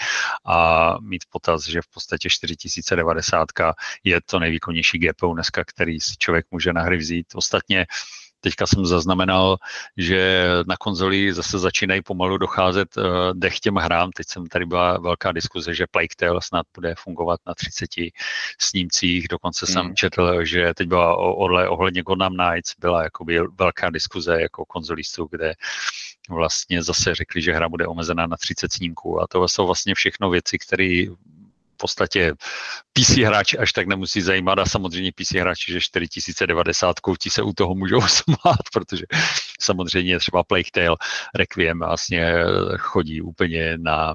a 0.47 0.97
mít 1.01 1.25
potaz, 1.31 1.69
že 1.69 1.83
v 1.83 1.89
podstatě 1.95 2.31
4090 2.31 3.49
je 4.05 4.21
to 4.27 4.39
nejvýkonnější 4.39 4.99
GPU 4.99 5.35
dneska, 5.35 5.65
který 5.65 6.01
si 6.01 6.15
člověk 6.19 6.52
může 6.53 6.73
na 6.73 6.83
hry 6.83 6.97
vzít. 6.97 7.27
Ostatně 7.35 7.87
Teďka 8.45 8.67
jsem 8.67 8.87
zaznamenal, 8.87 9.57
že 9.97 10.49
na 10.67 10.77
konzoli 10.77 11.33
zase 11.33 11.59
začínají 11.59 12.03
pomalu 12.03 12.39
docházet 12.39 12.97
uh, 12.97 13.05
dech 13.33 13.61
těm 13.61 13.75
hrám. 13.75 14.11
Teď 14.11 14.27
jsem 14.29 14.47
tady 14.47 14.67
byla 14.67 14.99
velká 14.99 15.33
diskuze, 15.33 15.75
že 15.75 15.87
Plague 15.91 16.17
Tale 16.17 16.41
snad 16.43 16.67
bude 16.75 16.95
fungovat 16.99 17.41
na 17.47 17.55
30 17.55 17.91
snímcích. 18.59 19.29
Dokonce 19.29 19.67
mm. 19.69 19.73
jsem 19.73 19.87
hmm. 19.87 19.95
četl, 19.95 20.45
že 20.45 20.75
teď 20.75 20.89
byla 20.89 21.17
odle, 21.17 21.69
ohledně 21.69 22.03
Gotham 22.03 22.35
Knights 22.37 22.75
byla 22.79 23.03
jakoby 23.03 23.41
velká 23.59 23.91
diskuze 23.91 24.43
jako 24.43 24.65
konzolistů, 24.65 25.29
kde 25.31 25.55
vlastně 26.31 26.83
zase 26.83 27.15
řekli, 27.15 27.43
že 27.43 27.53
hra 27.53 27.69
bude 27.69 27.87
omezená 27.87 28.27
na 28.27 28.37
30 28.37 28.73
snímků. 28.73 29.23
A 29.23 29.27
to 29.27 29.49
jsou 29.49 29.67
vlastně 29.67 29.95
všechno 29.95 30.31
věci, 30.31 30.59
které 30.59 31.05
podstatě 31.83 32.35
PC 32.93 33.11
hráči 33.11 33.59
až 33.59 33.73
tak 33.73 33.87
nemusí 33.87 34.23
zajímat 34.23 34.59
a 34.59 34.67
samozřejmě 34.67 35.13
PC 35.13 35.35
hráči, 35.35 35.73
že 35.73 35.81
4090 35.81 36.97
ti 37.19 37.31
se 37.31 37.43
u 37.43 37.53
toho 37.53 37.75
můžou 37.75 38.01
smát, 38.23 38.63
protože 38.73 39.05
samozřejmě 39.61 40.19
třeba 40.19 40.45
Plague 40.45 40.71
Tale 40.73 40.97
Requiem 41.35 41.79
vlastně 41.79 42.35
chodí 42.79 43.23
úplně 43.23 43.79
na 43.79 44.15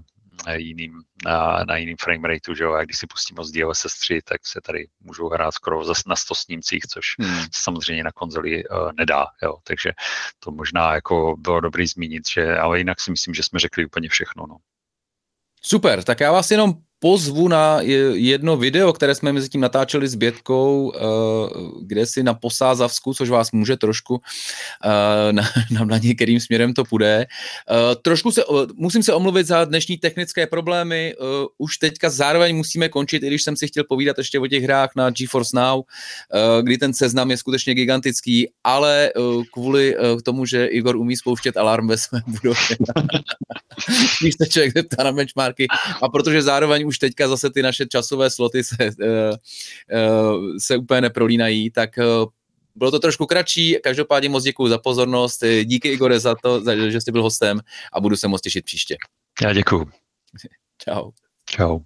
jiným, 0.56 1.02
na, 1.26 1.64
na 1.68 1.78
jiným 1.78 1.98
frame 2.02 2.28
rateu, 2.28 2.56
že 2.56 2.64
jo, 2.64 2.74
a 2.74 2.84
když 2.84 2.98
si 2.98 3.08
pustím 3.08 3.38
z 3.42 3.52
DLSS 3.52 4.00
3, 4.00 4.22
tak 4.26 4.48
se 4.48 4.62
tady 4.62 4.88
můžou 5.00 5.30
hrát 5.30 5.52
skoro 5.52 5.86
zase 5.86 6.04
na 6.08 6.16
100 6.16 6.36
snímcích, 6.36 6.84
což 6.90 7.06
hmm. 7.20 7.46
samozřejmě 7.52 8.04
na 8.04 8.12
konzoli 8.12 8.64
uh, 8.66 8.92
nedá, 8.98 9.26
jo, 9.44 9.54
takže 9.64 9.92
to 10.40 10.52
možná 10.52 10.94
jako 10.94 11.36
bylo 11.38 11.60
dobrý 11.60 11.88
zmínit, 11.88 12.30
že, 12.30 12.58
ale 12.58 12.78
jinak 12.78 13.02
si 13.02 13.12
myslím, 13.12 13.34
že 13.34 13.44
jsme 13.44 13.60
řekli 13.60 13.86
úplně 13.86 14.10
všechno, 14.10 14.48
no. 14.48 14.58
Super, 15.62 16.04
tak 16.04 16.20
já 16.20 16.32
vás 16.32 16.52
jenom 16.52 16.74
pozvu 17.00 17.48
na 17.48 17.82
jedno 18.14 18.58
video, 18.58 18.94
které 18.94 19.16
jsme 19.16 19.34
mezi 19.34 19.50
tím 19.50 19.62
natáčeli 19.62 20.08
s 20.08 20.16
Bětkou, 20.16 20.94
eh, 20.96 21.00
kde 21.82 22.06
si 22.06 22.24
na 22.24 22.34
Posázavsku, 22.34 23.14
což 23.14 23.30
vás 23.30 23.52
může 23.52 23.78
trošku 23.78 24.22
eh, 24.86 25.34
na, 25.34 25.44
na, 25.86 25.98
některým 25.98 26.40
směrem 26.40 26.74
to 26.74 26.84
půjde. 26.84 27.26
Eh, 27.26 27.96
trošku 28.02 28.32
se, 28.32 28.44
musím 28.76 29.04
se 29.04 29.14
omluvit 29.14 29.48
za 29.48 29.66
dnešní 29.66 29.98
technické 29.98 30.48
problémy, 30.48 31.14
už 31.58 31.78
teďka 31.78 32.10
zároveň 32.10 32.56
musíme 32.56 32.90
končit, 32.90 33.24
i 33.24 33.28
když 33.28 33.44
jsem 33.44 33.56
si 33.56 33.68
chtěl 33.68 33.84
povídat 33.84 34.18
ještě 34.18 34.40
o 34.40 34.48
těch 34.48 34.64
hrách 34.64 34.90
na 34.96 35.10
GeForce 35.10 35.58
Now, 35.58 35.82
kdy 36.62 36.78
ten 36.78 36.94
seznam 36.94 37.32
je 37.32 37.38
skutečně 37.38 37.74
gigantický, 37.74 38.48
ale 38.64 39.12
kvůli 39.54 39.96
tomu, 40.26 40.46
že 40.46 40.66
Igor 40.66 40.96
umí 40.96 41.18
spouštět 41.18 41.58
alarm 41.58 41.88
ve 41.88 41.98
své 41.98 42.22
budově, 42.28 42.78
když 44.22 44.36
se 44.42 44.50
člověk 44.50 44.74
zeptá 44.74 45.04
na 45.04 45.12
benchmarky. 45.12 45.68
A 46.02 46.10
protože 46.10 46.42
zároveň 46.42 46.87
už 46.88 46.98
teďka 47.00 47.28
zase 47.28 47.50
ty 47.50 47.62
naše 47.62 47.86
časové 47.86 48.30
sloty 48.30 48.64
se, 48.64 48.76
uh, 48.80 49.36
uh, 50.30 50.58
se 50.58 50.78
úplně 50.78 51.02
neprolínají, 51.02 51.72
tak 51.72 51.90
uh, 51.98 52.30
bylo 52.76 52.92
to 52.92 53.00
trošku 53.00 53.26
kratší, 53.26 53.78
každopádně 53.84 54.30
moc 54.30 54.44
děkuji 54.44 54.68
za 54.68 54.78
pozornost, 54.78 55.44
díky 55.64 55.90
Igore 55.90 56.20
za 56.20 56.36
to, 56.44 56.64
že 56.90 57.02
jsi 57.02 57.12
byl 57.12 57.24
hostem 57.24 57.60
a 57.94 58.00
budu 58.00 58.16
se 58.16 58.28
moc 58.28 58.42
těšit 58.42 58.66
příště. 58.66 58.98
Já 59.42 59.54
děkuji. 59.54 59.86
Čau. 60.78 61.12
Čau. 61.50 61.80